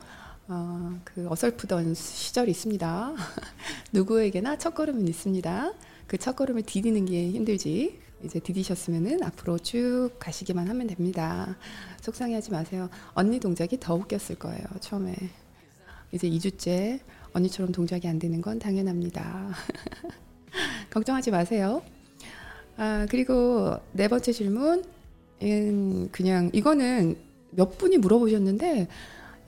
어, 0.49 1.01
그 1.05 1.29
어설프던 1.31 1.95
시절이 1.95 2.51
있습니다. 2.51 3.15
누구에게나 3.93 4.59
첫걸음은 4.59 5.07
있습니다. 5.09 5.73
그 6.07 6.19
첫걸음을 6.19 6.63
디디는 6.63 7.07
게 7.07 7.31
힘들지. 7.31 8.01
이제 8.23 8.39
디디셨으면은 8.39 9.23
앞으로 9.23 9.59
쭉 9.59 10.11
가시기만 10.19 10.69
하면 10.69 10.87
됩니다. 10.89 11.57
속상해하지 12.03 12.51
마세요. 12.51 12.91
언니 13.15 13.41
동작이 13.41 13.79
더 13.81 13.95
웃겼을 13.95 14.37
거예요. 14.37 14.63
처음에. 14.81 15.15
이제 16.13 16.29
2주째 16.29 17.01
언니처럼 17.33 17.73
동작이 17.73 18.09
안 18.09 18.19
되는 18.19 18.43
건 18.43 18.59
당연합니다. 18.59 19.55
걱정하지 20.91 21.31
마세요. 21.31 21.83
아, 22.77 23.07
그리고 23.11 23.77
네 23.93 24.09
번째 24.09 24.33
질문. 24.33 24.85
은 25.43 26.11
그냥 26.13 26.51
이거는 26.53 27.17
몇 27.53 27.79
분이 27.79 27.97
물어보셨는데 27.99 28.89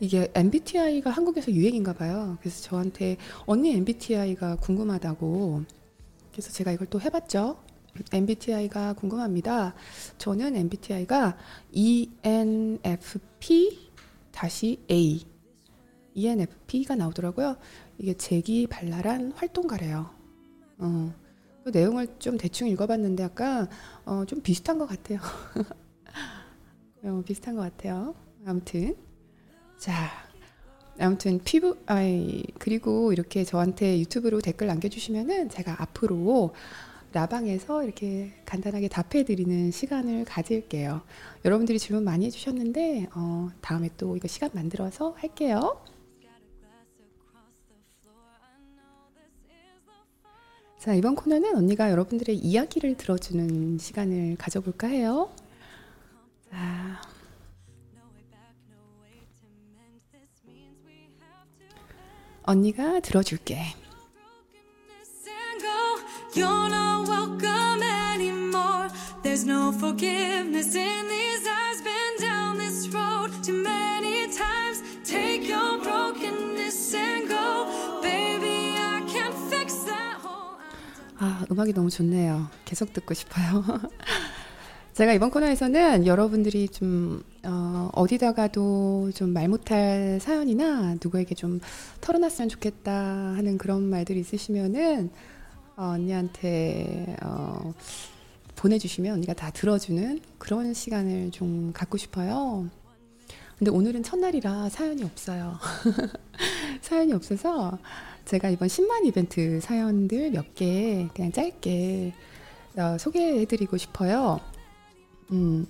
이게 0.01 0.31
MBTI가 0.35 1.11
한국에서 1.11 1.53
유행인가 1.53 1.93
봐요. 1.93 2.39
그래서 2.41 2.63
저한테 2.63 3.19
언니 3.45 3.73
MBTI가 3.75 4.57
궁금하다고. 4.57 5.63
그래서 6.33 6.51
제가 6.51 6.73
이걸 6.73 6.87
또 6.89 7.01
해봤죠. 7.01 7.59
MBTI가 8.11 8.95
궁금합니다. 8.95 9.75
저는 10.19 10.57
MBTI가 10.57 11.37
ENFP-A 11.73 12.17
ENFP가 16.15 16.95
나오더라고요. 16.97 17.57
이게 17.99 18.15
재기 18.15 18.67
발랄한 18.67 19.33
활동가래요. 19.33 20.22
어, 20.79 21.13
그 21.65 21.71
내용을 21.71 22.09
좀 22.19 22.37
대충 22.37 22.69
읽어봤는데 22.69 23.23
아까 23.23 23.69
어, 24.05 24.25
좀 24.27 24.41
비슷한 24.41 24.79
것 24.79 24.87
같아요. 24.87 25.21
어, 27.05 27.23
비슷한 27.25 27.55
것 27.55 27.63
같아요. 27.63 28.15
아무튼 28.45 28.97
자, 29.79 30.11
아무튼 30.99 31.41
피부 31.43 31.77
아이 31.87 32.43
그리고 32.59 33.13
이렇게 33.13 33.45
저한테 33.45 33.99
유튜브로 34.01 34.41
댓글 34.41 34.67
남겨주시면은 34.67 35.49
제가 35.49 35.81
앞으로 35.83 36.55
라방에서 37.13 37.85
이렇게 37.85 38.33
간단하게 38.47 38.89
답해 38.89 39.25
드리는 39.25 39.71
시간을 39.71 40.25
가질게요. 40.25 41.03
여러분들이 41.45 41.79
질문 41.79 42.05
많이 42.05 42.27
해주셨는데 42.27 43.09
어, 43.15 43.51
다음에 43.61 43.91
또 43.97 44.17
이거 44.17 44.29
시간 44.29 44.51
만들어서 44.55 45.15
할게요. 45.19 45.83
자 50.83 50.95
이번 50.95 51.15
코너는 51.15 51.55
언니가 51.55 51.93
여러분들의 51.93 52.37
이야기를 52.37 52.97
들어주는 52.97 53.79
시간을 53.79 54.35
가져볼까 54.37 54.89
해요. 54.89 55.31
자. 56.51 57.01
언니가 62.43 62.99
들어줄게. 62.99 63.61
Anymore. 68.13 68.63
아, 81.25 81.45
음악이 81.53 81.73
너무 81.73 81.89
좋네요. 81.89 82.49
계속 82.65 82.93
듣고 82.93 83.15
싶어요. 83.15 83.63
제가 84.93 85.13
이번 85.13 85.31
코너에서는 85.31 86.05
여러분들이 86.05 86.69
좀 86.69 87.23
어, 87.45 87.91
어디다가도 87.95 89.13
좀 89.15 89.33
말 89.33 89.47
못할 89.47 90.19
사연이나 90.21 90.95
누구에게 90.95 91.37
좀 91.37 91.61
털어놨으면 92.01 92.49
좋겠다 92.49 92.93
하는 93.37 93.57
그런 93.57 93.85
말들이 93.85 94.19
있으시면은 94.19 95.11
어, 95.77 95.93
언니한테 95.95 97.15
어, 97.23 97.73
보내주시면 98.57 99.15
언니가 99.15 99.33
다 99.33 99.53
들어주는 99.53 100.21
그런 100.39 100.75
시간을 100.75 101.31
좀 101.31 101.71
갖고 101.73 101.99
싶어요. 101.99 102.69
근데 103.61 103.71
오늘은 103.71 104.03
첫날이라 104.03 104.71
사연이 104.71 105.05
없어요. 105.05 105.57
사연이 106.83 107.13
없어서 107.13 107.79
제가 108.25 108.49
이번 108.51 108.69
10만 108.69 109.05
이벤트 109.07 109.61
사연들 109.61 110.31
몇 110.31 110.55
개 110.55 111.09
그냥 111.15 111.33
짧게 111.33 112.13
어, 112.77 112.97
소개해드리고 112.99 113.77
싶어요. 113.77 114.41
음. 115.33 115.67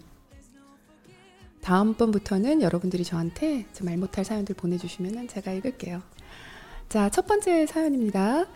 다음번부터는 1.63 2.61
여러분들이 2.63 3.05
저한테 3.05 3.67
말 3.83 3.97
못할 3.97 4.25
사연들 4.25 4.55
보내주시면 4.57 5.29
제가 5.29 5.53
읽을게요. 5.53 6.03
자, 6.89 7.09
첫 7.09 7.27
번째 7.27 7.67
사연입니다. 7.67 8.47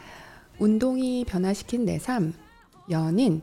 운동이 0.58 1.24
변화시킨 1.24 1.84
내 1.84 1.98
삶, 1.98 2.34
연인. 2.90 3.42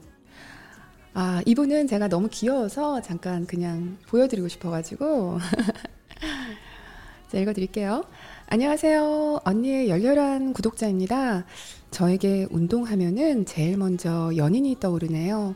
아, 1.14 1.41
이분은 1.45 1.88
제가 1.88 2.10
너무 2.10 2.28
귀여워서 2.30 3.01
잠깐 3.01 3.45
그냥 3.45 3.97
보여드리고 4.08 4.47
싶어가지고. 4.49 5.39
자, 7.32 7.38
읽어드릴게요. 7.38 8.04
안녕하세요. 8.48 9.39
언니의 9.46 9.89
열렬한 9.89 10.54
구독자입니다. 10.54 11.46
저에게 11.91 12.46
운동하면은 12.52 13.46
제일 13.46 13.78
먼저 13.78 14.32
연인이 14.36 14.80
떠오르네요. 14.80 15.56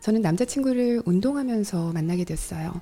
저는 0.00 0.22
남자친구를 0.22 1.02
운동하면서 1.06 1.92
만나게 1.92 2.24
됐어요. 2.24 2.80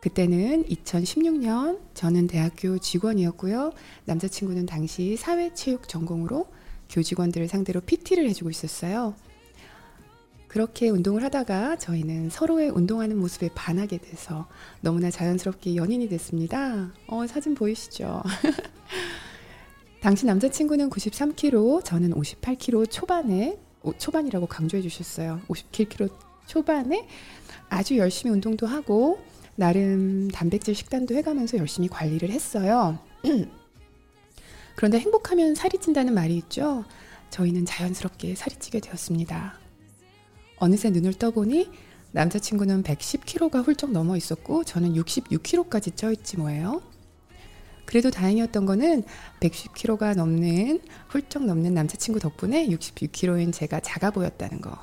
그때는 0.00 0.64
2016년 0.64 1.80
저는 1.92 2.26
대학교 2.28 2.78
직원이었고요. 2.78 3.72
남자친구는 4.06 4.64
당시 4.66 5.16
사회체육 5.16 5.88
전공으로 5.88 6.46
교직원들을 6.88 7.48
상대로 7.48 7.80
PT를 7.80 8.28
해주고 8.30 8.50
있었어요. 8.50 9.14
그렇게 10.58 10.88
운동을 10.88 11.22
하다가 11.22 11.76
저희는 11.76 12.30
서로의 12.30 12.70
운동하는 12.70 13.16
모습에 13.16 13.48
반하게 13.54 13.98
돼서 13.98 14.48
너무나 14.80 15.08
자연스럽게 15.08 15.76
연인이 15.76 16.08
됐습니다. 16.08 16.90
어, 17.06 17.24
사진 17.28 17.54
보이시죠? 17.54 18.24
당시 20.02 20.26
남자친구는 20.26 20.90
93kg, 20.90 21.84
저는 21.84 22.10
58kg 22.10 22.90
초반에, 22.90 23.56
초반이라고 23.98 24.46
강조해 24.46 24.82
주셨어요. 24.82 25.40
57kg 25.46 26.12
초반에 26.48 27.06
아주 27.68 27.96
열심히 27.96 28.32
운동도 28.34 28.66
하고 28.66 29.20
나름 29.54 30.26
단백질 30.26 30.74
식단도 30.74 31.14
해가면서 31.14 31.56
열심히 31.58 31.86
관리를 31.86 32.30
했어요. 32.30 32.98
그런데 34.74 34.98
행복하면 34.98 35.54
살이 35.54 35.78
찐다는 35.78 36.14
말이 36.14 36.36
있죠. 36.36 36.84
저희는 37.30 37.64
자연스럽게 37.64 38.34
살이 38.34 38.56
찌게 38.56 38.80
되었습니다. 38.80 39.67
어느새 40.60 40.90
눈을 40.90 41.14
떠보니 41.14 41.70
남자친구는 42.12 42.82
110kg가 42.82 43.66
훌쩍 43.66 43.90
넘어 43.90 44.16
있었고 44.16 44.64
저는 44.64 44.94
66kg까지 44.94 45.96
쪄 45.96 46.10
있지 46.12 46.36
뭐예요. 46.36 46.82
그래도 47.84 48.10
다행이었던 48.10 48.66
거는 48.66 49.02
110kg가 49.40 50.14
넘는 50.14 50.80
훌쩍 51.08 51.44
넘는 51.44 51.72
남자친구 51.74 52.20
덕분에 52.20 52.66
66kg인 52.68 53.52
제가 53.52 53.80
작아 53.80 54.10
보였다는 54.10 54.60
거. 54.60 54.78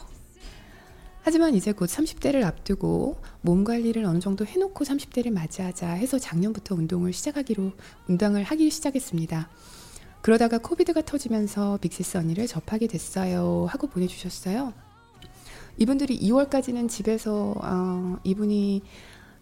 하지만 1.21 1.55
이제 1.55 1.71
곧 1.71 1.87
30대를 1.87 2.43
앞두고 2.43 3.19
몸 3.41 3.63
관리를 3.63 4.05
어느 4.05 4.19
정도 4.19 4.45
해놓고 4.45 4.85
30대를 4.85 5.31
맞이하자 5.31 5.89
해서 5.89 6.19
작년부터 6.19 6.75
운동을 6.75 7.13
시작하기로 7.13 7.71
운동을 8.07 8.43
하기 8.43 8.69
시작했습니다. 8.69 9.49
그러다가 10.21 10.57
코비드가 10.59 11.01
터지면서 11.01 11.77
빅시스 11.81 12.17
언니를 12.17 12.47
접하게 12.47 12.87
됐어요 12.87 13.67
하고 13.69 13.87
보내주셨어요. 13.87 14.73
이분들이 15.77 16.19
2월까지는 16.19 16.87
집에서 16.89 17.53
어, 17.57 18.17
이분이 18.23 18.81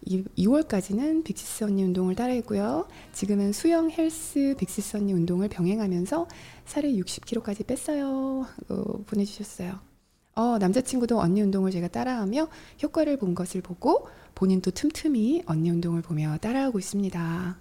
2, 0.05 0.47
월까지는 0.47 1.23
빅시스 1.23 1.63
언니 1.63 1.83
운동을 1.83 2.15
따라했고요. 2.15 2.87
지금은 3.13 3.53
수영 3.53 3.89
헬스 3.89 4.55
빅시스 4.57 4.97
언니 4.97 5.13
운동을 5.13 5.47
병행하면서 5.47 6.27
살을 6.65 6.93
60kg까지 6.93 7.65
뺐어요. 7.65 8.45
어, 8.69 9.03
보내주셨어요. 9.05 9.79
어, 10.35 10.57
남자친구도 10.57 11.19
언니 11.19 11.41
운동을 11.41 11.71
제가 11.71 11.87
따라하며 11.87 12.47
효과를 12.81 13.17
본 13.17 13.35
것을 13.35 13.61
보고 13.61 14.07
본인도 14.35 14.71
틈틈이 14.71 15.43
언니 15.45 15.69
운동을 15.69 16.01
보며 16.01 16.37
따라하고 16.41 16.79
있습니다. 16.79 17.57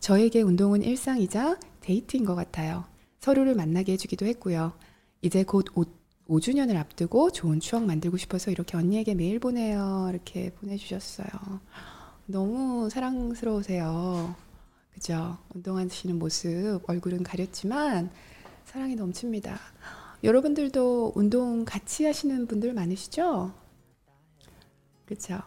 저에게 0.00 0.40
운동은 0.40 0.82
일상이자 0.82 1.58
데이트인 1.80 2.24
것 2.24 2.34
같아요. 2.34 2.84
서로를 3.20 3.54
만나게 3.54 3.92
해주기도 3.92 4.24
했고요. 4.26 4.72
이제 5.20 5.44
곧 5.44 5.66
5, 5.74 5.84
5주년을 6.30 6.76
앞두고 6.76 7.32
좋은 7.32 7.58
추억 7.58 7.84
만들고 7.84 8.16
싶어서 8.16 8.52
이렇게 8.52 8.76
언니에게 8.76 9.14
메일 9.14 9.40
보내요. 9.40 10.08
이렇게 10.10 10.50
보내주셨어요. 10.54 11.28
너무 12.26 12.88
사랑스러우세요. 12.88 14.34
그죠? 14.94 15.38
운동하시는 15.54 16.18
모습, 16.18 16.82
얼굴은 16.86 17.24
가렸지만 17.24 18.10
사랑이 18.64 18.94
넘칩니다. 18.94 19.58
여러분들도 20.22 21.12
운동 21.16 21.64
같이 21.64 22.04
하시는 22.04 22.46
분들 22.46 22.74
많으시죠? 22.74 23.52
그렇죠. 25.06 25.40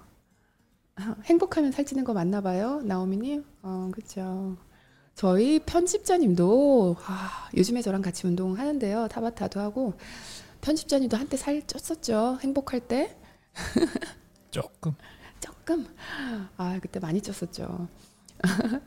행복하면 1.24 1.72
살찌는 1.72 2.04
거 2.04 2.14
맞나 2.14 2.42
봐요, 2.42 2.82
나오미님. 2.84 3.46
어, 3.62 3.90
그렇죠. 3.94 4.58
저희 5.16 5.60
편집자님도 5.60 6.98
아, 7.06 7.50
요즘에 7.56 7.82
저랑 7.82 8.02
같이 8.02 8.26
운동하는데요. 8.28 9.08
타바타도 9.10 9.60
하고 9.60 9.94
편집자님도 10.64 11.18
한때 11.18 11.36
살 11.36 11.62
쪘었죠. 11.62 12.40
행복할 12.42 12.80
때. 12.80 13.18
조금. 14.50 14.94
조금. 15.42 15.86
아 16.56 16.80
그때 16.82 17.00
많이 17.00 17.20
쪘었죠. 17.20 17.90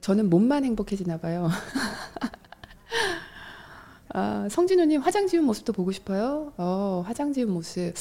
저는 0.00 0.28
몸만 0.28 0.64
행복해지나 0.64 1.18
봐요. 1.18 1.48
아, 4.12 4.48
성진우님 4.50 5.02
화장 5.02 5.28
지운 5.28 5.44
모습도 5.44 5.72
보고 5.72 5.92
싶어요. 5.92 6.52
어, 6.56 7.04
화장 7.06 7.32
지운 7.32 7.52
모습. 7.52 7.94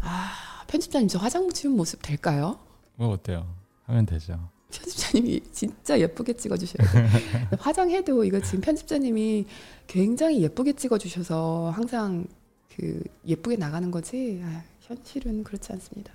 아, 0.00 0.64
편집자님 0.66 1.06
저 1.06 1.20
화장 1.20 1.48
지운 1.50 1.76
모습 1.76 2.02
될까요? 2.02 2.58
뭐 2.96 3.10
어때요? 3.10 3.46
하면 3.84 4.06
되죠. 4.06 4.50
편집자님이 4.70 5.40
진짜 5.52 5.98
예쁘게 5.98 6.34
찍어주셔야 6.34 6.90
돼요. 6.90 7.06
화장해도 7.58 8.24
이거 8.24 8.40
지금 8.40 8.60
편집자님이 8.60 9.46
굉장히 9.86 10.42
예쁘게 10.42 10.74
찍어주셔서 10.74 11.70
항상 11.70 12.26
그 12.74 13.02
예쁘게 13.24 13.56
나가는 13.56 13.90
거지. 13.90 14.40
아, 14.44 14.62
현실은 14.80 15.44
그렇지 15.44 15.72
않습니다. 15.72 16.12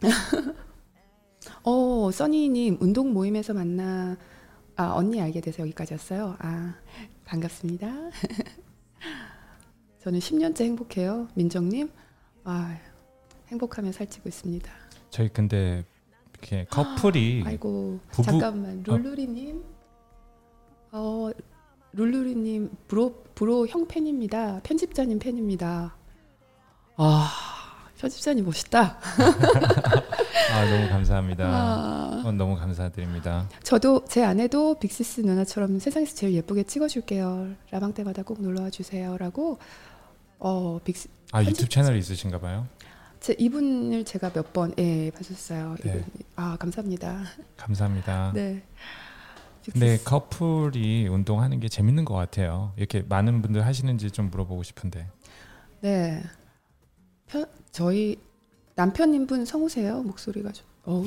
어, 1.62 2.10
써니님 2.10 2.78
운동 2.80 3.12
모임에서 3.12 3.54
만나 3.54 4.16
아 4.76 4.92
언니 4.94 5.20
알게 5.20 5.40
돼서 5.40 5.62
여기까지였어요. 5.62 6.36
아 6.38 6.74
반갑습니다. 7.24 7.86
저는 10.00 10.20
10년째 10.20 10.62
행복해요. 10.62 11.28
민정님. 11.34 11.90
아, 12.44 12.78
행복하며 13.48 13.90
살찌고 13.90 14.28
있습니다. 14.28 14.70
저희 15.10 15.28
근데 15.28 15.84
이렇게 16.36 16.66
커플이 16.70 17.42
아이고 17.46 17.98
부부... 18.10 18.22
잠깐만 18.22 18.82
룰루리님. 18.86 19.64
어, 20.92 21.30
룰루리님 21.92 22.70
브로 22.88 23.24
브로 23.34 23.66
형 23.66 23.86
팬입니다. 23.88 24.60
편집자님 24.62 25.18
팬입니다. 25.18 25.94
아 26.96 27.30
편집자님 27.98 28.44
멋있다. 28.44 28.98
아 30.52 30.70
너무 30.70 30.88
감사합니다. 30.88 31.44
아, 31.46 32.22
어, 32.24 32.32
너무 32.32 32.56
감사드립니다. 32.56 33.48
저도 33.62 34.04
제 34.08 34.22
아내도 34.24 34.78
빅시스 34.78 35.22
누나처럼 35.22 35.78
세상에서 35.78 36.14
제일 36.14 36.34
예쁘게 36.34 36.62
찍어줄게요. 36.64 37.48
라방 37.70 37.92
때마다 37.94 38.22
꼭 38.22 38.40
놀러와 38.42 38.70
주세요라고 38.70 39.58
어 40.38 40.78
빅시 40.84 41.08
아 41.32 41.40
편집- 41.42 41.50
유튜브 41.50 41.68
채널 41.68 41.96
있으신가 41.96 42.38
봐요. 42.40 42.66
제 43.26 43.34
이분을 43.40 44.04
제가 44.04 44.30
몇 44.32 44.52
번 44.52 44.72
예 44.78 45.10
봤었어요. 45.10 45.74
네. 45.82 46.04
아 46.36 46.56
감사합니다. 46.60 47.24
감사합니다. 47.56 48.30
네. 48.36 48.62
근데. 49.64 49.98
커플이 50.04 51.08
운동하는 51.08 51.58
게 51.58 51.68
재밌는 51.68 52.04
것 52.04 52.14
같아요. 52.14 52.72
이렇게 52.76 53.02
많은 53.02 53.42
분들 53.42 53.66
하시는지 53.66 54.12
좀 54.12 54.30
물어보고 54.30 54.62
싶은데. 54.62 55.08
네. 55.80 56.22
편, 57.26 57.46
저희 57.72 58.16
남편님 58.76 59.26
분 59.26 59.44
성우세요? 59.44 60.04
목소리가 60.04 60.52
좀. 60.52 60.64
어우. 60.84 61.04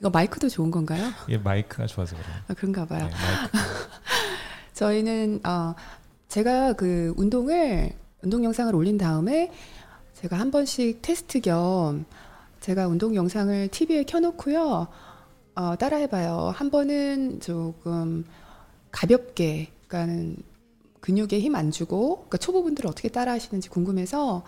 이거 0.00 0.08
마이크도 0.10 0.48
좋은 0.48 0.70
건가요? 0.70 1.10
이게 1.28 1.36
마이크가 1.44 1.86
좋아서 1.88 2.16
그래요. 2.16 2.34
아, 2.48 2.54
그런가 2.54 2.86
봐요. 2.86 3.04
네. 3.04 3.12
저희는 4.72 5.40
어 5.44 5.74
제가 6.28 6.72
그 6.72 7.12
운동을 7.18 7.92
운동 8.22 8.44
영상을 8.44 8.74
올린 8.74 8.96
다음에 8.96 9.52
제가 10.22 10.38
한 10.38 10.52
번씩 10.52 11.02
테스트 11.02 11.40
겸 11.40 12.04
제가 12.60 12.86
운동 12.86 13.16
영상을 13.16 13.66
TV에 13.68 14.04
켜놓고요. 14.04 14.86
어, 15.56 15.76
따라해봐요. 15.76 16.52
한 16.54 16.70
번은 16.70 17.40
조금 17.40 18.24
가볍게, 18.92 19.72
그러니까는 19.88 20.36
근육에 21.00 21.40
힘 21.40 21.56
안 21.56 21.72
주고, 21.72 22.18
그러니까 22.18 22.38
초보분들 22.38 22.86
어떻게 22.86 23.08
따라하시는지 23.08 23.68
궁금해서 23.68 24.44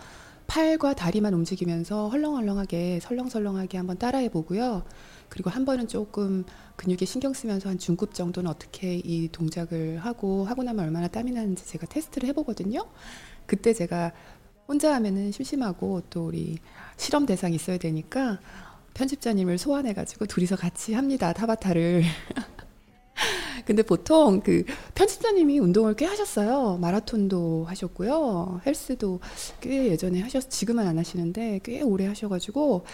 팔과 0.47 0.95
다리만 0.95 1.35
움직이면서 1.35 2.09
헐렁헐렁하게 2.09 3.01
설렁설렁하게 3.01 3.77
한번 3.77 3.99
따라해 3.99 4.29
보고요. 4.29 4.85
그리고 5.29 5.51
한 5.51 5.64
번은 5.64 5.89
조금 5.89 6.45
근육에 6.77 7.05
신경 7.05 7.33
쓰면서 7.33 7.68
한 7.70 7.79
중급 7.79 8.14
정도는 8.14 8.49
어떻게 8.49 8.95
이 8.95 9.29
동작을 9.33 9.99
하고 9.99 10.45
하고 10.45 10.62
나면 10.62 10.85
얼마나 10.85 11.09
땀이 11.09 11.33
나는지 11.33 11.66
제가 11.66 11.87
테스트를 11.87 12.29
해보거든요. 12.29 12.87
그때 13.47 13.72
제가 13.72 14.12
혼자 14.67 14.95
하면은 14.95 15.31
심심하고 15.33 16.03
또 16.11 16.27
우리 16.27 16.59
실험 16.97 17.27
대상이 17.27 17.57
있어야 17.57 17.79
되니까 17.79 18.39
편집자님을 18.95 19.59
소환해가지고 19.59 20.27
둘이서 20.27 20.57
같이 20.57 20.95
합니다 20.95 21.33
타바타를. 21.33 22.05
근데 23.67 23.83
보통 23.83 24.41
그 24.41 24.65
편집자님이 24.95 25.59
운동을 25.59 25.95
꽤 25.95 26.05
하셨어요. 26.07 26.77
마라톤도 26.79 27.65
하셨고요. 27.67 28.61
헬스도 28.67 29.21
꽤 29.61 29.89
예전에 29.89 30.21
하셨, 30.21 30.51
지금은 30.51 30.87
안 30.87 30.99
하시는데 30.99 31.61
꽤 31.62 31.81
오래 31.83 32.07
하셔가지고 32.07 32.85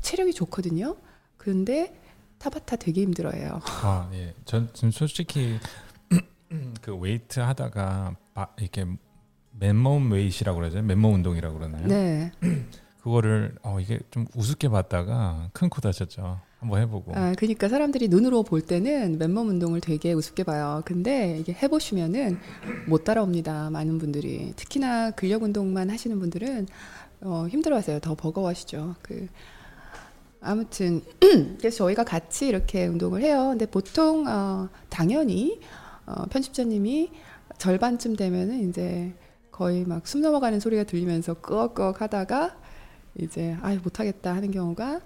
체력이 0.00 0.32
좋거든요. 0.32 0.96
그런데 1.36 2.00
타바타 2.38 2.76
되게 2.76 3.02
힘들어해요. 3.02 3.60
아 3.82 4.10
예. 4.14 4.34
전 4.44 4.70
지금 4.72 4.90
솔직히 4.90 5.58
그 6.80 6.94
웨이트 6.96 7.40
하다가 7.40 8.16
바, 8.32 8.48
이렇게 8.58 8.86
맨몸 9.60 10.10
웨이트라고 10.10 10.58
그러죠. 10.58 10.82
맨몸 10.82 11.14
운동이라고 11.14 11.58
그러나요? 11.58 11.86
네. 11.86 12.32
그거를 13.02 13.54
어 13.62 13.78
이게 13.80 13.98
좀 14.10 14.26
우습게 14.34 14.68
봤다가 14.68 15.48
큰 15.52 15.68
코 15.70 15.80
다쳤죠. 15.80 16.40
한번 16.58 16.82
해보고. 16.82 17.12
아, 17.16 17.32
그러니까 17.38 17.68
사람들이 17.68 18.08
눈으로 18.08 18.42
볼 18.42 18.60
때는 18.60 19.16
맨몸 19.18 19.48
운동을 19.48 19.80
되게 19.80 20.12
우습게 20.12 20.42
봐요. 20.44 20.82
근데 20.84 21.38
이게 21.38 21.54
해보시면은 21.54 22.38
못 22.86 23.04
따라옵니다. 23.04 23.70
많은 23.70 23.96
분들이 23.98 24.52
특히나 24.56 25.12
근력 25.12 25.42
운동만 25.42 25.88
하시는 25.88 26.18
분들은 26.18 26.66
어, 27.22 27.46
힘들어하세요. 27.48 28.00
더 28.00 28.14
버거워하시죠. 28.14 28.96
그 29.00 29.28
아무튼 30.42 31.02
그래서 31.58 31.76
저희가 31.78 32.04
같이 32.04 32.48
이렇게 32.48 32.86
운동을 32.86 33.22
해요. 33.22 33.48
근데 33.50 33.64
보통 33.66 34.26
어, 34.28 34.68
당연히 34.90 35.60
어, 36.06 36.24
편집자님이 36.26 37.10
절반쯤 37.56 38.16
되면은 38.16 38.68
이제 38.68 39.14
거의 39.60 39.84
막 39.84 40.06
숨 40.06 40.22
넘어가는 40.22 40.58
소리가 40.58 40.84
들리면서 40.84 41.34
끄억끄억 41.34 42.00
하다가 42.00 42.56
이제 43.18 43.54
아 43.60 43.74
못하겠다 43.74 44.34
하는 44.34 44.50
경우가 44.50 45.00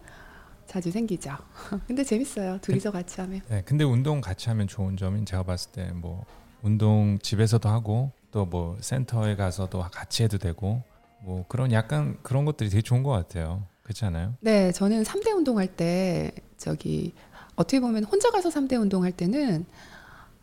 자주 0.69 0.93
생기죠. 0.93 1.33
근데 1.89 2.05
재밌어요. 2.05 2.59
둘이서 2.61 2.93
같이 2.93 3.21
하면. 3.21 3.41
네, 3.49 3.63
근데 3.67 3.83
운동 3.83 4.21
같이 4.21 4.49
하면 4.51 4.69
좋은 4.69 4.97
점은 4.97 5.27
제가 5.27 5.43
봤을 5.43 5.73
때 5.73 5.91
뭐 5.93 6.25
운동 6.63 7.19
집에서도 7.21 7.69
하고 7.69 8.13
또 8.31 8.45
뭐 8.47 8.77
센터에 8.81 9.35
가서도 9.35 9.81
같이 9.93 10.23
해도 10.23 10.39
되고 10.39 10.83
뭐 11.25 11.45
그런 11.49 11.73
약간 11.73 12.17
그런 12.23 12.45
것들이 12.45 12.71
되게 12.71 12.81
좋은 12.81 13.03
것 13.03 13.11
같아요. 13.11 13.65
그렇지 13.83 14.05
않아요? 14.05 14.35
네, 14.41 14.71
저는 14.71 15.03
3대 15.03 15.35
운동할 15.35 15.67
때 15.67 16.31
저기 16.59 17.13
어떻게 17.57 17.81
보면 17.81 18.05
혼자 18.05 18.31
가서 18.31 18.51
3대 18.51 18.81
운동할 18.81 19.11
때는 19.11 19.67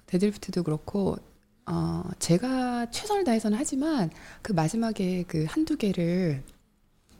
데드리프트도 0.08 0.64
그렇고 0.64 1.16
어, 1.72 2.04
제가 2.20 2.92
최선을 2.92 3.24
다해서는 3.24 3.58
하지만 3.58 4.10
그 4.42 4.52
마지막에 4.52 5.24
그 5.28 5.46
한두 5.48 5.78
개를 5.78 6.44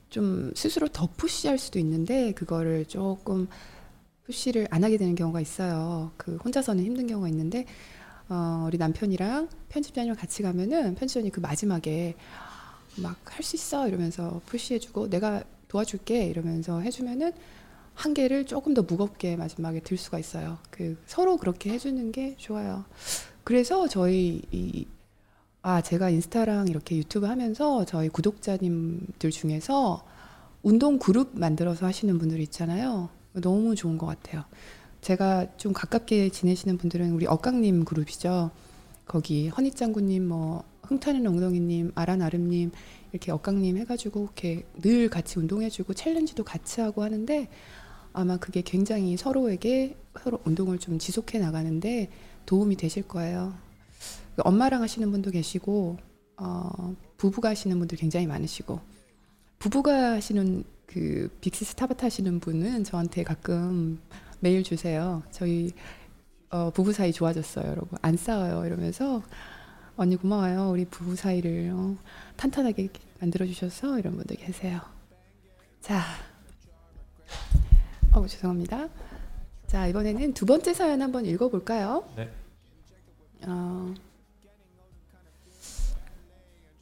좀 0.10 0.52
스스로 0.56 0.90
더 0.90 1.08
push할 1.16 1.58
수도 1.58 1.80
있는데 1.80 2.34
그거를 2.34 2.86
조금 2.86 3.48
push를 4.26 4.68
안 4.70 4.84
하게 4.84 4.98
되는 4.98 5.16
경우가 5.16 5.40
있어요. 5.40 6.12
그 6.18 6.36
혼자서는 6.44 6.84
힘든 6.84 7.08
경우가 7.08 7.30
있는데 7.30 7.66
어, 8.30 8.66
우리 8.68 8.78
남편이랑 8.78 9.48
편집자님이랑 9.70 10.18
같이 10.18 10.44
가면은 10.44 10.96
편집자님 10.96 11.32
그 11.32 11.40
마지막에 11.40 12.16
막 12.98 13.18
할 13.32 13.44
수 13.44 13.56
있어 13.56 13.88
이러면서 13.88 14.42
푸시해주고 14.48 15.10
내가 15.10 15.44
도와줄게 15.70 16.26
이러면서 16.26 16.82
해주면은 16.82 17.32
한 17.94 18.14
개를 18.14 18.46
조금 18.46 18.74
더 18.74 18.82
무겁게 18.84 19.36
마지막에 19.38 19.80
들 19.80 19.98
수가 19.98 20.20
있어요. 20.20 20.58
그 20.70 20.98
서로 21.06 21.38
그렇게 21.38 21.70
해주는 21.72 22.12
게 22.12 22.36
좋아요. 22.38 22.84
그래서 23.52 23.86
저희 23.90 24.42
이 24.54 24.88
아, 25.62 25.82
제가 25.82 26.10
인스타랑 26.10 26.70
이렇게 26.70 26.96
유튜브 26.96 27.26
하면서 27.26 27.84
저희 27.84 28.08
구독자님들 28.08 29.30
중에서 29.30 30.06
운동 30.64 30.98
그룹 30.98 31.38
만들어서 31.38 31.86
하시는 31.86 32.18
분들 32.18 32.40
있잖아요. 32.44 33.10
너무 33.34 33.76
좋은 33.76 33.98
것 33.98 34.06
같아요. 34.06 34.46
제가 35.02 35.58
좀 35.58 35.74
가깝게 35.74 36.30
지내시는 36.30 36.78
분들은 36.78 37.12
우리 37.12 37.28
억강님 37.28 37.84
그룹이죠. 37.84 38.52
거기 39.06 39.50
허니짱구님, 39.50 40.30
뭐 40.30 40.64
흥타는 40.84 41.28
엉덩이님, 41.28 41.92
아란아름님 41.94 42.72
이렇게 43.12 43.34
억강님 43.34 43.76
해가지고 43.80 44.24
이렇게 44.24 44.64
늘 44.82 45.10
같이 45.10 45.40
운동해주고 45.40 45.94
챌린지도 45.94 46.46
같이 46.46 46.80
하고 46.80 47.04
하는데 47.04 47.50
아마 48.14 48.38
그게 48.38 48.62
굉장히 48.62 49.18
서로에게 49.18 49.98
서로 50.24 50.40
운동을 50.46 50.80
좀 50.80 51.00
지속해 51.00 51.40
나가는데 51.40 52.10
도움이 52.46 52.76
되실 52.76 53.08
거예요. 53.08 53.54
엄마랑 54.38 54.82
하시는 54.82 55.10
분도 55.12 55.32
계시고 55.32 55.98
어, 56.38 56.96
부부가 57.18 57.50
하시는 57.50 57.78
분들 57.78 57.98
굉장히 57.98 58.28
많으시고 58.28 58.80
부부가 59.60 60.14
하시는 60.14 60.64
그 60.88 61.30
빅시스 61.40 61.76
타바타 61.76 62.06
하시는 62.08 62.40
분은 62.40 62.84
저한테 62.84 63.24
가끔 63.24 64.00
메일 64.40 64.64
주세요. 64.64 65.22
저희 65.32 65.72
어, 66.50 66.70
부부 66.72 66.92
사이 66.92 67.14
좋아졌어요, 67.14 67.66
여러분. 67.70 67.98
안 68.02 68.18
싸워요 68.18 68.66
이러면서 68.66 69.24
언니 69.96 70.16
고마워요. 70.18 70.72
우리 70.72 70.86
부부 70.86 71.16
사이를 71.16 71.72
어, 71.74 71.96
탄탄하게 72.36 72.90
만들어 73.20 73.46
주셔서 73.46 74.00
이런 74.00 74.16
분들 74.16 74.36
계세요. 74.38 74.82
자, 75.80 76.02
어 78.14 78.26
죄송합니다. 78.28 78.90
자 79.72 79.88
이번에는 79.88 80.34
두 80.34 80.46
번째 80.46 80.74
사연 80.74 81.02
한번 81.02 81.26
읽어볼까요? 81.26 82.04
네. 82.18 82.30
어, 83.48 83.94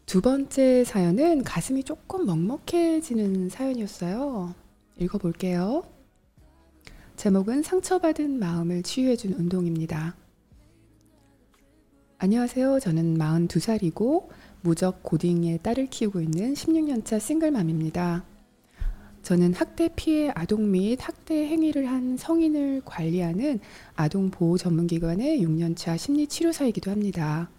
두 0.08 0.22
번째 0.22 0.84
사연은 0.84 1.44
가슴이 1.44 1.84
조금 1.84 2.26
먹먹해지는 2.26 3.50
사연이었어요. 3.50 4.56
읽어볼게요. 4.98 5.84
제목은 7.16 7.62
상처받은 7.62 8.40
마음을 8.40 8.82
치유해준 8.82 9.34
운동입니다. 9.34 10.16
안녕하세요. 12.18 12.80
저는 12.80 13.20
42살이고 13.20 14.30
무적 14.62 15.04
고딩의 15.04 15.60
딸을 15.62 15.92
키우고 15.92 16.22
있는 16.22 16.56
16년차 16.56 17.20
싱글맘입니다. 17.20 18.24
저는 19.24 19.54
학대 19.54 19.90
피해 19.96 20.32
아동 20.34 20.72
및 20.72 20.98
학대 21.02 21.46
행위를 21.48 21.88
한 21.88 22.18
성인을 22.18 22.82
관리하는 22.86 23.60
아동 23.96 24.32
보호 24.32 24.58
전문 24.58 24.88
기관의 24.88 25.42
6년차 25.42 25.98
심리 25.98 26.28
치료사이기도 26.28 26.90
합니다. 26.90 27.50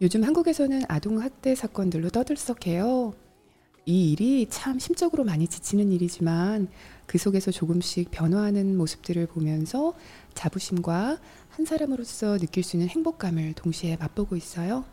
요즘 0.00 0.24
한국에서는 0.24 0.82
아동 0.88 1.20
학대 1.20 1.54
사건들로 1.54 2.08
떠들썩해요. 2.10 3.14
이 3.86 4.12
일이 4.12 4.46
참 4.48 4.78
심적으로 4.78 5.24
많이 5.24 5.48
지치는 5.48 5.90
일이지만 5.92 6.68
그 7.06 7.18
속에서 7.18 7.50
조금씩 7.50 8.10
변화하는 8.10 8.76
모습들을 8.76 9.26
보면서 9.26 9.94
자부심과 10.34 11.18
한 11.50 11.64
사람으로서 11.66 12.38
느낄 12.38 12.62
수 12.62 12.76
있는 12.76 12.88
행복감을 12.88 13.54
동시에 13.54 13.96
맛보고 13.96 14.36
있어요. 14.36 14.84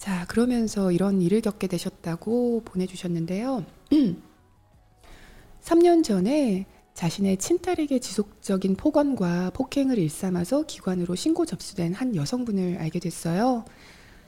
자, 0.00 0.24
그러면서 0.28 0.92
이런 0.92 1.20
일을 1.20 1.42
겪게 1.42 1.66
되셨다고 1.66 2.62
보내주셨는데요. 2.64 3.66
3년 5.60 6.02
전에 6.02 6.64
자신의 6.94 7.36
친딸에게 7.36 7.98
지속적인 7.98 8.76
폭언과 8.76 9.50
폭행을 9.50 9.98
일삼아서 9.98 10.62
기관으로 10.62 11.16
신고 11.16 11.44
접수된 11.44 11.92
한 11.92 12.16
여성분을 12.16 12.78
알게 12.78 12.98
됐어요. 12.98 13.66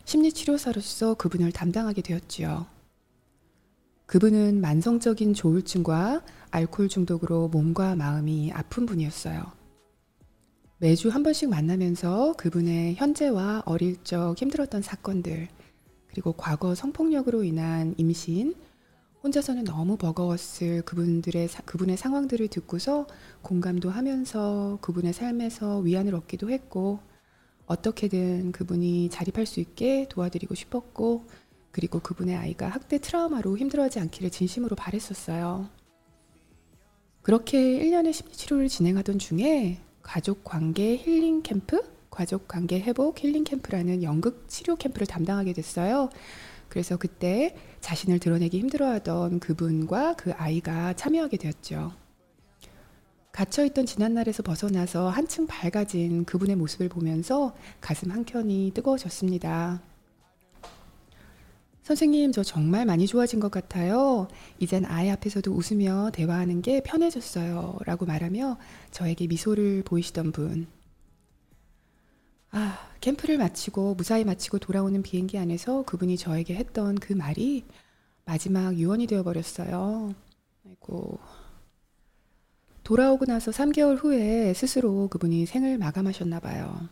심리치료사로서 0.04 1.14
그분을 1.14 1.52
담당하게 1.52 2.02
되었지요. 2.02 2.66
그분은 4.04 4.60
만성적인 4.60 5.32
조울증과 5.32 6.22
알코올 6.50 6.90
중독으로 6.90 7.48
몸과 7.48 7.96
마음이 7.96 8.52
아픈 8.52 8.84
분이었어요. 8.84 9.50
매주 10.76 11.08
한 11.08 11.22
번씩 11.22 11.48
만나면서 11.48 12.34
그분의 12.36 12.96
현재와 12.96 13.62
어릴 13.64 14.04
적 14.04 14.34
힘들었던 14.36 14.82
사건들, 14.82 15.48
그리고 16.12 16.32
과거 16.32 16.74
성폭력으로 16.74 17.42
인한 17.42 17.94
임신, 17.96 18.54
혼자서는 19.22 19.64
너무 19.64 19.96
버거웠을 19.96 20.82
그분들의 20.82 21.48
그분의 21.64 21.96
상황들을 21.96 22.48
듣고서 22.48 23.06
공감도 23.40 23.88
하면서 23.88 24.78
그분의 24.82 25.12
삶에서 25.12 25.78
위안을 25.78 26.14
얻기도 26.14 26.50
했고 26.50 26.98
어떻게든 27.66 28.52
그분이 28.52 29.08
자립할 29.10 29.46
수 29.46 29.60
있게 29.60 30.06
도와드리고 30.10 30.54
싶었고 30.54 31.24
그리고 31.70 32.00
그분의 32.00 32.36
아이가 32.36 32.68
학대 32.68 32.98
트라우마로 32.98 33.56
힘들어하지 33.56 34.00
않기를 34.00 34.30
진심으로 34.30 34.76
바랬었어요. 34.76 35.70
그렇게 37.22 37.58
1년의 37.58 38.12
심리 38.12 38.32
치료를 38.32 38.68
진행하던 38.68 39.18
중에 39.18 39.78
가족 40.02 40.44
관계 40.44 40.96
힐링 40.96 41.42
캠프, 41.42 41.82
가족 42.12 42.46
관계 42.46 42.78
회복 42.78 43.24
힐링 43.24 43.42
캠프라는 43.42 44.02
연극 44.02 44.44
치료 44.48 44.76
캠프를 44.76 45.06
담당하게 45.06 45.52
됐어요. 45.54 46.10
그래서 46.68 46.96
그때 46.96 47.56
자신을 47.80 48.18
드러내기 48.18 48.58
힘들어하던 48.60 49.40
그분과 49.40 50.14
그 50.16 50.32
아이가 50.32 50.92
참여하게 50.94 51.38
되었죠. 51.38 51.92
갇혀있던 53.32 53.86
지난날에서 53.86 54.42
벗어나서 54.42 55.08
한층 55.08 55.46
밝아진 55.46 56.24
그분의 56.24 56.56
모습을 56.56 56.88
보면서 56.88 57.54
가슴 57.80 58.10
한켠이 58.10 58.72
뜨거워졌습니다. 58.74 59.80
선생님, 61.82 62.30
저 62.32 62.42
정말 62.42 62.84
많이 62.86 63.06
좋아진 63.06 63.40
것 63.40 63.50
같아요. 63.50 64.28
이젠 64.58 64.84
아이 64.84 65.10
앞에서도 65.10 65.50
웃으며 65.50 66.10
대화하는 66.12 66.62
게 66.62 66.82
편해졌어요. 66.82 67.78
라고 67.84 68.06
말하며 68.06 68.58
저에게 68.90 69.26
미소를 69.26 69.82
보이시던 69.84 70.32
분. 70.32 70.68
아, 72.54 72.78
캠프를 73.00 73.38
마치고 73.38 73.94
무사히 73.94 74.24
마치고 74.24 74.58
돌아오는 74.58 75.02
비행기 75.02 75.38
안에서 75.38 75.82
그분이 75.84 76.18
저에게 76.18 76.54
했던 76.54 76.96
그 76.96 77.14
말이 77.14 77.64
마지막 78.26 78.76
유언이 78.76 79.06
되어 79.06 79.22
버렸어요. 79.22 80.14
아이고. 80.66 81.18
돌아오고 82.84 83.24
나서 83.24 83.50
3개월 83.50 83.96
후에 83.98 84.52
스스로 84.52 85.08
그분이 85.08 85.46
생을 85.46 85.78
마감하셨나 85.78 86.40
봐요. 86.40 86.88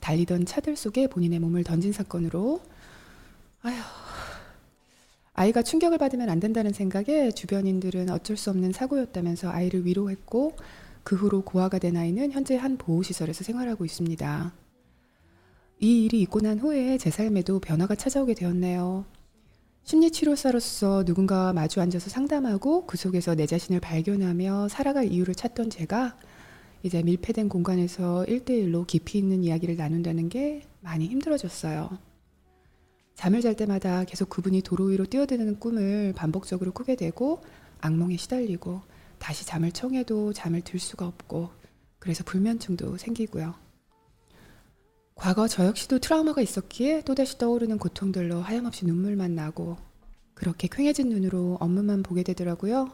달리던 0.00 0.46
차들 0.46 0.74
속에 0.76 1.06
본인의 1.06 1.38
몸을 1.38 1.62
던진 1.62 1.92
사건으로 1.92 2.60
아휴. 3.62 3.76
아이가 5.34 5.62
충격을 5.62 5.98
받으면 5.98 6.28
안 6.28 6.40
된다는 6.40 6.72
생각에 6.72 7.30
주변인들은 7.30 8.10
어쩔 8.10 8.36
수 8.36 8.50
없는 8.50 8.72
사고였다면서 8.72 9.50
아이를 9.50 9.86
위로했고 9.86 10.56
그 11.06 11.14
후로 11.14 11.42
고아가 11.42 11.78
된 11.78 11.96
아이는 11.96 12.32
현재 12.32 12.56
한 12.56 12.76
보호시설에서 12.76 13.44
생활하고 13.44 13.84
있습니다. 13.84 14.52
이 15.78 16.04
일이 16.04 16.20
있고 16.22 16.40
난 16.40 16.58
후에 16.58 16.98
제 16.98 17.10
삶에도 17.10 17.60
변화가 17.60 17.94
찾아오게 17.94 18.34
되었네요. 18.34 19.04
심리치료사로서 19.84 21.04
누군가와 21.06 21.52
마주 21.52 21.80
앉아서 21.80 22.10
상담하고 22.10 22.86
그 22.86 22.96
속에서 22.96 23.36
내 23.36 23.46
자신을 23.46 23.78
발견하며 23.78 24.66
살아갈 24.66 25.12
이유를 25.12 25.36
찾던 25.36 25.70
제가 25.70 26.16
이제 26.82 27.04
밀폐된 27.04 27.48
공간에서 27.48 28.24
1대1로 28.26 28.84
깊이 28.84 29.18
있는 29.18 29.44
이야기를 29.44 29.76
나눈다는 29.76 30.28
게 30.28 30.62
많이 30.80 31.06
힘들어졌어요. 31.06 31.98
잠을 33.14 33.42
잘 33.42 33.54
때마다 33.54 34.02
계속 34.02 34.28
그분이 34.28 34.62
도로 34.62 34.86
위로 34.86 35.06
뛰어드는 35.06 35.60
꿈을 35.60 36.14
반복적으로 36.16 36.72
꾸게 36.72 36.96
되고 36.96 37.42
악몽에 37.80 38.16
시달리고 38.16 38.95
다시 39.18 39.46
잠을 39.46 39.72
청해도 39.72 40.32
잠을 40.32 40.60
들 40.60 40.78
수가 40.78 41.06
없고 41.06 41.50
그래서 41.98 42.24
불면증도 42.24 42.96
생기고요. 42.98 43.54
과거 45.14 45.48
저 45.48 45.64
역시도 45.64 45.98
트라우마가 45.98 46.42
있었기에 46.42 47.02
또다시 47.02 47.38
떠오르는 47.38 47.78
고통들로 47.78 48.40
하염없이 48.40 48.84
눈물만 48.84 49.34
나고 49.34 49.76
그렇게 50.34 50.68
퀭해진 50.68 51.08
눈으로 51.08 51.56
업무만 51.60 52.02
보게 52.02 52.22
되더라고요. 52.22 52.90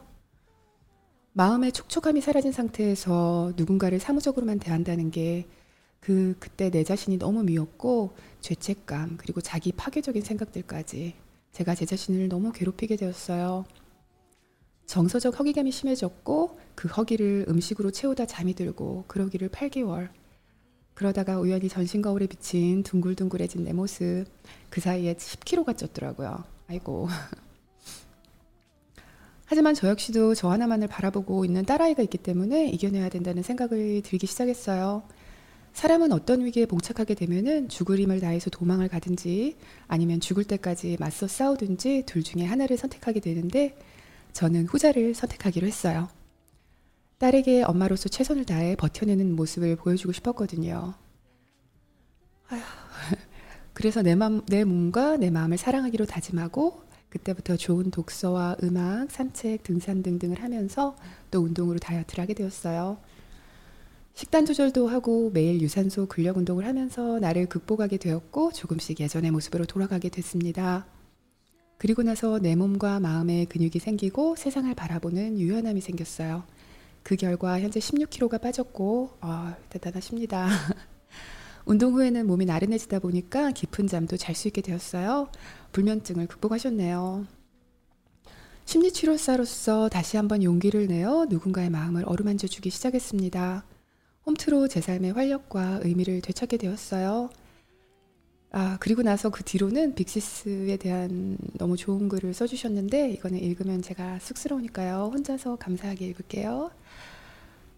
마음의 1.33 1.71
촉촉함이 1.71 2.21
사라진 2.21 2.51
상태에서 2.51 3.53
누군가를 3.57 3.99
사무적으로만 3.99 4.59
대한다는 4.59 5.11
게 5.11 5.47
그 6.03 6.35
그때 6.37 6.69
내 6.69 6.83
자신이 6.83 7.17
너무 7.17 7.43
미웠고 7.43 8.13
죄책감 8.41 9.15
그리고 9.17 9.39
자기 9.39 9.71
파괴적인 9.71 10.21
생각들까지 10.21 11.13
제가 11.53 11.75
제 11.75 11.85
자신을 11.85 12.27
너무 12.27 12.51
괴롭히게 12.51 12.97
되었어요. 12.97 13.63
정서적 14.93 15.39
허기감이 15.39 15.71
심해졌고 15.71 16.59
그 16.75 16.87
허기를 16.87 17.47
음식으로 17.49 17.89
채우다 17.89 18.27
잠이 18.27 18.53
들고 18.53 19.05
그러기를 19.07 19.49
8개월. 19.49 20.09
그러다가 20.93 21.39
우연히 21.39 21.67
전신 21.67 22.03
거울에 22.03 22.27
비친 22.27 22.83
둥글둥글해진 22.83 23.63
내 23.63 23.73
모습 23.73 24.25
그 24.69 24.81
사이에 24.81 25.15
10kg가 25.15 25.75
쪘더라고요. 25.75 26.43
아이고. 26.67 27.07
하지만 29.45 29.73
저 29.73 29.89
역시도 29.89 30.35
저 30.35 30.51
하나만을 30.51 30.87
바라보고 30.87 31.43
있는 31.43 31.65
딸아이가 31.65 32.03
있기 32.03 32.19
때문에 32.19 32.69
이겨내야 32.69 33.09
된다는 33.09 33.41
생각을 33.41 34.03
들기 34.03 34.27
시작했어요. 34.27 35.01
사람은 35.73 36.11
어떤 36.11 36.45
위기에 36.45 36.67
봉착하게 36.67 37.15
되면은 37.15 37.67
죽을 37.67 37.97
힘을 37.97 38.19
다해서 38.19 38.51
도망을 38.51 38.89
가든지 38.89 39.55
아니면 39.87 40.19
죽을 40.19 40.43
때까지 40.43 40.97
맞서 40.99 41.27
싸우든지 41.27 42.03
둘 42.05 42.21
중에 42.21 42.45
하나를 42.45 42.77
선택하게 42.77 43.21
되는데 43.21 43.75
저는 44.33 44.65
후자를 44.65 45.13
선택하기로 45.13 45.65
했어요. 45.67 46.09
딸에게 47.19 47.63
엄마로서 47.63 48.09
최선을 48.09 48.45
다해 48.45 48.75
버텨내는 48.75 49.35
모습을 49.35 49.77
보여주고 49.77 50.11
싶었거든요. 50.11 50.95
그래서 53.73 54.01
내, 54.01 54.15
맘, 54.15 54.45
내 54.47 54.63
몸과 54.63 55.17
내 55.17 55.29
마음을 55.29 55.57
사랑하기로 55.57 56.05
다짐하고 56.05 56.83
그때부터 57.09 57.55
좋은 57.57 57.91
독서와 57.91 58.57
음악, 58.63 59.11
산책, 59.11 59.63
등산 59.63 60.01
등등을 60.01 60.41
하면서 60.41 60.95
또 61.31 61.41
운동으로 61.41 61.79
다이어트를 61.79 62.21
하게 62.21 62.33
되었어요. 62.33 62.97
식단 64.15 64.45
조절도 64.45 64.87
하고 64.87 65.31
매일 65.31 65.61
유산소 65.61 66.07
근력 66.07 66.37
운동을 66.37 66.65
하면서 66.65 67.19
나를 67.19 67.47
극복하게 67.47 67.97
되었고 67.97 68.51
조금씩 68.51 68.99
예전의 68.99 69.31
모습으로 69.31 69.65
돌아가게 69.65 70.09
됐습니다. 70.09 70.85
그리고 71.77 72.03
나서 72.03 72.39
내 72.39 72.55
몸과 72.55 72.99
마음에 72.99 73.45
근육이 73.45 73.79
생기고 73.79 74.35
세상을 74.35 74.73
바라보는 74.73 75.39
유연함이 75.39 75.81
생겼어요. 75.81 76.43
그 77.03 77.15
결과 77.15 77.59
현재 77.59 77.79
16kg가 77.79 78.41
빠졌고 78.41 79.17
어, 79.21 79.53
대단하십니다. 79.69 80.47
운동 81.65 81.93
후에는 81.93 82.25
몸이 82.27 82.45
나른해지다 82.45 82.99
보니까 82.99 83.51
깊은 83.51 83.87
잠도 83.87 84.17
잘 84.17 84.35
수 84.35 84.47
있게 84.47 84.61
되었어요. 84.61 85.29
불면증을 85.71 86.27
극복하셨네요. 86.27 87.25
심리치료사로서 88.65 89.89
다시 89.89 90.17
한번 90.17 90.41
용기를 90.43 90.87
내어 90.87 91.25
누군가의 91.29 91.69
마음을 91.69 92.03
어루만져 92.05 92.47
주기 92.47 92.69
시작했습니다. 92.69 93.65
홈트로 94.25 94.69
제 94.69 94.79
삶의 94.79 95.11
활력과 95.11 95.81
의미를 95.83 96.21
되찾게 96.21 96.57
되었어요. 96.57 97.29
아, 98.55 98.77
그리고 98.79 99.01
나서 99.01 99.31
그 99.31 99.43
뒤로는 99.43 99.95
빅시스에 99.95 100.77
대한 100.77 101.37
너무 101.57 101.75
좋은 101.75 102.07
글을 102.07 102.35
써주셨는데, 102.35 103.09
이거는 103.09 103.39
읽으면 103.39 103.81
제가 103.81 104.19
쑥스러우니까요. 104.19 105.09
혼자서 105.11 105.55
감사하게 105.55 106.05
읽을게요. 106.09 106.69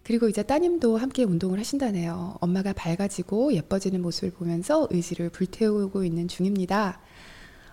그리고 0.02 0.28
이제 0.28 0.42
따님도 0.42 0.98
함께 0.98 1.24
운동을 1.24 1.58
하신다네요. 1.58 2.36
엄마가 2.40 2.74
밝아지고 2.74 3.54
예뻐지는 3.54 4.02
모습을 4.02 4.32
보면서 4.32 4.86
의지를 4.90 5.30
불태우고 5.30 6.04
있는 6.04 6.28
중입니다. 6.28 7.00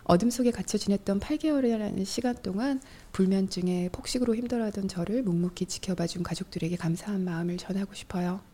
어둠 0.05 0.29
속에 0.29 0.51
갇혀 0.51 0.77
지냈던 0.77 1.19
8개월이라는 1.19 2.05
시간 2.05 2.35
동안 2.41 2.81
불면증에 3.11 3.89
폭식으로 3.91 4.33
힘들어하던 4.33 4.87
저를 4.87 5.23
묵묵히 5.23 5.65
지켜봐준 5.65 6.23
가족들에게 6.23 6.77
감사한 6.77 7.25
마음을 7.25 7.57
전하고 7.57 7.93
싶어요. 7.93 8.52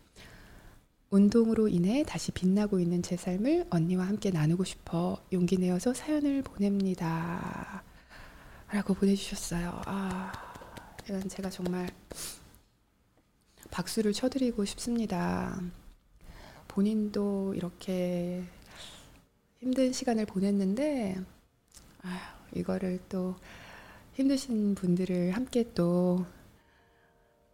운동으로 1.09 1.67
인해 1.67 2.03
다시 2.03 2.31
빛나고 2.31 2.79
있는 2.79 3.01
제 3.01 3.17
삶을 3.17 3.65
언니와 3.71 4.05
함께 4.07 4.29
나누고 4.29 4.63
싶어 4.63 5.17
용기 5.33 5.57
내어서 5.57 5.93
사연을 5.93 6.43
보냅니다. 6.43 7.83
라고 8.71 8.93
보내주셨어요. 8.93 9.81
아, 9.85 10.31
이건 11.05 11.27
제가 11.27 11.49
정말 11.49 11.89
박수를 13.71 14.13
쳐드리고 14.13 14.65
싶습니다. 14.65 15.59
본인도 16.67 17.55
이렇게 17.55 18.43
힘든 19.59 19.91
시간을 19.91 20.27
보냈는데, 20.27 21.19
아휴, 22.03 22.59
이거를 22.59 22.99
또 23.09 23.35
힘드신 24.13 24.75
분들을 24.75 25.31
함께 25.31 25.73
또, 25.73 26.23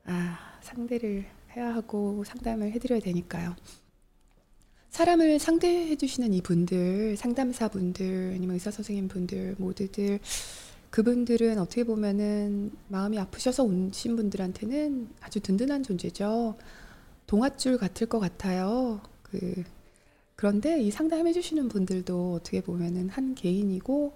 아, 0.04 0.60
상대를 0.62 1.26
해야 1.56 1.74
하고 1.74 2.24
상담을 2.26 2.72
해드려야 2.72 3.00
되니까요. 3.00 3.56
사람을 4.90 5.40
상대해 5.40 5.96
주시는 5.96 6.34
이분들, 6.34 7.18
상담사 7.18 7.68
분들, 7.68 8.34
아니면 8.36 8.54
의사 8.54 8.72
선생님 8.72 9.10
분들, 9.10 9.56
모두들, 9.58 10.20
그분들은 10.90 11.60
어떻게 11.60 11.84
보면은 11.84 12.72
마음이 12.88 13.20
아프셔서 13.20 13.66
오신 13.66 14.16
분들한테는 14.16 15.10
아주 15.20 15.42
든든한 15.42 15.84
존재죠. 15.84 16.58
동아줄 17.28 17.78
같을 17.78 18.08
것 18.08 18.20
같아요. 18.20 19.02
그, 19.22 19.66
그런데 20.38 20.82
이 20.82 20.92
상담해 20.92 21.34
주시는 21.34 21.68
분들도 21.68 22.36
어떻게 22.36 22.62
보면은 22.62 23.10
한 23.10 23.36
개인이고, 23.36 24.16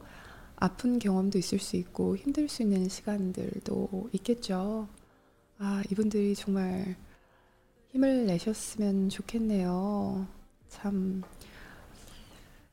아픈 0.55 0.99
경험도 0.99 1.37
있을 1.37 1.59
수 1.59 1.75
있고, 1.75 2.15
힘들 2.15 2.47
수 2.47 2.63
있는 2.63 2.87
시간들도 2.87 4.09
있겠죠. 4.13 4.87
아, 5.57 5.83
이분들이 5.91 6.35
정말 6.35 6.95
힘을 7.91 8.27
내셨으면 8.27 9.09
좋겠네요. 9.09 10.27
참, 10.67 11.23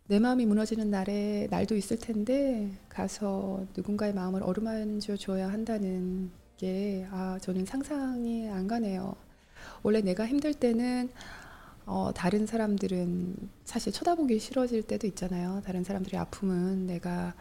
내 0.09 0.19
마음이 0.19 0.45
무너지는 0.45 0.91
날에 0.91 1.49
날도 1.51 1.75
있을 1.75 1.99
텐데, 1.99 2.71
가서 2.91 3.65
누군가의 3.75 4.13
마음을 4.13 4.43
어루만져 4.43 5.17
줘야 5.17 5.49
한다는 5.49 6.31
게, 6.59 7.07
아, 7.11 7.39
저는 7.41 7.65
상상이 7.65 8.51
안 8.51 8.67
가네요. 8.67 9.17
원래 9.83 10.03
내가 10.03 10.27
힘들 10.27 10.53
때는, 10.53 11.09
어, 11.87 12.13
다른 12.15 12.47
사람들은 12.47 13.37
사실 13.65 13.93
쳐다보기 13.93 14.39
싫어질 14.39 14.83
때도 14.83 15.07
있잖아요. 15.07 15.63
다른 15.65 15.83
사람들의 15.83 16.21
아픔은 16.21 16.87
내가, 16.87 17.35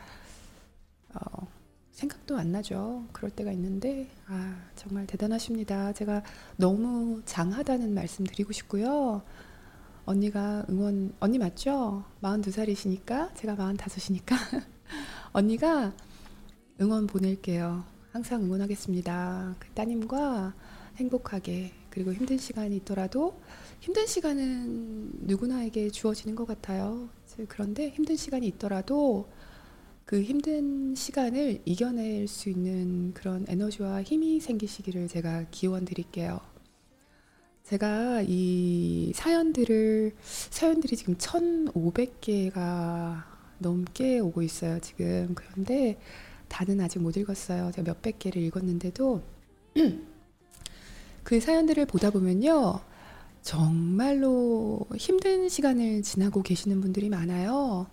어, 1.14 1.48
생각도 1.96 2.38
안 2.38 2.52
나죠. 2.52 3.06
그럴 3.14 3.32
때가 3.32 3.54
있는데, 3.54 4.10
아, 4.28 4.62
정말 4.76 5.08
대단하십니다. 5.08 5.94
제가 5.94 6.24
너무 6.58 7.22
장하다는 7.24 7.94
말씀 7.94 8.26
드리고 8.26 8.52
싶고요. 8.52 9.24
언니가 10.04 10.66
응원, 10.70 11.14
언니 11.22 11.38
맞죠? 11.38 12.04
42살이시니까, 12.22 13.34
제가 13.36 13.56
45이니까. 13.56 14.36
언니가 15.32 15.94
응원 16.82 17.08
보낼게요. 17.08 17.86
항상 18.12 18.44
응원하겠습니다. 18.44 19.56
그 19.58 19.70
따님과 19.70 20.54
행복하게, 20.98 21.72
그리고 21.90 22.14
힘든 22.14 22.38
시간이 22.38 22.76
있더라도, 22.78 23.40
힘든 23.80 24.06
시간은 24.06 25.28
누구나에게 25.28 25.92
주어지는 25.92 26.36
것 26.36 26.46
같아요. 26.46 27.08
그런데 27.48 27.88
힘든 27.90 28.18
시간이 28.18 28.48
있더라도, 28.48 29.30
그 30.06 30.22
힘든 30.22 30.94
시간을 30.94 31.62
이겨낼 31.66 32.28
수 32.28 32.50
있는 32.50 33.12
그런 33.16 33.44
에너지와 33.48 34.04
힘이 34.04 34.40
생기시기를 34.40 35.08
제가 35.08 35.46
기원 35.50 35.84
드릴게요. 35.84 36.40
제가 37.64 38.22
이 38.28 39.12
사연들을, 39.16 40.14
사연들이 40.22 40.96
지금 40.96 41.16
1,500개가 41.16 43.24
넘게 43.58 44.20
오고 44.20 44.44
있어요, 44.44 44.80
지금. 44.80 45.34
그런데 45.34 45.98
다는 46.48 46.80
아직 46.82 47.00
못 47.00 47.18
읽었어요. 47.18 47.72
제가 47.74 47.92
몇백 47.92 48.20
개를 48.20 48.44
읽었는데도 48.44 49.24
그 51.24 51.40
사연들을 51.40 51.88
보다 51.88 52.12
보면요. 52.12 52.80
정말로 53.42 54.86
힘든 54.98 55.50
시간을 55.50 56.04
지나고 56.04 56.44
계시는 56.44 56.82
분들이 56.82 57.10
많아요. 57.10 57.88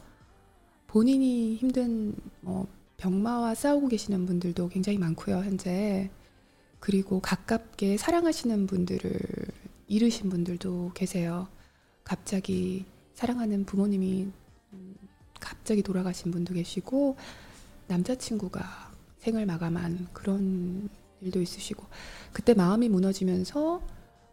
본인이 0.93 1.57
힘든 1.57 2.15
뭐 2.43 2.67
병마와 2.99 3.55
싸우고 3.55 3.89
계시는 3.89 4.27
분들도 4.27 4.69
굉장히 4.69 4.99
많고요, 4.99 5.39
현재. 5.39 6.11
그리고 6.81 7.19
가깝게 7.19 7.97
사랑하시는 7.97 8.67
분들을 8.67 9.19
잃으신 9.87 10.29
분들도 10.29 10.91
계세요. 10.93 11.49
갑자기 12.05 12.85
사랑하는 13.15 13.65
부모님이 13.65 14.29
갑자기 15.41 15.83
돌아가신 15.83 16.31
분도 16.31 16.53
계시고 16.53 17.17
남자친구가 17.87 18.93
생을 19.21 19.47
마감한 19.47 20.09
그런 20.13 20.91
일도 21.23 21.41
있으시고 21.41 21.87
그때 22.35 22.53
마음이 22.53 22.91
무너지면서 22.91 23.81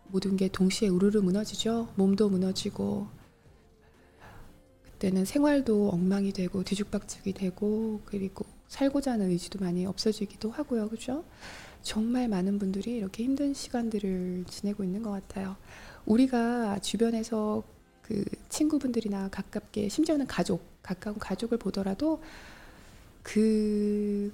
모든 0.09 0.35
게 0.35 0.49
동시에 0.49 0.89
우르르 0.89 1.21
무너지죠. 1.21 1.93
몸도 1.95 2.27
무너지고 2.27 3.07
그때는 4.99 5.23
생활도 5.23 5.91
엉망이 5.91 6.33
되고 6.33 6.61
뒤죽박죽이 6.61 7.31
되고 7.31 8.01
그리고 8.03 8.45
살고자 8.67 9.13
하는 9.13 9.29
의지도 9.29 9.59
많이 9.59 9.85
없어지기도 9.85 10.51
하고요. 10.51 10.89
그죠? 10.89 11.23
정말 11.81 12.27
많은 12.27 12.59
분들이 12.59 12.97
이렇게 12.97 13.23
힘든 13.23 13.53
시간들을 13.53 14.43
지내고 14.49 14.83
있는 14.83 15.01
것 15.01 15.11
같아요. 15.11 15.55
우리가 16.05 16.79
주변에서 16.79 17.63
그 18.01 18.25
친구분들이나 18.49 19.29
가깝게 19.29 19.87
심지어는 19.87 20.27
가족, 20.27 20.61
가까운 20.81 21.17
가족을 21.17 21.57
보더라도 21.57 22.21
그 23.23 24.33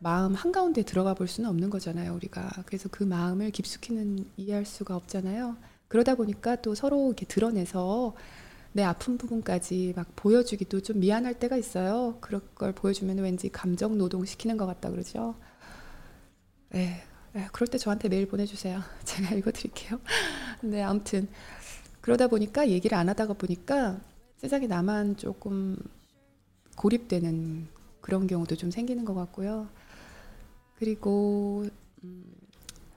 마음 0.00 0.34
한가운데 0.34 0.82
들어가 0.82 1.14
볼 1.14 1.28
수는 1.28 1.48
없는 1.48 1.70
거잖아요, 1.70 2.14
우리가. 2.14 2.64
그래서 2.66 2.88
그 2.90 3.04
마음을 3.04 3.52
깊숙이는 3.52 4.26
이해할 4.36 4.66
수가 4.66 4.96
없잖아요. 4.96 5.56
그러다 5.86 6.16
보니까 6.16 6.56
또 6.56 6.74
서로 6.74 7.06
이렇게 7.06 7.26
드러내서 7.26 8.14
내 8.76 8.82
아픈 8.82 9.16
부분까지 9.16 9.92
막 9.94 10.08
보여주기도 10.16 10.80
좀 10.80 10.98
미안할 10.98 11.38
때가 11.38 11.56
있어요. 11.56 12.18
그럴 12.20 12.40
걸 12.56 12.72
보여주면 12.72 13.18
왠지 13.18 13.48
감정 13.48 13.96
노동 13.96 14.24
시키는 14.24 14.56
것 14.56 14.66
같다 14.66 14.90
그러죠. 14.90 15.36
에, 16.74 17.00
에, 17.36 17.46
그럴 17.52 17.68
때 17.68 17.78
저한테 17.78 18.08
메일 18.08 18.26
보내주세요. 18.26 18.80
제가 19.06 19.36
읽어드릴게요. 19.36 20.00
네, 20.62 20.82
아무튼 20.82 21.28
그러다 22.00 22.26
보니까 22.26 22.68
얘기를 22.68 22.98
안 22.98 23.08
하다가 23.08 23.34
보니까 23.34 24.00
세상에 24.38 24.66
나만 24.66 25.18
조금 25.18 25.76
고립되는 26.76 27.68
그런 28.00 28.26
경우도 28.26 28.56
좀 28.56 28.72
생기는 28.72 29.04
것 29.04 29.14
같고요. 29.14 29.68
그리고 30.74 31.64
음, 32.02 32.24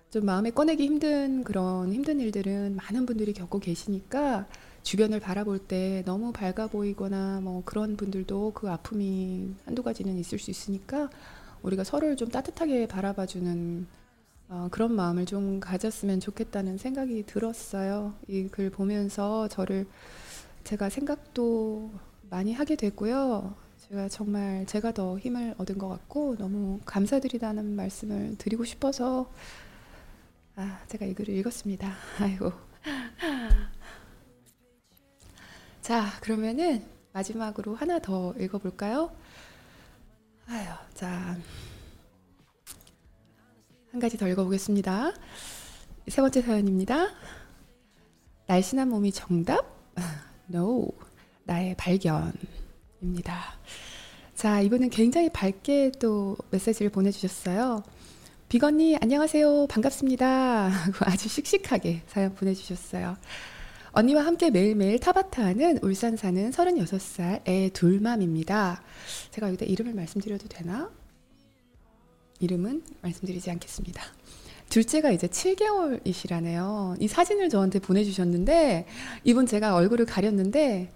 좀 0.10 0.26
마음에 0.26 0.50
꺼내기 0.50 0.84
힘든 0.84 1.44
그런 1.44 1.94
힘든 1.94 2.20
일들은 2.20 2.78
많은 2.78 3.06
분들이 3.06 3.32
겪고 3.32 3.60
계시니까 3.60 4.48
주변을 4.84 5.20
바라볼 5.20 5.60
때 5.60 6.04
너무 6.06 6.32
밝아 6.32 6.68
보이거나 6.68 7.42
뭐 7.42 7.62
그런 7.66 7.98
분들도 7.98 8.54
그 8.56 8.70
아픔이 8.70 9.54
한두 9.66 9.84
가지는 9.84 10.18
있을 10.18 10.40
수 10.40 10.50
있으니까 10.52 11.10
우리가 11.64 11.84
서로를 11.84 12.16
좀 12.18 12.30
따뜻하게 12.30 12.88
바라봐주는 12.88 13.88
어, 14.50 14.68
그런 14.72 14.94
마음을 14.96 15.26
좀 15.26 15.60
가졌으면 15.60 16.20
좋겠다는 16.22 16.78
생각이 16.78 17.24
들었어요. 17.26 18.14
이 18.30 18.48
글 18.50 18.70
보면서 18.70 19.48
저를 19.50 19.88
제가 20.64 20.90
생각도 20.90 21.92
많이 22.30 22.54
하게 22.54 22.76
됐고요. 22.76 23.56
제가 23.90 24.10
정말 24.10 24.66
제가 24.68 24.92
더 24.94 25.18
힘을 25.20 25.56
얻은 25.58 25.78
것 25.78 25.88
같고 25.90 26.36
너무 26.38 26.80
감사드리다는 26.86 27.76
말씀을 27.76 28.36
드리고 28.38 28.66
싶어서 28.66 29.32
아, 30.56 30.80
제가 30.88 31.06
이 31.06 31.14
글을 31.14 31.34
읽었습니다. 31.36 31.94
아이고. 32.20 32.52
자, 35.88 36.12
그러면은 36.20 36.84
마지막으로 37.14 37.74
하나 37.74 37.98
더 37.98 38.34
읽어볼까요? 38.38 39.10
아유, 40.48 40.68
자. 40.94 41.38
한 43.94 44.02
가지 44.02 44.18
더 44.18 44.28
읽어보겠습니다. 44.28 45.14
세 46.10 46.22
번째 46.22 46.42
사연입니다. 46.42 47.08
날씬한 48.48 48.90
몸이 48.90 49.14
정답? 49.14 49.66
No. 50.54 50.90
나의 51.46 51.74
발견입니다. 51.76 53.56
자, 54.36 54.60
이분은 54.60 54.90
굉장히 54.90 55.30
밝게 55.30 55.94
또 56.02 56.36
메시지를 56.52 56.92
보내주셨어요. 56.92 57.82
비건님, 58.50 58.98
안녕하세요. 59.02 59.68
반갑습니다. 59.68 60.70
아주 61.00 61.30
씩씩하게 61.30 62.04
사연 62.08 62.36
보내주셨어요. 62.36 63.16
언니와 63.92 64.26
함께 64.26 64.50
매일매일 64.50 65.00
타바타 65.00 65.44
하는 65.44 65.80
울산 65.82 66.18
사는 66.18 66.52
36살 66.52 67.48
애 67.48 67.70
둘맘입니다. 67.70 68.82
제가 69.32 69.48
여기다 69.48 69.66
이름을 69.66 69.94
말씀드려도 69.94 70.48
되나? 70.48 70.92
이름은 72.40 72.84
말씀드리지 73.02 73.50
않겠습니다. 73.52 74.04
둘째가 74.70 75.12
이제 75.12 75.28
7개월이시라네요. 75.28 77.02
이 77.02 77.08
사진을 77.08 77.50
저한테 77.50 77.80
보내주셨는데, 77.80 78.86
이분 79.24 79.46
제가 79.46 79.76
얼굴을 79.76 80.06
가렸는데, 80.06 80.92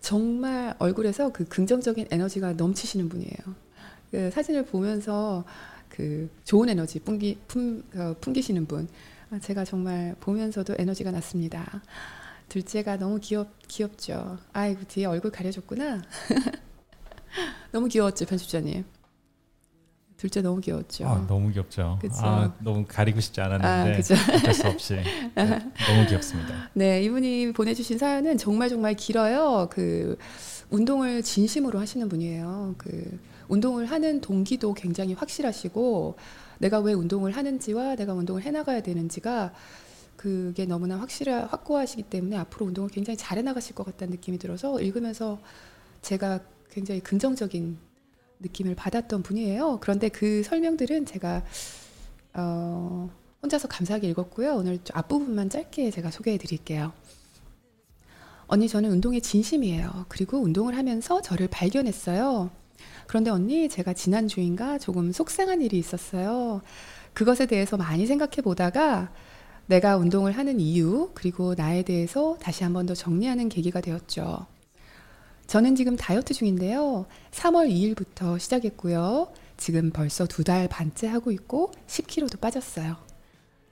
정말 0.00 0.74
얼굴에서 0.78 1.32
그 1.32 1.44
긍정적인 1.46 2.08
에너지가 2.10 2.52
넘치시는 2.52 3.08
분이에요. 3.08 3.36
그 4.10 4.30
사진을 4.30 4.66
보면서 4.66 5.44
그 5.88 6.28
좋은 6.44 6.68
에너지 6.68 6.98
풍기 7.00 7.38
품, 7.46 7.82
어, 7.94 8.14
풍기시는 8.20 8.66
분 8.66 8.84
아, 8.84 8.88
제가 9.38 9.64
정말 9.64 10.16
보면서도 10.20 10.74
에너지가 10.78 11.12
났습니다. 11.12 11.82
둘째가 12.48 12.96
너무 12.96 13.20
귀엽 13.20 13.48
귀엽죠. 13.68 14.38
아이고 14.52 14.82
뒤에 14.88 15.04
얼굴 15.06 15.30
가려졌구나. 15.30 16.02
너무 17.70 17.86
귀여웠죠 17.86 18.26
편집자님. 18.26 18.84
둘째 20.16 20.42
너무 20.42 20.60
귀여웠죠. 20.60 21.06
아, 21.08 21.24
너무 21.26 21.50
귀엽죠. 21.50 21.98
그쵸. 22.02 22.14
아, 22.18 22.52
너무 22.58 22.84
가리고 22.86 23.20
싶지 23.20 23.40
아, 23.40 23.44
않았는데 23.46 23.96
그죠. 23.96 24.14
어쩔 24.34 24.52
수 24.52 24.66
없이 24.66 24.94
네, 24.94 25.32
너무 25.34 26.06
귀엽습니다. 26.08 26.68
네, 26.74 27.02
이분이 27.04 27.52
보내주신 27.52 27.96
사연은 27.96 28.36
정말 28.36 28.68
정말 28.68 28.94
길어요. 28.94 29.68
그 29.70 30.18
운동을 30.68 31.22
진심으로 31.22 31.78
하시는 31.78 32.06
분이에요. 32.08 32.74
그 32.76 33.18
운동을 33.48 33.86
하는 33.86 34.20
동기도 34.20 34.74
굉장히 34.74 35.14
확실하시고 35.14 36.16
내가 36.60 36.78
왜 36.78 36.92
운동을 36.92 37.32
하는지와 37.32 37.96
내가 37.96 38.12
운동을 38.12 38.42
해나가야 38.42 38.82
되는지가 38.82 39.52
그게 40.16 40.66
너무나 40.66 40.98
확실하 41.00 41.46
확고하시기 41.46 42.02
때문에 42.04 42.36
앞으로 42.36 42.66
운동을 42.66 42.90
굉장히 42.90 43.16
잘 43.16 43.38
해 43.38 43.42
나가실 43.42 43.74
것 43.74 43.84
같다는 43.84 44.12
느낌이 44.12 44.38
들어서 44.38 44.78
읽으면서 44.80 45.40
제가 46.02 46.40
굉장히 46.70 47.00
긍정적인 47.00 47.78
느낌을 48.40 48.74
받았던 48.74 49.22
분이에요. 49.22 49.78
그런데 49.80 50.10
그 50.10 50.42
설명들은 50.42 51.06
제가 51.06 51.42
어, 52.34 53.10
혼자서 53.42 53.68
감사하게 53.68 54.10
읽었고요. 54.10 54.54
오늘 54.56 54.78
좀 54.84 54.96
앞부분만 54.96 55.48
짧게 55.48 55.90
제가 55.90 56.10
소개해 56.10 56.36
드릴게요. 56.36 56.92
언니, 58.46 58.68
저는 58.68 58.90
운동에 58.90 59.20
진심이에요. 59.20 60.06
그리고 60.08 60.38
운동을 60.38 60.76
하면서 60.76 61.22
저를 61.22 61.48
발견했어요. 61.48 62.50
그런데 63.10 63.28
언니, 63.28 63.68
제가 63.68 63.92
지난주인가 63.92 64.78
조금 64.78 65.10
속상한 65.10 65.62
일이 65.62 65.76
있었어요. 65.80 66.62
그것에 67.12 67.46
대해서 67.46 67.76
많이 67.76 68.06
생각해 68.06 68.36
보다가 68.40 69.10
내가 69.66 69.96
운동을 69.96 70.30
하는 70.30 70.60
이유, 70.60 71.10
그리고 71.12 71.54
나에 71.56 71.82
대해서 71.82 72.36
다시 72.40 72.62
한 72.62 72.72
번 72.72 72.86
더 72.86 72.94
정리하는 72.94 73.48
계기가 73.48 73.80
되었죠. 73.80 74.46
저는 75.48 75.74
지금 75.74 75.96
다이어트 75.96 76.34
중인데요. 76.34 77.06
3월 77.32 77.68
2일부터 77.68 78.38
시작했고요. 78.38 79.32
지금 79.56 79.90
벌써 79.90 80.24
두 80.26 80.44
달 80.44 80.68
반째 80.68 81.08
하고 81.08 81.32
있고 81.32 81.72
10kg도 81.88 82.38
빠졌어요. 82.40 82.94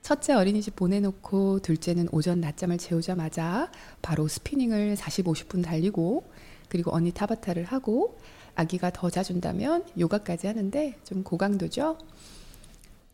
첫째 0.02 0.32
어린이집 0.32 0.74
보내놓고 0.74 1.60
둘째는 1.60 2.08
오전 2.10 2.40
낮잠을 2.40 2.78
재우자마자 2.78 3.70
바로 4.02 4.26
스피닝을 4.26 4.96
40, 4.96 5.26
50분 5.26 5.62
달리고 5.62 6.28
그리고 6.68 6.92
언니 6.92 7.12
타바타를 7.12 7.62
하고 7.66 8.18
아기가 8.58 8.90
더 8.90 9.08
자준다면 9.08 9.84
요가까지 9.96 10.48
하는데 10.48 10.94
좀 11.04 11.22
고강도죠. 11.22 11.96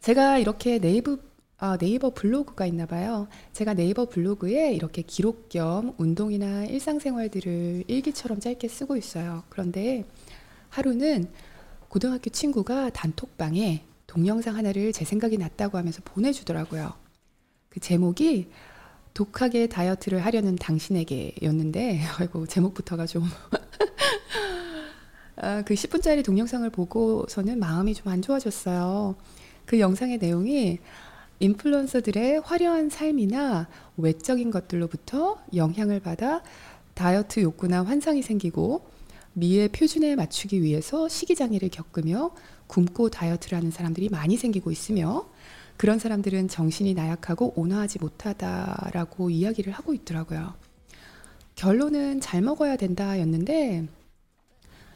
제가 0.00 0.38
이렇게 0.38 0.78
네이버 0.78 1.18
아, 1.58 1.76
네이버 1.76 2.10
블로그가 2.10 2.66
있나 2.66 2.84
봐요. 2.84 3.28
제가 3.52 3.74
네이버 3.74 4.06
블로그에 4.06 4.72
이렇게 4.72 5.02
기록 5.02 5.48
겸 5.50 5.94
운동이나 5.98 6.64
일상생활들을 6.64 7.84
일기처럼 7.86 8.40
짧게 8.40 8.68
쓰고 8.68 8.96
있어요. 8.96 9.44
그런데 9.50 10.04
하루는 10.70 11.28
고등학교 11.88 12.30
친구가 12.30 12.90
단톡방에 12.90 13.84
동영상 14.06 14.56
하나를 14.56 14.92
제 14.92 15.04
생각이 15.04 15.38
났다고 15.38 15.78
하면서 15.78 16.00
보내주더라고요. 16.04 16.92
그 17.68 17.80
제목이 17.80 18.48
독하게 19.12 19.68
다이어트를 19.68 20.24
하려는 20.24 20.56
당신에게였는데, 20.56 22.00
아이고, 22.18 22.46
제목부터가 22.46 23.06
좀. 23.06 23.24
아, 25.36 25.62
그 25.62 25.74
10분짜리 25.74 26.24
동영상을 26.24 26.68
보고서는 26.70 27.58
마음이 27.58 27.94
좀 27.94 28.12
안 28.12 28.22
좋아졌어요. 28.22 29.16
그 29.66 29.80
영상의 29.80 30.18
내용이 30.18 30.78
인플루언서들의 31.40 32.40
화려한 32.40 32.90
삶이나 32.90 33.68
외적인 33.96 34.50
것들로부터 34.50 35.38
영향을 35.54 36.00
받아 36.00 36.42
다이어트 36.94 37.40
욕구나 37.40 37.82
환상이 37.82 38.22
생기고 38.22 38.86
미의 39.32 39.68
표준에 39.68 40.14
맞추기 40.14 40.62
위해서 40.62 41.08
식이장애를 41.08 41.70
겪으며 41.70 42.30
굶고 42.68 43.10
다이어트를 43.10 43.58
하는 43.58 43.70
사람들이 43.72 44.08
많이 44.10 44.36
생기고 44.36 44.70
있으며 44.70 45.28
그런 45.76 45.98
사람들은 45.98 46.46
정신이 46.48 46.94
나약하고 46.94 47.54
온화하지 47.56 47.98
못하다라고 47.98 49.30
이야기를 49.30 49.72
하고 49.72 49.92
있더라고요. 49.92 50.54
결론은 51.56 52.20
잘 52.20 52.42
먹어야 52.42 52.76
된다였는데 52.76 53.88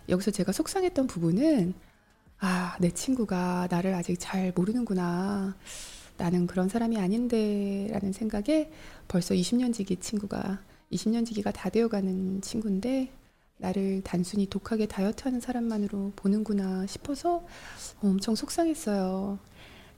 여기서 0.09 0.31
제가 0.31 0.53
속상했던 0.53 1.07
부분은 1.07 1.75
아, 2.41 2.77
내 2.81 2.91
친구가 2.91 3.69
나를 3.71 3.95
아직 3.95 4.17
잘 4.19 4.53
모르는구나. 4.55 5.57
나는 6.17 6.47
그런 6.47 6.69
사람이 6.69 6.99
아닌데 6.99 7.89
라는 7.91 8.13
생각에 8.13 8.71
벌써 9.07 9.35
20년 9.35 9.73
지기 9.73 9.97
친구가 9.97 10.61
20년 10.93 11.27
지기가 11.27 11.53
다 11.53 11.69
되어가는 11.69 12.41
친구인데 12.41 13.11
나를 13.59 14.03
단순히 14.03 14.47
독하게 14.47 14.87
다이어트 14.87 15.25
하는 15.25 15.41
사람만으로 15.41 16.13
보는구나 16.17 16.87
싶어서 16.87 17.45
엄청 18.01 18.35
속상했어요. 18.35 19.39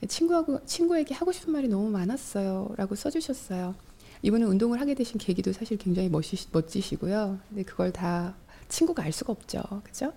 친구하고, 0.09 0.65
친구에게 0.65 1.15
하고 1.15 1.31
싶은 1.31 1.53
말이 1.53 1.69
너무 1.69 1.91
많았어요. 1.91 2.73
라고 2.77 2.95
써주셨어요. 2.95 3.75
이분은 4.23 4.47
운동을 4.47 4.81
하게 4.81 4.95
되신 4.95 5.19
계기도 5.19 5.53
사실 5.53 5.77
굉장히 5.77 6.09
멋지, 6.09 6.37
멋지시고요. 6.53 7.39
근데 7.49 7.63
그걸 7.65 7.93
다 7.93 8.35
친구가 8.71 9.03
알 9.03 9.13
수가 9.13 9.33
없죠. 9.33 9.63
그죠? 9.85 10.13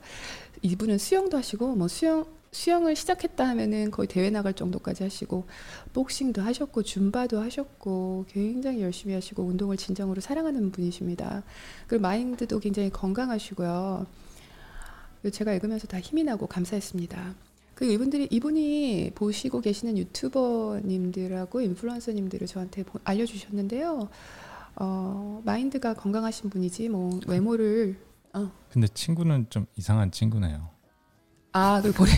이분은 0.62 0.98
수영도 0.98 1.38
하시고, 1.38 1.76
뭐 1.76 1.88
수영, 1.90 2.26
수영을 2.52 2.96
시작했다 2.96 3.46
하면은 3.50 3.92
거의 3.92 4.08
대회 4.08 4.30
나갈 4.30 4.54
정도까지 4.54 5.04
하시고, 5.04 5.46
복싱도 5.92 6.42
하셨고, 6.42 6.84
줌바도 6.84 7.42
하셨고, 7.42 8.26
굉장히 8.30 8.82
열심히 8.82 9.14
하시고, 9.14 9.44
운동을 9.44 9.76
진정으로 9.76 10.22
사랑하는 10.22 10.72
분이십니다. 10.72 11.44
그리고 11.88 12.02
마인드도 12.04 12.60
굉장히 12.60 12.90
건강하시고요. 12.90 14.06
제가 15.32 15.54
읽으면서 15.54 15.88
다 15.88 16.00
힘이 16.00 16.24
나고 16.24 16.48
감사했습니다. 16.48 17.36
그 17.76 17.86
이분들이 17.86 18.28
이분이 18.30 19.12
보시고 19.16 19.62
계시는 19.62 19.98
유튜버님들하고 19.98 21.62
인플루언서님들을 21.62 22.48
저한테 22.48 22.84
보, 22.84 23.00
알려주셨는데요. 23.04 24.10
어, 24.76 25.42
마인드가 25.44 25.94
건강하신 25.94 26.50
분이지 26.50 26.90
뭐 26.90 27.20
외모를 27.28 27.98
어. 28.34 28.52
근데 28.72 28.88
친구는 28.88 29.48
좀 29.50 29.66
이상한 29.76 30.12
친구네요. 30.12 30.70
아, 31.54 31.82
그 31.82 31.92
보내. 31.92 32.12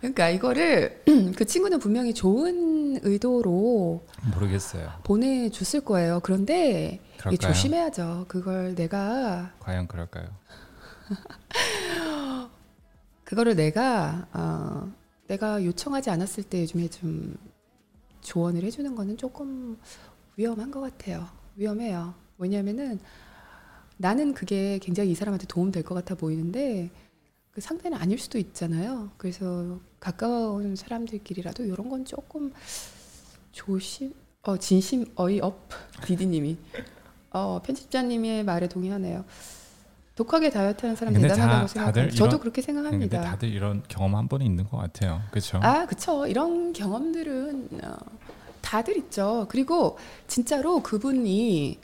그러니까 0.00 0.28
이거를 0.30 1.02
그 1.36 1.44
친구는 1.44 1.78
분명히 1.78 2.14
좋은 2.14 2.98
의도로 3.02 4.06
모르겠어요. 4.34 4.90
보내줬을 5.04 5.80
거예요. 5.80 6.20
그런데? 6.22 7.00
조심해야죠. 7.40 8.26
그걸 8.28 8.74
내가 8.74 9.52
과연 9.60 9.86
그럴까요? 9.88 10.28
그거를 13.24 13.56
내가 13.56 14.26
어, 14.32 14.92
내가 15.26 15.64
요청하지 15.64 16.10
않았을 16.10 16.44
때 16.44 16.62
요즘에 16.62 16.88
좀 16.88 17.36
조언을 18.20 18.62
해주는 18.62 18.94
거는 18.94 19.16
조금 19.16 19.76
위험한 20.36 20.70
것 20.70 20.80
같아요. 20.80 21.28
위험해요. 21.56 22.14
왜냐하면은 22.38 23.00
나는 23.96 24.34
그게 24.34 24.78
굉장히 24.78 25.10
이 25.10 25.14
사람한테 25.14 25.46
도움 25.46 25.70
될 25.72 25.82
것 25.82 25.94
같아 25.94 26.14
보이는데 26.14 26.90
그 27.52 27.60
상대는 27.60 27.96
아닐 27.96 28.18
수도 28.18 28.38
있잖아요. 28.38 29.10
그래서 29.16 29.78
가까운 29.98 30.76
사람들끼리라도 30.76 31.64
이런 31.64 31.88
건 31.88 32.04
조금 32.04 32.52
조심, 33.52 34.12
어 34.42 34.56
진심 34.58 35.06
어이업 35.16 35.68
디디님이 36.04 36.58
어 37.30 37.60
편집자님의 37.64 38.44
말에 38.44 38.68
동의하네요. 38.68 39.24
독하게 40.14 40.50
다이어트하는 40.50 40.96
사람 40.96 41.12
근데 41.14 41.28
대단하다고 41.28 41.60
다- 41.62 41.66
생각합니다. 41.68 42.14
저도 42.16 42.26
이런- 42.28 42.40
그렇게 42.40 42.62
근데 42.62 42.72
생각합니다. 42.72 43.20
다들 43.22 43.48
이런 43.50 43.82
경험 43.88 44.14
한 44.16 44.28
번은 44.28 44.44
있는 44.46 44.64
것 44.68 44.76
같아요. 44.78 45.20
그렇죠? 45.30 45.58
아, 45.62 45.84
그쵸. 45.86 46.26
이런 46.26 46.72
경험들은 46.72 47.68
어, 47.84 47.96
다들 48.62 48.96
있죠. 48.98 49.46
그리고 49.50 49.98
진짜로 50.26 50.82
그분이 50.82 51.78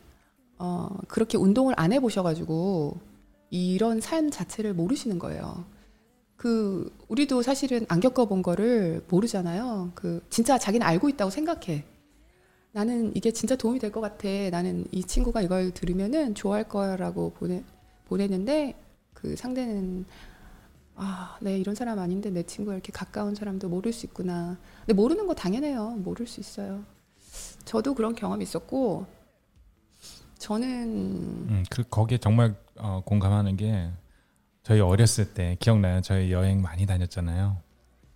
어, 0.65 0.89
그렇게 1.09 1.37
운동을 1.37 1.75
안 1.77 1.93
해보셔가지고 1.93 2.97
이런 3.51 4.01
삶 4.01 4.31
자체를 4.31 4.75
모르시는 4.75 5.19
거예요. 5.19 5.65
그 6.37 6.89
우리도 7.09 7.43
사실은 7.43 7.85
안 7.89 7.99
겪어본 7.99 8.43
거를 8.43 9.05
모르잖아요. 9.09 9.91
그 9.97 10.25
진짜 10.31 10.59
자기는 10.59 10.87
알고 10.87 11.09
있다고 11.09 11.31
생각해. 11.33 11.85
나는 12.71 13.11
이게 13.17 13.33
진짜 13.33 13.57
도움이 13.57 13.81
될 13.81 13.91
것 13.91 14.01
같아. 14.01 14.29
나는 14.53 14.85
이 14.93 15.03
친구가 15.03 15.43
이걸 15.43 15.73
들으면은 15.73 16.35
좋아할 16.37 16.69
거야라고 16.69 17.33
보내 17.33 17.65
보내는데 18.07 18.77
그 19.15 19.35
상대는 19.35 20.05
아, 20.95 21.37
네 21.41 21.59
이런 21.59 21.75
사람 21.75 21.99
아닌데 21.99 22.31
내 22.31 22.45
친구가 22.45 22.75
이렇게 22.75 22.93
가까운 22.93 23.35
사람도 23.35 23.69
모를 23.69 23.93
수 23.93 24.07
있구나. 24.07 24.59
근데 24.87 24.93
모르는 24.95 25.27
거 25.27 25.35
당연해요. 25.35 25.97
모를 26.05 26.27
수 26.29 26.39
있어요. 26.41 26.85
저도 27.65 27.95
그런 27.95 28.15
경험이 28.15 28.45
있었고 28.45 29.07
저는 30.43 30.67
음, 30.67 31.65
그 31.71 31.85
거기에 31.89 32.19
정말 32.19 32.57
어, 32.77 33.01
공감하는 33.05 33.57
게 33.57 33.89
저희 34.65 34.81
어렸을 34.81 35.35
때 35.35 35.57
기억나요? 35.61 36.01
저희 36.01 36.33
여행 36.33 36.61
많이 36.61 36.85
다녔잖아요. 36.85 37.59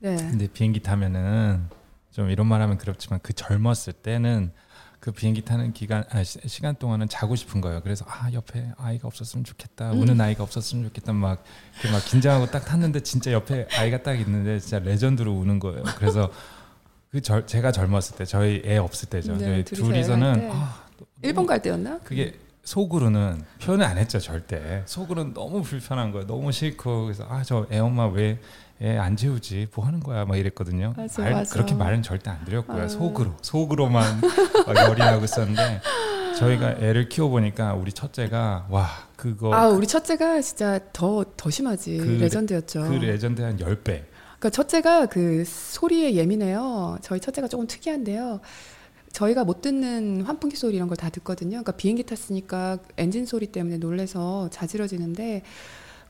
네. 0.00 0.16
근데 0.16 0.48
비행기 0.48 0.80
타면은 0.80 1.68
좀 2.10 2.28
이런 2.28 2.48
말하면 2.48 2.78
그렇지만 2.78 3.20
그 3.22 3.32
젊었을 3.32 3.92
때는 3.92 4.50
그 4.98 5.12
비행기 5.12 5.42
타는 5.42 5.72
기간 5.72 6.02
아, 6.10 6.24
시, 6.24 6.40
시간 6.46 6.74
동안은 6.74 7.08
자고 7.08 7.36
싶은 7.36 7.60
거예요. 7.60 7.80
그래서 7.82 8.04
아 8.08 8.32
옆에 8.32 8.72
아이가 8.76 9.06
없었으면 9.06 9.44
좋겠다, 9.44 9.92
음. 9.92 10.00
우는 10.00 10.20
아이가 10.20 10.42
없었으면 10.42 10.86
좋겠다 10.86 11.12
막 11.12 11.44
이렇게 11.74 11.92
막 11.92 12.04
긴장하고 12.04 12.46
딱 12.46 12.64
탔는데 12.64 13.04
진짜 13.04 13.30
옆에 13.30 13.68
아이가 13.78 14.02
딱 14.02 14.14
있는데 14.18 14.58
진짜 14.58 14.80
레전드로 14.80 15.32
우는 15.32 15.60
거예요. 15.60 15.84
그래서 15.96 16.32
그 17.12 17.20
절, 17.20 17.46
제가 17.46 17.70
젊었을 17.70 18.16
때 18.16 18.24
저희 18.24 18.62
애 18.64 18.78
없을 18.78 19.08
때죠. 19.10 19.36
네, 19.36 19.44
저희 19.44 19.64
둘이서 19.64 19.86
둘이서는. 19.86 20.50
아, 20.50 20.85
일본 21.22 21.46
갈 21.46 21.60
때였나? 21.62 22.00
그게 22.04 22.34
속으로는 22.64 23.42
표현을 23.62 23.84
안 23.86 23.96
했죠 23.96 24.18
절대 24.18 24.82
속으로는 24.86 25.34
너무 25.34 25.62
불편한 25.62 26.10
거예요 26.12 26.26
너무 26.26 26.50
싫고 26.52 27.04
그래서 27.04 27.24
아 27.28 27.42
저 27.44 27.66
애 27.70 27.78
엄마 27.78 28.06
왜 28.08 28.38
애 28.82 28.99
안 28.99 29.16
재우지 29.16 29.68
뭐 29.74 29.86
하는 29.86 30.00
거야 30.00 30.24
막 30.24 30.36
이랬거든요 30.36 30.92
맞아, 30.96 31.22
말, 31.22 31.32
맞아. 31.32 31.54
그렇게 31.54 31.74
말은 31.74 32.02
절대 32.02 32.28
안 32.30 32.44
드렸고요 32.44 32.82
아. 32.82 32.88
속으로 32.88 33.34
속으로만 33.40 34.20
막 34.66 34.76
열이 34.76 34.98
나고 34.98 35.24
있었는데 35.24 35.80
저희가 36.38 36.72
애를 36.80 37.08
키워 37.08 37.28
보니까 37.30 37.72
우리 37.74 37.92
첫째가 37.92 38.66
와 38.68 38.88
그거 39.16 39.54
아 39.54 39.68
우리 39.68 39.86
첫째가 39.86 40.42
진짜 40.42 40.78
더더 40.92 41.48
심하지 41.48 41.96
그 41.96 42.04
레전드였죠. 42.20 42.82
그 42.82 42.92
레전드 42.96 43.40
한 43.40 43.56
10배 43.56 43.84
그러니까 43.84 44.50
첫째가 44.50 45.06
그 45.06 45.44
소리에 45.46 46.12
예민해요. 46.14 46.98
저희 47.00 47.18
첫째가 47.20 47.48
조금 47.48 47.66
특이한데요. 47.66 48.40
저희가 49.16 49.44
못 49.44 49.62
듣는 49.62 50.22
환풍기 50.22 50.56
소리 50.56 50.76
이런 50.76 50.88
걸 50.88 50.96
다 50.96 51.08
듣거든요. 51.10 51.50
그러니까 51.52 51.72
비행기 51.72 52.04
탔으니까 52.04 52.78
엔진 52.98 53.24
소리 53.26 53.46
때문에 53.46 53.78
놀래서 53.78 54.48
자지러지는데 54.50 55.42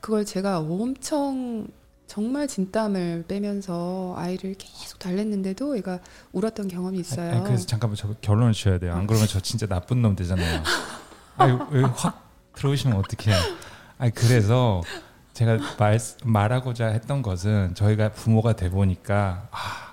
그걸 0.01 0.25
제가 0.25 0.59
엄청 0.59 1.67
정말 2.05 2.47
진땀을 2.47 3.25
빼면서 3.27 4.13
아이를 4.17 4.55
계속 4.57 4.99
달랬는데도 4.99 5.75
얘가 5.77 5.99
울었던 6.33 6.67
경험이 6.69 6.99
있어요. 6.99 7.31
아니, 7.31 7.43
그래서 7.43 7.65
잠깐만 7.65 7.95
저 7.97 8.13
결론을 8.21 8.53
지어야 8.53 8.77
돼요. 8.77 8.93
안 8.93 9.07
그러면 9.07 9.27
저 9.27 9.39
진짜 9.39 9.67
나쁜 9.67 10.01
놈 10.01 10.15
되잖아요. 10.15 10.63
아니 11.37 11.57
왜확 11.71 12.29
들어오시면 12.55 12.97
어떡해. 12.97 13.35
아니 13.99 14.11
그래서 14.13 14.81
제가 15.33 15.57
말, 15.77 15.99
말하고자 16.23 16.87
했던 16.87 17.21
것은 17.21 17.73
저희가 17.75 18.11
부모가 18.11 18.55
돼 18.55 18.69
보니까 18.69 19.47
아 19.51 19.86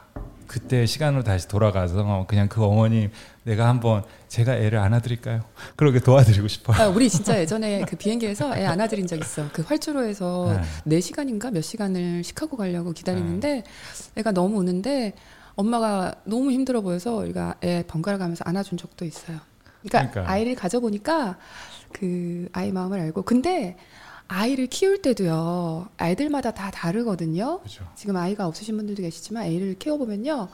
그때 0.55 0.87
시간으로 0.87 1.25
다시 1.25 1.49
돌아가서 1.49 2.27
그냥 2.29 2.49
그 2.49 2.63
어머님 2.63 3.11
내가 3.43 3.67
한번 3.67 4.05
제가 4.29 4.55
애를 4.55 4.79
안아드릴까요? 4.79 5.43
그렇게 5.75 5.99
도와드리고 5.99 6.47
싶어요. 6.47 6.81
아, 6.81 6.87
우리 6.87 7.11
진짜 7.11 7.41
예전에 7.41 7.85
그 7.89 7.97
비행기에서 7.97 8.57
애 8.57 8.65
안아드린 8.65 9.09
적 9.09 9.19
있어. 9.19 9.49
그 9.53 9.63
활주로에서 9.63 10.61
네. 10.85 10.99
4시간인가 11.01 11.51
몇 11.51 11.61
시간을 11.61 12.23
시카고 12.23 12.57
가려고 12.57 12.93
기다리는데 12.93 13.65
애가 14.15 14.31
너무 14.31 14.59
우는데 14.59 15.15
엄마가 15.57 16.15
너무 16.23 16.53
힘들어 16.53 16.83
보여서 16.83 17.17
우리가 17.17 17.57
애 17.65 17.83
번갈아 17.89 18.19
가면서 18.19 18.45
안아준 18.47 18.79
적도 18.79 19.05
있어요. 19.05 19.41
그러니까 19.81 20.13
그러니까요. 20.13 20.27
아이를 20.33 20.55
가져보니까 20.55 21.37
그 21.93 22.49
아이 22.53 22.71
마음을 22.71 23.01
알고 23.01 23.23
근데 23.23 23.77
아이를 24.29 24.67
키울 24.67 25.03
때도요 25.03 25.89
아이들마다 25.97 26.53
다 26.53 26.71
다르거든요. 26.71 27.59
그렇죠. 27.61 27.85
지금 27.95 28.17
아이가 28.17 28.47
없으신 28.47 28.77
분들도 28.77 29.03
계시지만 29.03 29.45
애를 29.45 29.79
키워보면요 29.79 30.49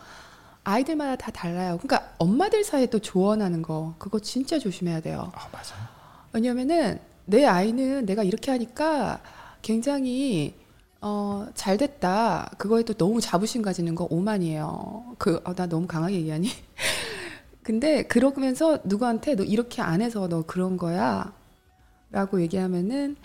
아이들마다 0.65 1.17
다 1.17 1.31
달라요. 1.31 1.79
그러니까 1.81 2.13
엄마들 2.19 2.65
사이에 2.65 2.87
또 2.87 2.99
조언하는 2.99 3.63
거 3.63 3.95
그거 3.99 4.19
진짜 4.19 4.59
조심해야 4.59 5.01
돼요. 5.01 5.33
아 5.35 5.49
맞아요. 5.53 5.89
왜냐면은 6.33 7.01
내 7.25 7.47
아이는 7.47 8.07
내가 8.07 8.23
이렇게 8.23 8.51
하니까 8.51 9.21
굉장히 9.63 10.55
어, 11.01 11.47
잘 11.55 11.79
됐다. 11.79 12.51
그거에 12.59 12.83
또 12.83 12.93
너무 12.95 13.21
자부심 13.21 13.63
가지는 13.63 13.95
거 13.95 14.07
오만이에요. 14.11 15.17
그, 15.19 15.41
어, 15.45 15.55
나 15.55 15.67
너무 15.67 15.87
강하게 15.87 16.17
얘기하니? 16.17 16.49
근데 17.63 18.03
그러면서 18.03 18.79
누구한테 18.85 19.35
너 19.35 19.43
이렇게 19.43 19.81
안 19.81 20.03
해서 20.03 20.29
너 20.29 20.43
그런 20.43 20.77
거야? 20.77 21.33
라고 22.11 22.41
얘기하면은 22.43 23.17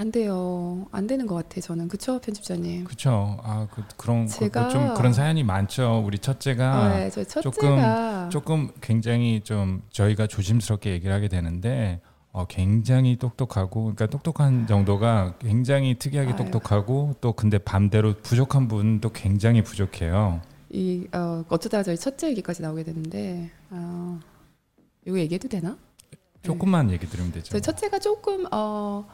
안 0.00 0.10
돼요. 0.10 0.86
안 0.92 1.06
되는 1.06 1.26
것 1.26 1.34
같아, 1.34 1.60
저는. 1.60 1.88
그쵸, 1.88 2.18
편집자님? 2.20 2.84
그렇죠. 2.84 3.36
아 3.42 3.66
그, 3.70 3.82
그런 3.98 4.24
거- 4.24 4.32
제가- 4.32 4.70
좀 4.70 4.94
그런 4.94 5.12
사연이 5.12 5.44
많죠. 5.44 6.02
우리 6.06 6.18
첫째가 6.18 6.88
네, 6.88 7.10
저 7.10 7.22
첫째가. 7.22 8.30
조금 8.30 8.70
굉장히 8.80 9.42
좀 9.44 9.82
저희가 9.90 10.26
조심스럽게 10.26 10.90
얘기를 10.92 11.14
하게 11.14 11.28
되는데 11.28 12.00
어, 12.32 12.46
굉장히 12.46 13.16
똑똑하고 13.18 13.82
그러니까 13.94 14.06
똑똑한 14.06 14.66
정도가 14.66 15.34
굉장히 15.38 15.98
특이하게 15.98 16.30
아유. 16.30 16.36
똑똑하고 16.36 17.16
또 17.20 17.34
근데 17.34 17.58
반대로 17.58 18.14
부족한 18.22 18.68
부분도 18.68 19.10
굉장히 19.10 19.60
부족해요. 19.62 20.40
이, 20.70 21.06
어, 21.12 21.44
어쩌다 21.50 21.82
저희 21.82 21.98
첫째 21.98 22.30
얘기까지 22.30 22.62
나오게 22.62 22.84
되는데, 22.84 23.50
어, 23.70 24.18
이거 25.04 25.18
얘기해도 25.18 25.48
되나? 25.48 25.76
조금만 26.42 26.90
얘기 26.90 27.06
드리면 27.06 27.32
되죠. 27.32 27.50
저희 27.50 27.60
첫째가 27.60 27.98
조금 27.98 28.46
어, 28.52 29.04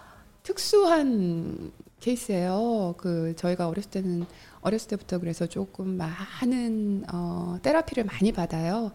특수한 0.46 1.72
케이스예요. 1.98 2.94
그 2.98 3.34
저희가 3.36 3.66
어렸을 3.68 3.90
때는 3.90 4.26
어렸을 4.60 4.86
때부터 4.88 5.18
그래서 5.18 5.46
조금 5.46 5.96
많은 5.98 7.04
어, 7.12 7.58
테라피를 7.62 8.04
많이 8.04 8.30
받아요. 8.30 8.92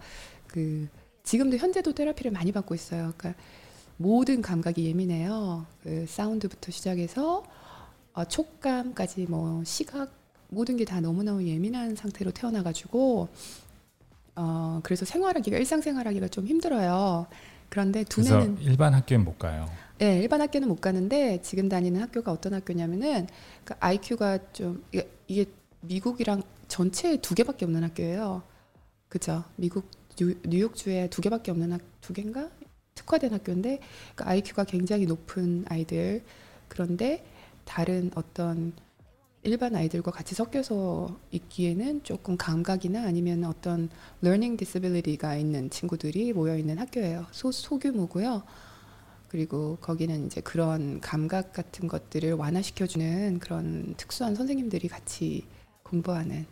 그 0.47 0.88
지금도 1.24 1.58
현재도 1.58 1.91
테라피를 1.93 2.32
많이 2.32 2.54
받고 2.54 2.74
있어요. 2.74 3.12
그러니까 3.18 3.34
모든 3.97 4.41
감각이 4.41 4.86
예민해요. 4.86 5.66
그 5.84 6.06
사운드부터 6.08 6.72
시작해서 6.72 7.43
어, 8.14 8.24
촉감까지 8.26 9.26
뭐 9.28 9.62
시각 9.66 10.10
모든 10.47 10.78
게 10.78 10.86
다 10.86 11.02
너무너무 11.02 11.45
예민한 11.45 11.95
상태로 11.95 12.32
태어나가지고 12.32 13.28
어 14.38 14.80
그래서 14.84 15.04
생활하기가 15.06 15.58
일상생활하기가 15.58 16.30
좀 16.30 16.47
힘들어요. 16.47 17.28
그런데 17.70 18.04
두뇌는 18.06 18.58
일반 18.62 18.93
학교엔 18.93 19.24
못 19.26 19.38
가요. 19.38 19.70
네, 20.02 20.18
일반 20.18 20.41
학교는 20.41 20.68
못 20.68 20.82
가는데 20.82 21.43
지금 21.43 21.70
다니는 21.70 22.02
학교가 22.02 22.32
어떤 22.32 22.56
학교냐면은 22.56 23.28
그 23.64 23.76
IQ가 23.80 24.52
좀 24.52 24.84
이게, 24.91 25.08
이게 25.28 25.45
미국이랑 25.82 26.41
전체에 26.68 27.18
두 27.18 27.36
개밖에 27.36 27.66
없는 27.66 27.84
학교예요. 27.84 28.41
그죠? 29.10 29.43
미국 29.58 29.86
뉴, 30.18 30.34
뉴욕 30.41 30.74
주에 30.74 31.08
두 31.12 31.22
개밖에 31.22 31.52
없는 31.52 31.74
학, 31.74 31.82
두 32.02 32.14
개인가 32.14 32.49
특화된 32.95 33.32
학교인데 33.32 33.80
그 34.16 34.24
IQ가 34.24 34.64
굉장히 34.64 35.06
높은 35.06 35.66
아이들 35.70 36.24
그런데 36.68 37.24
다른 37.64 38.10
어떤 38.16 38.74
일반 39.43 39.76
아이들과 39.76 40.10
같이 40.10 40.34
섞여서 40.34 41.16
있기에는 41.30 42.02
조금 42.02 42.38
감각이나 42.38 43.04
아니면 43.04 43.43
어떤 43.43 43.88
learning 44.24 44.58
disability가 44.58 45.36
있는 45.36 45.70
친구들이 45.70 46.34
모여 46.34 46.58
있는 46.58 46.80
학교예요. 46.80 47.28
소, 47.30 47.52
소규모고요. 47.52 48.41
그리고 49.32 49.78
거기는 49.80 50.26
이제 50.26 50.42
그런 50.42 51.00
감각 51.00 51.54
같은 51.54 51.88
것들을 51.88 52.34
완화시켜주는 52.34 53.40
그런 53.40 53.94
특수한 53.96 54.36
선생님들이 54.36 54.89
같이 54.89 55.46
공부하는 55.84 56.46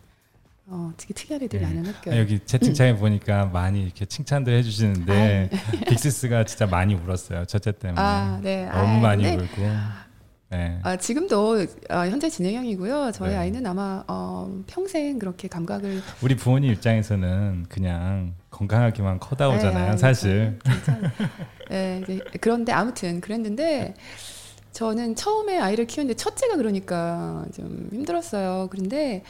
어, 0.65 0.93
되게 0.95 1.13
특이한 1.13 1.43
애들이 1.43 1.59
네. 1.61 1.67
많은 1.67 1.85
아, 1.85 1.89
학교예요. 1.89 2.21
여기 2.21 2.39
채팅창에 2.45 2.95
보니까 2.95 3.47
많이 3.47 3.83
이렇게 3.83 4.05
칭찬들 4.05 4.53
해주시는데 4.53 5.49
빅시스가 5.89 6.45
진짜 6.45 6.67
많이 6.67 6.95
울었어요. 6.95 7.43
첫째 7.43 7.73
때문에 7.73 7.99
아, 8.01 8.39
네. 8.41 8.63
너무 8.67 8.95
아, 8.95 8.99
많이 8.99 9.27
울고. 9.27 9.61
네. 10.51 10.79
아, 10.81 10.97
지금도 10.97 11.59
어, 11.89 11.95
현재 12.07 12.27
진행형이고요. 12.27 13.11
저희 13.13 13.31
네. 13.31 13.37
아이는 13.37 13.65
아마 13.67 14.03
어, 14.07 14.63
평생 14.65 15.19
그렇게 15.19 15.47
감각을 15.47 16.01
우리 16.23 16.35
부모님 16.35 16.71
입장에서는 16.71 17.67
그냥 17.69 18.33
건강하게만 18.49 19.19
커다 19.19 19.49
오잖아요, 19.49 19.91
네, 19.91 19.97
사실. 19.97 20.57
네, 21.69 22.01
그런데 22.41 22.71
아무튼 22.71 23.21
그랬는데 23.21 23.93
저는 24.71 25.15
처음에 25.15 25.59
아이를 25.59 25.85
키우는데 25.85 26.15
첫째가 26.15 26.55
그러니까 26.55 27.45
좀 27.53 27.87
힘들었어요. 27.91 28.69
그런데 28.71 29.23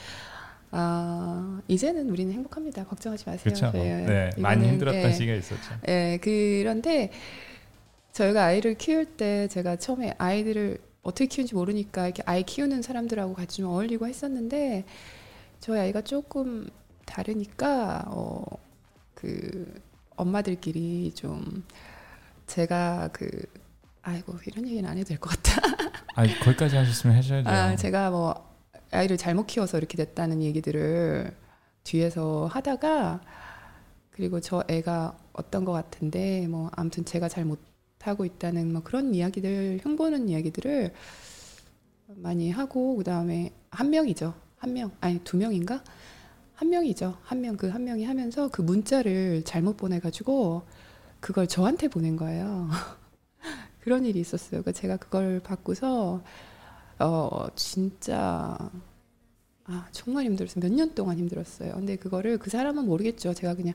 아 0.72 1.60
이제는 1.68 2.10
우리는 2.10 2.32
행복합니다. 2.32 2.86
걱정하지 2.86 3.26
마세요. 3.26 3.44
그렇죠. 3.44 3.72
저희, 3.74 3.84
네, 3.84 4.30
많이 4.38 4.62
이거는, 4.62 4.70
힘들었던 4.74 5.02
예, 5.04 5.12
시기가 5.12 5.34
있었죠. 5.34 5.74
예, 5.90 6.18
그런데 6.22 7.12
저희가 8.14 8.46
아이를 8.46 8.76
키울 8.76 9.06
때 9.06 9.48
제가 9.50 9.76
처음에 9.76 10.14
아이들을 10.18 10.80
어떻게 11.02 11.26
키우는지 11.28 11.56
모르니까 11.56 12.06
이렇게 12.06 12.24
아이 12.26 12.44
키우는 12.44 12.82
사람들하고 12.82 13.34
같이 13.34 13.58
좀 13.58 13.68
어울리고 13.68 14.08
했었는데 14.08 14.86
저희 15.60 15.80
아이가 15.80 16.02
조금 16.02 16.70
다르니까 17.06 18.06
어, 18.08 18.44
그 19.16 19.82
엄마들끼리 20.16 21.14
좀 21.16 21.64
제가 22.48 23.10
그 23.14 23.30
아이고 24.02 24.38
이런 24.46 24.68
얘기는 24.68 24.90
안 24.90 24.98
해도 24.98 25.08
될 25.10 25.18
것 25.20 25.30
같다. 25.30 25.62
아, 26.16 26.24
거기까지 26.44 26.76
하셨으면 26.76 27.16
하셔야죠. 27.18 27.50
아, 27.50 27.76
제가 27.76 28.10
뭐 28.12 28.50
아이를 28.92 29.18
잘못 29.18 29.46
키워서 29.48 29.78
이렇게 29.78 29.98
됐다는 29.98 30.42
얘기들을 30.42 31.36
뒤에서 31.84 32.48
하다가 32.52 33.22
그리고 34.12 34.40
저 34.42 34.64
애가 34.68 35.18
어떤 35.34 35.64
것 35.66 35.72
같은데 35.72 36.48
뭐 36.48 36.70
아무튼 36.76 37.06
제가 37.06 37.30
잘 37.30 37.46
못 37.46 37.60
하고 38.02 38.26
있다는 38.26 38.72
뭐 38.74 38.82
그런 38.84 39.14
이야기들 39.14 39.80
흉보는 39.84 40.30
이야기들을 40.30 40.94
많이 42.16 42.52
하고 42.52 42.96
그다음에 42.98 43.52
한 43.72 43.90
명이죠. 43.90 44.34
한 44.58 44.74
명. 44.74 44.92
아니 45.02 45.20
두 45.24 45.38
명인가? 45.38 45.84
한 46.56 46.70
명이죠. 46.70 47.18
한 47.24 47.42
명 47.42 47.58
그한 47.58 47.84
명이 47.86 48.04
하면서 48.06 48.50
그 48.50 48.62
문자를 48.62 49.44
잘못 49.46 49.78
보내 49.78 50.00
가지고 50.00 50.64
그걸 51.20 51.48
저한테 51.48 51.88
보낸 51.90 52.16
거예요. 52.18 52.70
그런 53.82 54.06
일이 54.06 54.20
있었어요. 54.20 54.62
그러니까 54.62 54.72
제가 54.74 54.98
그걸 54.98 55.40
받고서 55.42 56.24
어 57.00 57.48
진짜 57.56 58.58
아 59.66 59.88
정말 59.92 60.26
힘들었어요. 60.26 60.62
몇 60.66 60.72
년 60.76 60.96
동안 60.96 61.18
힘들었어요. 61.18 61.74
근데 61.76 61.96
그거를 61.96 62.38
그 62.38 62.50
사람은 62.50 62.86
모르겠죠. 62.86 63.34
제가 63.34 63.56
그냥 63.56 63.74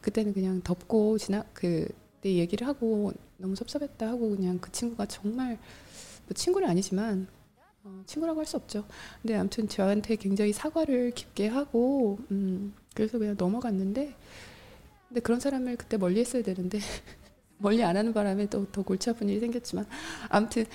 그때는 0.00 0.32
그냥 0.32 0.62
덮고 0.62 1.18
지나 1.18 1.44
그 1.52 1.88
때 2.26 2.34
얘기를 2.34 2.66
하고 2.66 3.12
너무 3.36 3.54
섭섭했다 3.54 4.08
하고 4.08 4.30
그냥 4.30 4.58
그 4.58 4.72
친구가 4.72 5.06
정말 5.06 5.58
뭐 6.26 6.34
친구는 6.34 6.68
아니지만 6.68 7.28
어, 7.84 8.02
친구라고 8.06 8.40
할 8.40 8.46
수 8.46 8.56
없죠. 8.56 8.84
근데 9.22 9.36
아무튼 9.36 9.68
저한테 9.68 10.16
굉장히 10.16 10.52
사과를 10.52 11.12
깊게 11.12 11.46
하고 11.46 12.18
음, 12.32 12.74
그래서 12.94 13.18
그냥 13.18 13.36
넘어갔는데 13.38 14.12
근데 15.08 15.20
그런 15.20 15.38
사람을 15.38 15.76
그때 15.76 15.96
멀리 15.96 16.18
했어야 16.18 16.42
되는데 16.42 16.80
멀리 17.58 17.84
안 17.84 17.96
하는 17.96 18.12
바람에 18.12 18.46
또 18.46 18.66
더 18.72 18.82
골치 18.82 19.08
아픈 19.08 19.28
일이 19.28 19.38
생겼지만 19.38 19.86
아무튼 20.28 20.66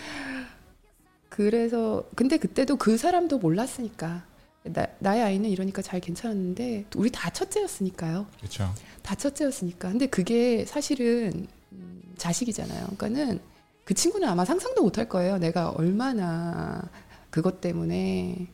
그래서 1.29 2.07
근데 2.15 2.37
그때도 2.37 2.77
그 2.77 2.97
사람도 2.97 3.39
몰랐으니까 3.39 4.25
나, 4.63 4.85
나의 4.99 5.23
아이는 5.23 5.49
이러니까 5.49 5.81
잘 5.81 5.99
괜찮았는데 5.99 6.85
우리 6.95 7.09
다 7.09 7.29
첫째였으니까요. 7.29 8.27
그렇죠. 8.37 8.73
다 9.01 9.15
첫째였으니까. 9.15 9.89
근데 9.89 10.05
그게 10.05 10.65
사실은 10.65 11.47
음, 11.71 12.01
자식이잖아요. 12.17 12.87
그러니까는 12.97 13.39
그 13.83 13.93
친구는 13.93 14.27
아마 14.27 14.45
상상도 14.45 14.83
못할 14.83 15.09
거예요. 15.09 15.37
내가 15.37 15.69
얼마나 15.69 16.89
그것 17.29 17.61
때문에 17.61 18.47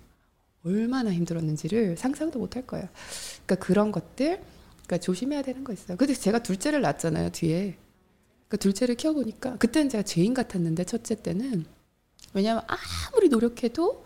얼마나 0.63 1.11
힘들었는지를 1.11 1.97
상상도 1.97 2.39
못할 2.39 2.65
거예요. 2.65 2.87
그러니까 3.45 3.65
그런 3.65 3.91
것들, 3.91 4.41
그러니까 4.85 4.97
조심해야 4.99 5.41
되는 5.41 5.63
거 5.63 5.73
있어요. 5.73 5.97
근데 5.97 6.13
제가 6.13 6.39
둘째를 6.39 6.81
낳았잖아요, 6.81 7.31
뒤에. 7.31 7.77
그러니까 8.47 8.57
둘째를 8.57 8.95
키워보니까 8.95 9.57
그때는 9.57 9.89
제가 9.89 10.03
죄인 10.03 10.33
같았는데 10.33 10.85
첫째 10.85 11.15
때는 11.15 11.65
왜냐하면 12.33 12.63
아무리 12.67 13.27
노력해도 13.29 14.05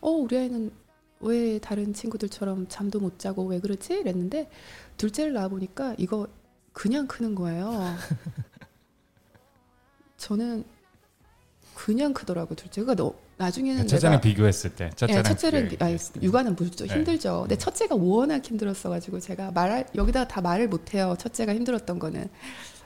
어 0.00 0.10
우리 0.10 0.38
아이는 0.38 0.70
왜 1.20 1.58
다른 1.58 1.94
친구들처럼 1.94 2.66
잠도 2.68 3.00
못 3.00 3.18
자고 3.18 3.44
왜 3.46 3.60
그러지? 3.60 3.94
이랬는데 3.94 4.50
둘째를 4.96 5.32
낳아 5.32 5.48
보니까 5.48 5.94
이거 5.98 6.28
그냥 6.72 7.06
크는 7.06 7.34
거예요. 7.34 7.72
저는 10.18 10.64
그냥 11.74 12.12
크더라고 12.12 12.54
둘째가 12.54 12.94
너 12.94 13.14
나중에는 13.38 13.86
첫째랑 13.86 14.12
내가 14.12 14.20
비교했을 14.22 14.74
때 14.74 14.90
첫째랑 14.96 15.18
예, 15.18 15.22
첫째를 15.22 15.76
아니, 15.80 15.98
때. 15.98 16.22
육아는 16.22 16.56
무조 16.56 16.86
네. 16.86 16.94
힘들죠. 16.94 17.42
근데 17.42 17.58
첫째가 17.58 17.94
워낙 17.94 18.44
힘들었어가지고 18.44 19.20
제가 19.20 19.50
말 19.52 19.86
여기다가 19.94 20.26
다 20.26 20.40
말을 20.40 20.68
못해요. 20.68 21.16
첫째가 21.18 21.54
힘들었던 21.54 21.98
거는 21.98 22.28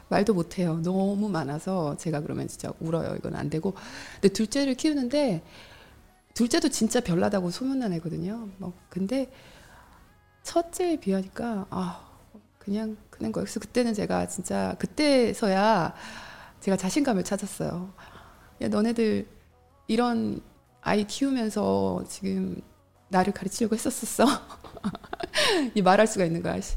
말도 0.09 0.35
못해요. 0.35 0.81
너무 0.83 1.29
많아서 1.29 1.97
제가 1.97 2.21
그러면 2.21 2.49
진짜 2.49 2.73
울어요. 2.81 3.15
이건 3.17 3.37
안 3.37 3.49
되고. 3.49 3.75
근데 4.15 4.29
둘째를 4.33 4.75
키우는데 4.75 5.43
둘째도 6.35 6.69
진짜 6.69 7.01
별나다고 7.01 7.51
소문난 7.51 7.93
애거든요. 7.95 8.49
뭐 8.59 8.73
근데 8.89 9.31
첫째에 10.43 10.99
비하니까 10.99 11.67
아 11.71 12.09
그냥 12.59 12.97
그냥 13.11 13.33
거예요. 13.33 13.45
그래서 13.45 13.61
그때는 13.61 13.95
제가 13.95 14.27
진짜 14.29 14.77
그때서야 14.79 15.95
제가 16.61 16.77
자신감을 16.77 17.25
찾았어요. 17.25 17.93
야 18.63 18.69
너네들 18.69 19.27
이런 19.89 20.41
아이 20.83 21.07
키우면서 21.07 22.05
지금 22.09 22.61
나를 23.09 23.33
가르치려고 23.33 23.75
했었었어. 23.75 24.25
이 25.75 25.83
말할 25.83 26.07
수가 26.07 26.25
있는 26.25 26.43
거야. 26.43 26.61
씨. 26.61 26.77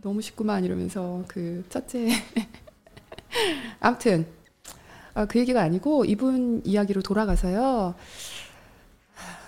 너무 0.00 0.22
쉽구만 0.22 0.64
이러면서 0.64 1.24
그 1.28 1.64
첫째. 1.68 2.08
아무튼 3.80 4.26
아, 5.14 5.26
그 5.26 5.38
얘기가 5.38 5.60
아니고 5.62 6.04
이분 6.04 6.62
이야기로 6.64 7.02
돌아가서요. 7.02 7.94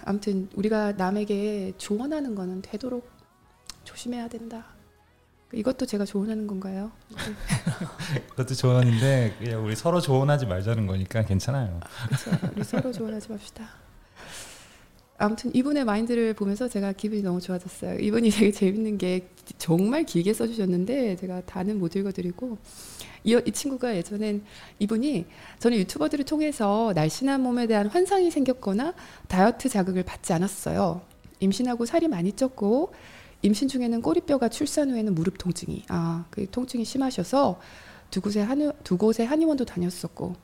아무튼 0.04 0.48
우리가 0.54 0.92
남에게 0.92 1.72
조언하는 1.78 2.34
거는 2.34 2.62
되도록 2.62 3.08
조심해야 3.84 4.28
된다. 4.28 4.66
이것도 5.52 5.86
제가 5.86 6.04
조언하는 6.04 6.46
건가요? 6.46 6.90
그것도 8.30 8.54
조언인데 8.54 9.36
그냥 9.38 9.64
우리 9.64 9.76
서로 9.76 10.00
조언하지 10.00 10.46
말자는 10.46 10.86
거니까 10.86 11.24
괜찮아요. 11.24 11.80
그렇죠. 12.06 12.30
우리 12.54 12.64
서로 12.64 12.92
조언하지 12.92 13.30
맙시다. 13.30 13.85
아무튼 15.18 15.54
이분의 15.54 15.84
마인드를 15.84 16.34
보면서 16.34 16.68
제가 16.68 16.92
기분이 16.92 17.22
너무 17.22 17.40
좋아졌어요. 17.40 17.98
이분이 17.98 18.30
되게 18.30 18.50
재밌는 18.52 18.98
게 18.98 19.28
정말 19.58 20.04
길게 20.04 20.32
써주셨는데 20.32 21.16
제가 21.16 21.42
다는 21.42 21.78
못 21.78 21.96
읽어드리고 21.96 22.58
이, 23.24 23.40
이 23.44 23.50
친구가 23.52 23.96
예전엔 23.96 24.44
이분이 24.78 25.26
저는 25.58 25.78
유튜버들을 25.78 26.24
통해서 26.24 26.92
날씬한 26.94 27.40
몸에 27.40 27.66
대한 27.66 27.86
환상이 27.86 28.30
생겼거나 28.30 28.94
다이어트 29.28 29.68
자극을 29.68 30.02
받지 30.02 30.32
않았어요. 30.32 31.00
임신하고 31.40 31.86
살이 31.86 32.08
많이 32.08 32.32
쪘고 32.32 32.90
임신 33.42 33.68
중에는 33.68 34.00
꼬리뼈가 34.02 34.48
출산 34.48 34.90
후에는 34.90 35.14
무릎 35.14 35.38
통증이 35.38 35.84
아 35.88 36.24
그 36.30 36.46
통증이 36.50 36.84
심하셔서 36.84 37.60
두 38.10 38.20
곳에 38.20 38.40
한두 38.40 38.96
곳에 38.96 39.24
한의원도 39.24 39.64
다녔었고 39.64 40.34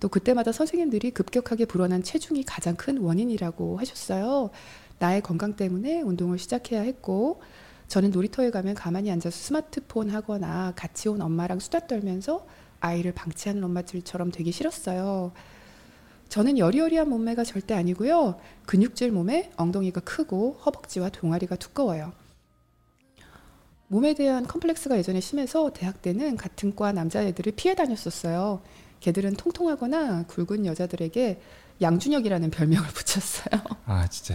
또 0.00 0.08
그때마다 0.08 0.50
선생님들이 0.50 1.10
급격하게 1.12 1.66
불어난 1.66 2.02
체중이 2.02 2.44
가장 2.44 2.74
큰 2.74 2.98
원인이라고 2.98 3.78
하셨어요. 3.78 4.50
나의 4.98 5.20
건강 5.20 5.54
때문에 5.54 6.00
운동을 6.00 6.38
시작해야 6.38 6.80
했고 6.80 7.40
저는 7.88 8.10
놀이터에 8.10 8.50
가면 8.50 8.74
가만히 8.74 9.10
앉아서 9.10 9.36
스마트폰 9.36 10.10
하거나 10.10 10.72
같이 10.74 11.08
온 11.08 11.20
엄마랑 11.20 11.58
수다 11.58 11.86
떨면서 11.86 12.46
아이를 12.80 13.12
방치하는 13.12 13.62
엄마들처럼 13.64 14.30
되기 14.32 14.52
싫었어요. 14.52 15.32
저는 16.28 16.58
여리여리한 16.58 17.08
몸매가 17.08 17.44
절대 17.44 17.74
아니고요. 17.74 18.38
근육질 18.66 19.10
몸에 19.10 19.50
엉덩이가 19.56 20.00
크고 20.02 20.60
허벅지와 20.64 21.08
동아리가 21.08 21.56
두꺼워요. 21.56 22.12
몸에 23.88 24.14
대한 24.14 24.46
컴플렉스가 24.46 24.96
예전에 24.96 25.20
심해서 25.20 25.72
대학 25.72 26.00
때는 26.00 26.36
같은 26.36 26.76
과 26.76 26.92
남자애들을 26.92 27.52
피해 27.56 27.74
다녔었어요. 27.74 28.62
걔들은 29.00 29.34
통통하거나 29.36 30.24
굵은 30.24 30.66
여자들에게 30.66 31.40
양준혁이라는 31.80 32.50
별명을 32.50 32.88
붙였어요. 32.92 33.60
아 33.86 34.06
진짜 34.08 34.34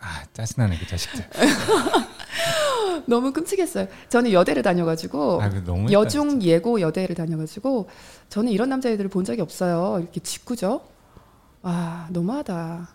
아 0.00 0.24
짜증나네 0.32 0.78
그 0.78 0.86
자식들. 0.86 1.24
너무 3.06 3.32
끔찍했어요. 3.32 3.86
저는 4.08 4.32
여대를 4.32 4.62
다녀가지고 4.62 5.40
아, 5.42 5.50
여중 5.90 6.42
예고 6.42 6.80
여대를 6.80 7.14
다녀가지고 7.14 7.88
저는 8.28 8.52
이런 8.52 8.68
남자애들을 8.68 9.08
본 9.10 9.24
적이 9.24 9.40
없어요. 9.42 9.98
이렇게 10.00 10.20
짓궂죠? 10.20 10.86
아 11.62 12.08
너무하다. 12.10 12.88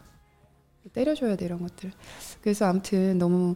때려줘야 0.94 1.36
돼 1.36 1.46
이런 1.46 1.62
것들. 1.62 1.92
그래서 2.42 2.66
아무튼 2.66 3.18
너무 3.18 3.56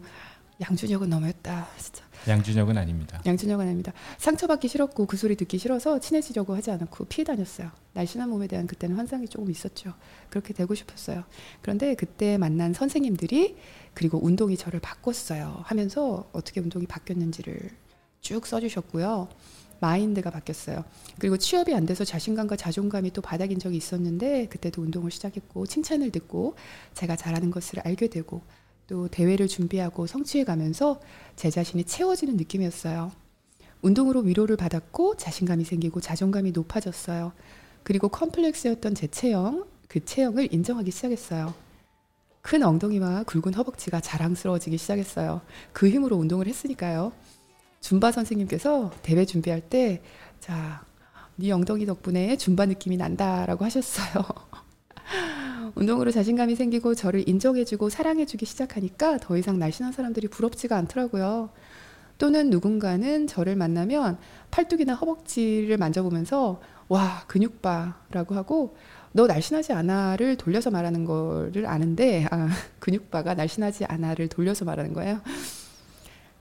양준혁은 0.62 1.10
너무했다 1.10 1.68
진짜. 1.78 2.04
양준혁은 2.28 2.78
아닙니다. 2.78 3.22
양준혁은 3.26 3.66
아닙니다. 3.66 3.94
상처받기 4.18 4.68
싫었고 4.68 5.06
그 5.06 5.18
소리 5.18 5.36
듣기 5.36 5.58
싫어서 5.58 6.00
친해지려고 6.00 6.56
하지 6.56 6.72
않았고 6.72 7.06
피해 7.06 7.24
다녔어요. 7.24 7.72
날씬한 7.94 8.30
몸에 8.30 8.48
대한 8.48 8.68
그때는 8.68 8.96
환상이 8.96 9.28
조금 9.28 9.50
있었죠. 9.50 9.94
그렇게 10.30 10.54
되고 10.54 10.74
싶었어요. 10.76 11.24
그런데 11.62 11.96
그때 11.96 12.38
만난 12.38 12.74
선생님들이 12.74 13.58
그리고 13.94 14.24
운동이 14.24 14.58
저를 14.58 14.80
바꿨어요. 14.80 15.62
하면서 15.64 16.30
어떻게 16.34 16.60
운동이 16.60 16.86
바뀌었는지를 16.86 17.70
쭉 18.22 18.46
써주셨고요. 18.46 19.30
마인드가 19.80 20.32
바뀌었어요. 20.32 20.84
그리고 21.20 21.38
취업이 21.38 21.74
안 21.74 21.86
돼서 21.86 22.04
자신감과 22.04 22.56
자존감이 22.56 23.12
또 23.12 23.22
바닥인 23.22 23.60
적이 23.60 23.78
있었는데 23.78 24.48
그때도 24.48 24.82
운동을 24.82 25.12
시작했고 25.12 25.66
칭찬을 25.66 26.12
듣고 26.12 26.56
제가 26.94 27.16
잘하는 27.16 27.52
것을 27.52 27.80
알게 27.82 28.08
되고 28.08 28.42
또 28.88 29.08
대회를 29.10 29.48
준비하고 29.48 30.08
성취해 30.08 30.44
가면서 30.44 31.00
제 31.36 31.50
자신이 31.50 31.84
채워지는 31.84 32.38
느낌이었어요. 32.38 33.12
운동으로 33.82 34.22
위로를 34.22 34.58
받았고 34.58 35.18
자신감이 35.18 35.64
생기고 35.66 36.02
자존감이 36.02 36.52
높아졌어요. 36.52 37.34
그리고 37.84 38.10
컴플렉스였던 38.10 38.96
제 38.96 39.08
체형, 39.08 39.66
그 39.88 40.04
체형을 40.04 40.54
인정하기 40.54 40.90
시작했어요. 40.92 41.54
큰 42.42 42.64
엉덩이와 42.64 43.24
굵은 43.24 43.54
허벅지가 43.54 44.00
자랑스러워지기 44.00 44.78
시작했어요. 44.78 45.42
그 45.74 45.90
힘으로 45.90 46.16
운동을 46.16 46.48
했으니까요. 46.48 47.12
줌바 47.82 48.12
선생님께서 48.12 48.92
대회 49.04 49.26
준비할 49.26 49.62
때, 49.62 50.02
자, 50.40 50.84
네 51.36 51.52
엉덩이 51.52 51.86
덕분에 51.86 52.38
줌바 52.38 52.66
느낌이 52.66 52.98
난다라고 52.98 53.64
하셨어요. 53.66 54.26
운동으로 55.76 56.12
자신감이 56.12 56.56
생기고 56.56 56.96
저를 56.96 57.28
인정해주고 57.28 57.90
사랑해주기 57.90 58.46
시작하니까 58.46 59.18
더 59.18 59.38
이상 59.38 59.60
날씬한 59.60 59.94
사람들이 59.94 60.28
부럽지가 60.28 60.76
않더라고요. 60.78 61.50
또는 62.18 62.50
누군가는 62.50 63.28
저를 63.28 63.56
만나면 63.56 64.18
팔뚝이나 64.52 64.96
허벅지를 64.96 65.78
만져보면서 65.78 66.60
와 66.88 67.24
근육바라고 67.28 68.36
하고 68.36 68.76
너 69.12 69.28
날씬하지 69.28 69.74
않아를 69.74 70.36
돌려서 70.36 70.70
말하는 70.72 71.06
거를 71.06 71.66
아는데 71.66 72.26
아, 72.32 72.50
근육바가 72.80 73.36
날씬하지 73.36 73.86
않아를 73.86 74.28
돌려서 74.28 74.66
말하는 74.66 74.94
거예요. 74.94 75.22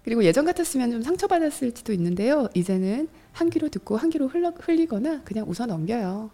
그리고 0.05 0.23
예전 0.24 0.44
같았으면 0.44 0.93
좀 0.93 1.03
상처받았을지도 1.03 1.93
있는데요. 1.94 2.48
이제는 2.55 3.09
한 3.32 3.51
귀로 3.51 3.69
듣고 3.69 3.97
한 3.97 4.09
귀로 4.09 4.28
흘러, 4.28 4.51
흘리거나 4.51 5.23
그냥 5.24 5.47
웃어 5.48 5.66
넘겨요. 5.66 6.31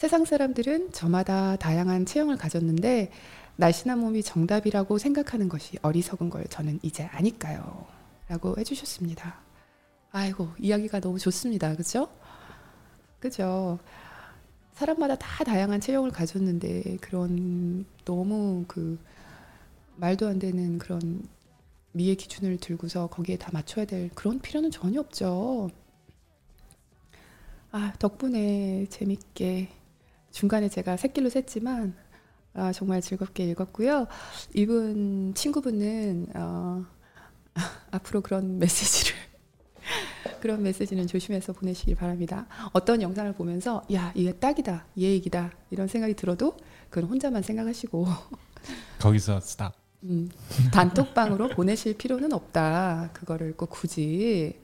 세상 0.00 0.24
사람들은 0.24 0.92
저마다 0.92 1.56
다양한 1.56 2.06
체형을 2.06 2.38
가졌는데 2.38 3.12
날씬한 3.56 3.98
몸이 3.98 4.22
정답이라고 4.22 4.96
생각하는 4.96 5.50
것이 5.50 5.76
어리석은 5.82 6.30
걸 6.30 6.46
저는 6.46 6.78
이제 6.82 7.04
아니까요. 7.04 7.84
라고 8.26 8.56
해주셨습니다. 8.56 9.42
아이고, 10.10 10.48
이야기가 10.58 11.00
너무 11.00 11.18
좋습니다. 11.18 11.76
그죠? 11.76 12.08
그죠? 13.18 13.78
사람마다 14.72 15.16
다 15.16 15.44
다양한 15.44 15.82
체형을 15.82 16.12
가졌는데 16.12 16.96
그런 17.02 17.84
너무 18.06 18.64
그 18.66 18.98
말도 19.96 20.28
안 20.28 20.38
되는 20.38 20.78
그런 20.78 21.28
미의 21.92 22.16
기준을 22.16 22.56
들고서 22.56 23.08
거기에 23.08 23.36
다 23.36 23.50
맞춰야 23.52 23.84
될 23.84 24.08
그런 24.14 24.38
필요는 24.38 24.70
전혀 24.70 24.98
없죠. 24.98 25.68
아, 27.70 27.92
덕분에 27.98 28.86
재밌게 28.88 29.79
중간에 30.30 30.68
제가 30.68 30.96
새길로 30.96 31.28
샜지만 31.28 31.94
아, 32.54 32.72
정말 32.72 33.00
즐겁게 33.00 33.44
읽었고요. 33.50 34.06
이분 34.54 35.32
친구분은 35.34 36.28
어, 36.34 36.84
앞으로 37.90 38.20
그런 38.20 38.58
메시지를 38.58 39.16
그런 40.40 40.62
메시지는 40.62 41.06
조심해서 41.06 41.52
보내시길 41.52 41.94
바랍니다. 41.94 42.46
어떤 42.72 43.02
영상을 43.02 43.32
보면서 43.34 43.84
야 43.92 44.12
이게 44.14 44.32
딱이다, 44.32 44.86
얘 44.98 45.10
얘기다 45.12 45.52
이런 45.70 45.86
생각이 45.86 46.14
들어도 46.14 46.56
그건 46.88 47.08
혼자만 47.08 47.42
생각하시고 47.42 48.06
거기서 49.00 49.40
스탑. 49.40 49.74
음, 50.02 50.30
단톡방으로 50.72 51.48
보내실 51.50 51.96
필요는 51.98 52.32
없다. 52.32 53.10
그거를 53.12 53.54
꼭 53.56 53.68
굳이 53.68 54.58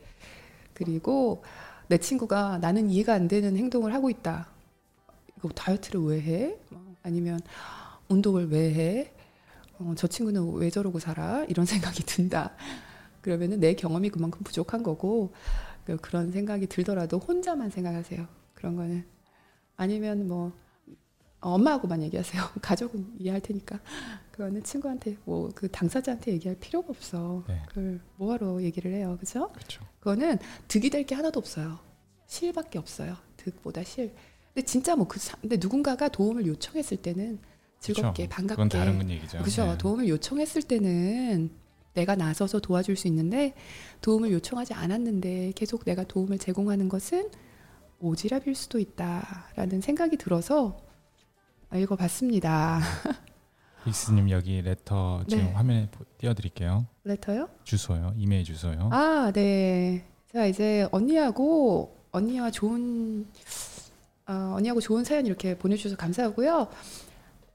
그리고 0.72 1.44
내 1.88 1.98
친구가 1.98 2.58
나는 2.58 2.90
이해가 2.90 3.12
안 3.12 3.28
되는 3.28 3.56
행동을 3.56 3.92
하고 3.92 4.08
있다. 4.08 4.55
이거 5.46 5.54
다이어트를 5.54 6.00
왜 6.02 6.20
해? 6.20 6.56
아니면 7.02 7.40
운동을 8.08 8.48
왜 8.50 8.74
해? 8.74 9.12
어, 9.78 9.94
저 9.96 10.06
친구는 10.06 10.54
왜 10.54 10.70
저러고 10.70 10.98
살아? 10.98 11.44
이런 11.44 11.66
생각이 11.66 12.02
든다. 12.04 12.52
그러면은 13.20 13.60
내 13.60 13.74
경험이 13.74 14.10
그만큼 14.10 14.42
부족한 14.42 14.82
거고 14.82 15.32
그 15.84 15.96
그런 15.98 16.32
생각이 16.32 16.66
들더라도 16.66 17.18
혼자만 17.18 17.70
생각하세요. 17.70 18.26
그런 18.54 18.76
거는 18.76 19.04
아니면 19.76 20.26
뭐 20.26 20.52
어, 21.40 21.50
엄마하고만 21.50 22.02
얘기하세요. 22.04 22.42
가족은 22.62 23.14
이해할 23.18 23.40
테니까 23.40 23.78
그거는 24.32 24.62
친구한테 24.64 25.16
뭐 25.24 25.50
그 25.54 25.68
당사자한테 25.70 26.32
얘기할 26.32 26.56
필요가 26.58 26.88
없어. 26.90 27.44
네. 27.46 27.62
그걸 27.68 28.00
뭐하러 28.16 28.62
얘기를 28.62 28.92
해요, 28.92 29.16
그죠? 29.20 29.50
그거는 30.00 30.38
득이 30.68 30.90
될 30.90 31.04
게 31.06 31.14
하나도 31.14 31.38
없어요. 31.38 31.78
실밖에 32.26 32.78
없어요. 32.78 33.16
득보다 33.36 33.84
실. 33.84 34.12
근데 34.56 34.64
진짜 34.64 34.96
뭐 34.96 35.06
그 35.06 35.20
근데 35.42 35.58
누군가가 35.60 36.08
도움을 36.08 36.46
요청했을 36.46 36.96
때는 36.96 37.38
즐겁게 37.78 38.26
그렇죠. 38.26 38.36
반갑게 38.36 38.54
그건 38.54 38.68
다른 38.70 39.10
얘기죠. 39.10 39.42
그죠. 39.42 39.66
네. 39.66 39.76
도움을 39.78 40.08
요청했을 40.08 40.62
때는 40.62 41.50
내가 41.92 42.16
나서서 42.16 42.60
도와줄 42.60 42.96
수 42.96 43.06
있는데 43.08 43.52
도움을 44.00 44.32
요청하지 44.32 44.72
않았는데 44.72 45.52
계속 45.54 45.84
내가 45.84 46.04
도움을 46.04 46.38
제공하는 46.38 46.88
것은 46.88 47.28
오지랖일 48.00 48.54
수도 48.54 48.78
있다라는 48.78 49.82
생각이 49.82 50.16
들어서 50.16 50.78
읽어봤습니다. 51.74 52.80
익스님 53.86 54.30
여기 54.30 54.62
레터 54.62 55.22
지금 55.28 55.44
네. 55.44 55.52
화면에 55.52 55.90
보- 55.90 56.04
띄워드릴게요. 56.16 56.86
레터요? 57.04 57.50
주소요, 57.64 58.14
이메일 58.16 58.44
주소요. 58.44 58.88
아, 58.90 59.30
네. 59.34 60.06
자, 60.32 60.46
이제 60.46 60.88
언니하고 60.92 61.94
언니와 62.10 62.50
좋은 62.50 63.26
어, 64.28 64.54
언니하고 64.56 64.80
좋은 64.80 65.04
사연 65.04 65.24
이렇게 65.26 65.56
보내주셔서 65.56 65.96
감사하고요. 65.96 66.68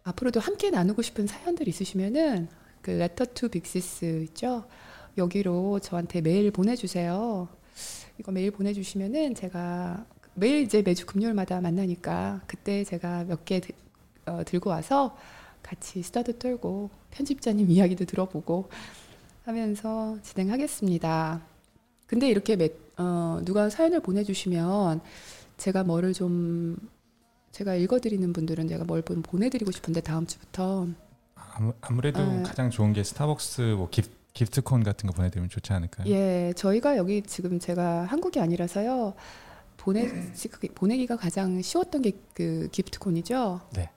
앞으로도 0.04 0.40
함께 0.40 0.70
나누고 0.70 1.02
싶은 1.02 1.28
사연들 1.28 1.68
있으시면은 1.68 2.48
그 2.82 2.92
Letter 2.92 3.26
to 3.34 3.50
Bigsis 3.50 4.24
있죠? 4.30 4.66
여기로 5.18 5.80
저한테 5.80 6.22
메일 6.22 6.50
보내주세요. 6.52 7.48
이거 8.18 8.32
메일 8.32 8.52
보내주시면은 8.52 9.36
제가 9.36 10.06
매일 10.34 10.64
이제 10.64 10.82
매주 10.82 11.06
금요일마다 11.06 11.60
만나니까 11.60 12.42
그때 12.48 12.84
제가 12.86 13.26
몇개 13.26 13.62
어, 14.26 14.44
들고 14.46 14.70
와서 14.70 15.18
같이 15.62 16.02
수다도 16.02 16.40
떨고 16.40 16.90
편집자님 17.12 17.70
이야기도 17.70 18.06
들어보고 18.06 18.70
하면서 19.44 20.18
진행하겠습니다. 20.24 21.42
근데 22.08 22.30
이렇게 22.30 22.56
매, 22.56 22.70
어, 22.98 23.42
누가 23.44 23.70
사연을 23.70 24.00
보내주시면 24.00 25.02
제가 25.62 25.84
뭐를 25.84 26.12
좀 26.14 26.76
제가 27.52 27.76
읽어드리는 27.76 28.34
분들은 28.34 28.68
제가 28.68 28.84
뭘좀 28.84 29.22
보내드리고 29.22 29.70
싶은데 29.72 30.02
다음 30.02 30.26
주부터 30.26 30.88
아무, 31.36 31.74
아무래도 31.82 32.26
네. 32.26 32.42
가장 32.42 32.72
좋은 32.72 32.94
게 32.94 33.04
스타벅스 33.04 33.76
뭐 33.78 33.88
기, 33.92 34.02
기프트콘 34.34 34.84
같은 34.84 35.06
거 35.08 35.14
보내드리면 35.16 35.50
좋지 35.52 35.72
않을까요? 35.74 36.08
예 36.10 36.52
저희가 36.56 36.98
여기 36.98 37.22
지금 37.22 37.60
제가 37.60 38.06
한국이 38.06 38.40
아니라서요 38.40 39.14
보내 39.78 40.10
보내기가 40.74 41.16
가장 41.18 41.62
쉬웠던 41.62 42.02
게 42.02 42.14
그 42.34 42.68
기프트콘이죠. 42.72 43.62
네. 43.76 43.92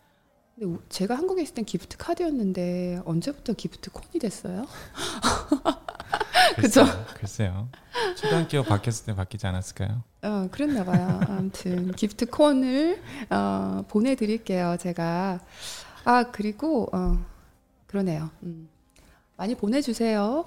근데 0.54 0.66
우- 0.66 0.82
제가 0.90 1.14
한국에 1.14 1.42
있을 1.42 1.54
땐 1.54 1.64
기프트 1.64 1.96
카드였는데 1.96 3.00
언제부터 3.06 3.54
기프트콘이 3.54 4.18
됐어요? 4.20 4.66
그죠? 6.56 6.84
글쎄요. 6.84 7.14
글쎄요. 7.14 7.68
초등학교 8.16 8.62
바뀌었을 8.62 9.06
때 9.06 9.14
바뀌지 9.14 9.46
않았을까요? 9.46 10.02
어, 10.22 10.48
그랬나 10.50 10.84
봐요. 10.84 11.20
아무튼 11.28 11.92
기프트콘을 11.92 13.02
어, 13.30 13.84
보내드릴게요. 13.88 14.76
제가 14.78 15.40
아 16.04 16.24
그리고 16.30 16.88
어, 16.92 17.18
그러네요. 17.86 18.30
음. 18.42 18.68
많이 19.36 19.54
보내주세요. 19.54 20.44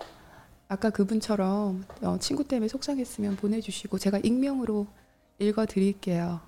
아까 0.70 0.90
그분처럼 0.90 1.86
어, 2.02 2.18
친구 2.20 2.44
때문에 2.44 2.68
속상했으면 2.68 3.38
보내주시고 3.38 3.98
제가 3.98 4.20
익명으로 4.20 4.88
읽어드릴게요. 5.40 6.42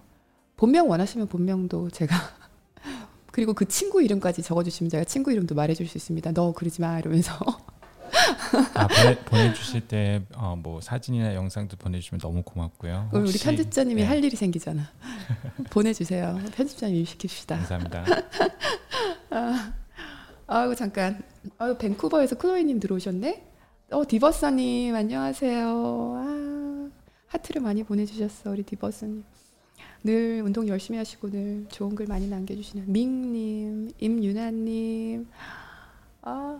본명 0.57 0.89
원하시면 0.89 1.27
본명도 1.27 1.89
제가 1.91 2.15
그리고 3.31 3.53
그 3.53 3.65
친구 3.67 4.01
이름까지 4.01 4.41
적어주시면 4.41 4.89
제가 4.89 5.03
친구 5.05 5.31
이름도 5.31 5.55
말해줄 5.55 5.87
수 5.87 5.97
있습니다. 5.97 6.31
너 6.33 6.51
그러지 6.51 6.81
마 6.81 6.99
이러면서 6.99 7.37
아, 8.73 8.87
보내, 8.87 9.17
보내 9.25 9.53
주실 9.53 9.87
때뭐 9.87 10.81
사진이나 10.81 11.35
영상도 11.35 11.77
보내주시면 11.77 12.19
너무 12.19 12.43
고맙고요. 12.43 13.09
우리 13.13 13.31
편집자님이 13.31 14.01
네, 14.01 14.07
할 14.07 14.23
일이 14.23 14.35
생기잖아. 14.35 14.83
보내주세요. 15.69 16.39
편집자님 16.55 16.95
일 16.95 17.05
시킵시다. 17.05 17.47
감사합니다. 17.67 18.05
아이고 20.47 20.75
잠깐. 20.75 21.21
아유 21.57 21.77
밴쿠버에서 21.77 22.37
클로이님 22.37 22.79
들어오셨네. 22.79 23.45
어 23.91 24.03
디버서님 24.07 24.95
안녕하세요. 24.95 26.13
아, 26.17 26.89
하트를 27.27 27.61
많이 27.61 27.83
보내주셨어 27.83 28.51
우리 28.51 28.63
디버서님. 28.63 29.23
늘 30.03 30.41
운동 30.43 30.67
열심히 30.67 30.97
하시고 30.97 31.29
늘 31.29 31.65
좋은 31.69 31.93
글 31.93 32.05
많이 32.07 32.27
남겨주시는 32.27 32.91
밍님, 32.91 33.91
임유나님. 33.99 35.27
아 36.21 36.59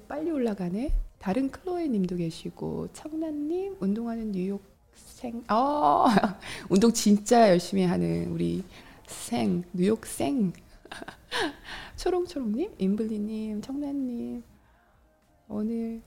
빨리 0.00 0.30
올라가네. 0.30 0.92
다른 1.18 1.50
클로이님도 1.50 2.16
계시고 2.16 2.88
청란님, 2.92 3.76
운동하는 3.78 4.32
뉴욕생. 4.32 5.44
어 5.48 6.06
운동 6.68 6.92
진짜 6.92 7.50
열심히 7.50 7.84
하는 7.84 8.32
우리 8.32 8.64
생 9.06 9.62
뉴욕생. 9.72 10.52
초롱초롱님, 11.96 12.74
임블리님, 12.78 13.60
청란님 13.62 14.42
오늘 15.48 16.02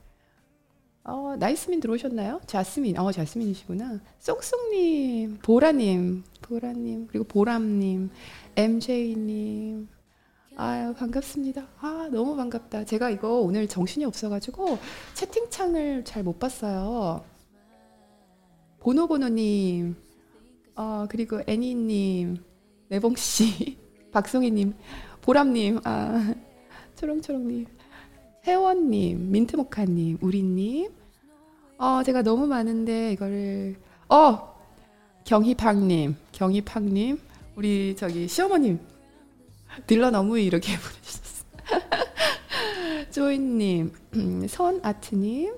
어 1.04 1.36
나이스민 1.38 1.80
들어오셨나요? 1.80 2.42
자스민, 2.48 2.98
어 2.98 3.12
자스민이시구나. 3.12 4.02
쏙쏙님, 4.20 5.38
보라님, 5.44 6.24
보라님 6.42 7.08
그리고 7.08 7.26
보람님, 7.26 8.10
MJ님. 8.56 9.95
아유 10.58 10.94
반갑습니다. 10.94 11.68
아 11.82 12.08
너무 12.12 12.36
반갑다. 12.36 12.86
제가 12.86 13.10
이거 13.10 13.40
오늘 13.42 13.68
정신이 13.68 14.06
없어가지고 14.06 14.78
채팅창을 15.14 16.06
잘 16.06 16.24
못 16.24 16.40
봤어요. 16.40 17.24
보노보노님, 18.80 19.96
어 20.76 21.06
그리고 21.10 21.42
애니님, 21.48 22.38
내봉 22.88 23.16
씨, 23.16 23.78
박송희님, 24.14 24.74
보람님, 25.22 25.80
아 25.84 26.34
초롱초롱님, 26.96 27.66
혜원님, 28.46 29.32
민트모카님, 29.32 30.20
우리님. 30.22 30.92
어 31.78 32.02
제가 32.04 32.22
너무 32.22 32.48
많은데 32.48 33.12
이거를 33.14 33.76
어 34.08 34.56
경희팡님, 35.26 36.16
경희팡님, 36.32 37.20
우리 37.58 37.96
저기 37.98 38.28
시어머님 38.30 38.80
딜러 39.88 40.12
너무 40.12 40.40
이렇게 40.40 40.74
보내주셨어요. 40.78 41.46
조이님, 43.12 43.92
음, 44.16 44.48
선아트님, 44.48 45.56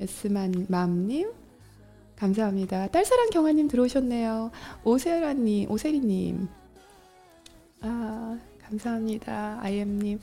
에스맘님, 0.00 1.32
감사합니다. 2.16 2.88
딸사랑 2.88 3.30
경아님 3.30 3.68
들어오셨네요. 3.68 4.50
오세라님, 4.84 5.70
오세리님, 5.70 6.48
아 7.82 8.38
감사합니다. 8.62 9.58
아이엠님. 9.62 10.20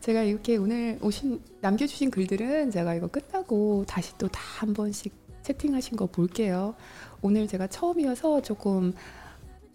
제가 0.00 0.22
이렇게 0.22 0.56
오늘 0.56 0.98
오신 1.02 1.42
남겨주신 1.60 2.10
글들은 2.10 2.70
제가 2.70 2.94
이거 2.94 3.06
끝나고 3.06 3.84
다시 3.86 4.16
또 4.16 4.28
다 4.28 4.40
한 4.60 4.72
번씩 4.74 5.12
채팅하신 5.42 5.96
거 5.96 6.06
볼게요. 6.06 6.74
오늘 7.22 7.46
제가 7.46 7.66
처음이어서 7.66 8.42
조금 8.42 8.94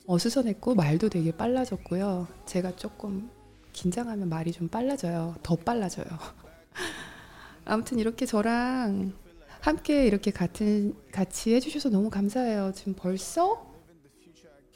어수선했고 0.07 0.75
말도 0.75 1.09
되게 1.09 1.31
빨라졌고요. 1.31 2.27
제가 2.45 2.75
조금 2.75 3.29
긴장하면 3.73 4.29
말이 4.29 4.51
좀 4.51 4.67
빨라져요. 4.67 5.35
더 5.41 5.55
빨라져요. 5.55 6.05
아무튼 7.65 7.99
이렇게 7.99 8.25
저랑 8.25 9.13
함께 9.59 10.05
이렇게 10.05 10.31
같은 10.31 10.95
같이 11.11 11.55
해주셔서 11.55 11.89
너무 11.89 12.09
감사해요. 12.09 12.71
지금 12.75 12.93
벌써 12.93 13.73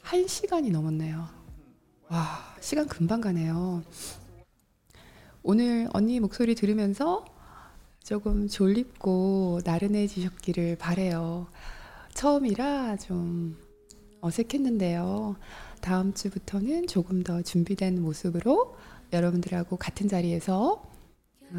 한 0.02 0.26
시간이 0.26 0.70
넘었네요. 0.70 1.28
와 2.08 2.56
시간 2.60 2.88
금방 2.88 3.20
가네요. 3.20 3.84
오늘 5.42 5.88
언니 5.92 6.18
목소리 6.18 6.54
들으면서 6.54 7.24
조금 8.02 8.48
졸립고 8.48 9.60
나른해지셨기를 9.64 10.76
바래요. 10.76 11.46
처음이라 12.14 12.96
좀 12.96 13.56
어색했는데요. 14.20 15.36
다음 15.80 16.12
주부터는 16.12 16.86
조금 16.86 17.22
더 17.22 17.42
준비된 17.42 18.00
모습으로 18.02 18.76
여러분들하고 19.12 19.76
같은 19.76 20.08
자리에서 20.08 20.84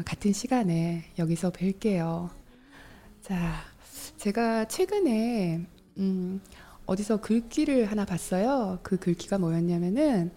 같은 0.04 0.32
시간에 0.32 1.04
여기서 1.18 1.50
뵐게요. 1.50 2.30
자, 3.20 3.54
제가 4.16 4.66
최근에 4.68 5.66
음, 5.98 6.40
어디서 6.86 7.20
글귀를 7.20 7.86
하나 7.86 8.04
봤어요. 8.04 8.78
그 8.82 8.96
글귀가 8.96 9.38
뭐였냐면은 9.38 10.32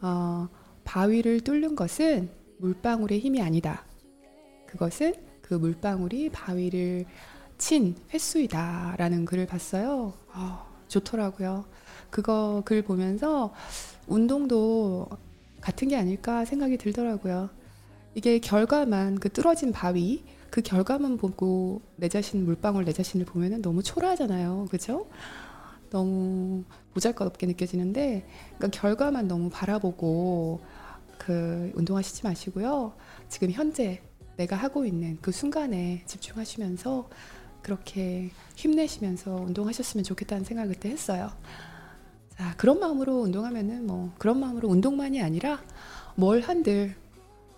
어, 0.00 0.48
바위를 0.84 1.40
뚫는 1.40 1.74
것은 1.74 2.30
물방울의 2.58 3.18
힘이 3.20 3.42
아니다. 3.42 3.84
그것은 4.66 5.14
그 5.42 5.54
물방울이 5.54 6.30
바위를 6.30 7.06
친 7.56 7.96
횟수이다라는 8.12 9.24
글을 9.24 9.46
봤어요. 9.46 10.12
어, 10.34 10.67
좋더라고요. 10.88 11.64
그거 12.10 12.62
글 12.64 12.82
보면서 12.82 13.52
운동도 14.06 15.08
같은 15.60 15.88
게 15.88 15.96
아닐까 15.96 16.44
생각이 16.44 16.78
들더라고요. 16.78 17.50
이게 18.14 18.38
결과만 18.38 19.20
그 19.20 19.28
뚫어진 19.28 19.72
바위 19.72 20.24
그 20.50 20.62
결과만 20.62 21.18
보고 21.18 21.82
내 21.96 22.08
자신 22.08 22.44
물방울 22.44 22.84
내 22.84 22.92
자신을 22.92 23.26
보면은 23.26 23.62
너무 23.62 23.82
초라하잖아요. 23.82 24.66
그죠? 24.70 25.06
너무 25.90 26.64
보잘것없게 26.94 27.46
느껴지는데 27.46 28.26
그러니까 28.56 28.80
결과만 28.80 29.28
너무 29.28 29.50
바라보고 29.50 30.60
그 31.18 31.70
운동하시지 31.74 32.24
마시고요. 32.24 32.94
지금 33.28 33.50
현재 33.50 34.02
내가 34.36 34.56
하고 34.56 34.84
있는 34.84 35.18
그 35.20 35.32
순간에 35.32 36.02
집중하시면서 36.06 37.08
그렇게 37.62 38.30
힘내시면서 38.58 39.34
운동하셨으면 39.36 40.02
좋겠다는 40.02 40.44
생각을 40.44 40.74
그때 40.74 40.90
했어요. 40.90 41.30
자, 42.30 42.54
그런 42.56 42.80
마음으로 42.80 43.20
운동하면은 43.20 43.86
뭐 43.86 44.12
그런 44.18 44.40
마음으로 44.40 44.68
운동만이 44.68 45.22
아니라 45.22 45.62
뭘 46.16 46.40
한들 46.40 46.96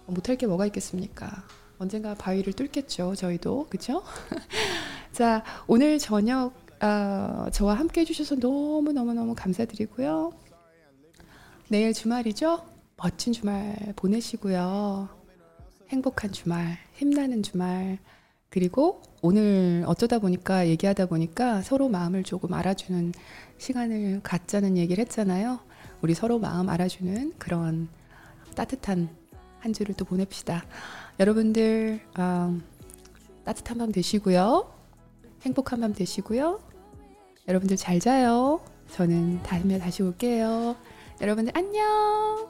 못할 0.07 0.37
게 0.37 0.47
뭐가 0.47 0.67
있겠습니까? 0.67 1.45
언젠가 1.79 2.15
바위를 2.15 2.53
뚫겠죠, 2.53 3.15
저희도 3.15 3.69
그렇죠? 3.71 4.03
자, 5.13 5.43
오늘 5.67 5.99
저녁 5.99 6.53
어, 6.83 7.47
저와 7.51 7.75
함께 7.75 8.03
해주셔서 8.03 8.37
너무 8.37 8.93
너무 8.93 9.15
너무 9.15 9.35
감사드리고요. 9.35 10.33
내일 11.69 11.95
주말이죠? 11.95 12.67
멋진 12.97 13.33
주말 13.33 13.95
보내시고요. 13.97 15.09
행복한 15.89 16.31
주말, 16.33 16.77
힘나는 16.95 17.43
주말, 17.43 17.99
그리고 18.51 19.01
오늘 19.23 19.85
어쩌다 19.87 20.19
보니까 20.19 20.67
얘기하다 20.69 21.07
보니까 21.07 21.63
서로 21.63 21.89
마음을 21.89 22.25
조금 22.25 22.53
알아주는 22.53 23.13
시간을 23.59 24.21
갖자는 24.23 24.77
얘기를 24.77 25.01
했잖아요. 25.03 25.61
우리 26.03 26.15
서로 26.15 26.39
마음 26.39 26.69
알아주는 26.69 27.35
그런 27.39 27.89
따뜻한 28.57 29.09
한 29.61 29.73
주를 29.73 29.95
또 29.95 30.05
보냅시다. 30.05 30.65
여러분들 31.21 32.01
어, 32.19 32.59
따뜻한 33.45 33.79
밤 33.79 33.93
되시고요. 33.93 34.73
행복한 35.43 35.81
밤 35.81 35.95
되시고요. 35.95 36.61
여러분들 37.47 37.77
잘 37.77 38.01
자요. 38.01 38.61
저는 38.89 39.43
다음에 39.43 39.79
다시 39.79 40.03
올게요. 40.03 40.77
여러분들 41.21 41.53
안녕. 41.57 42.49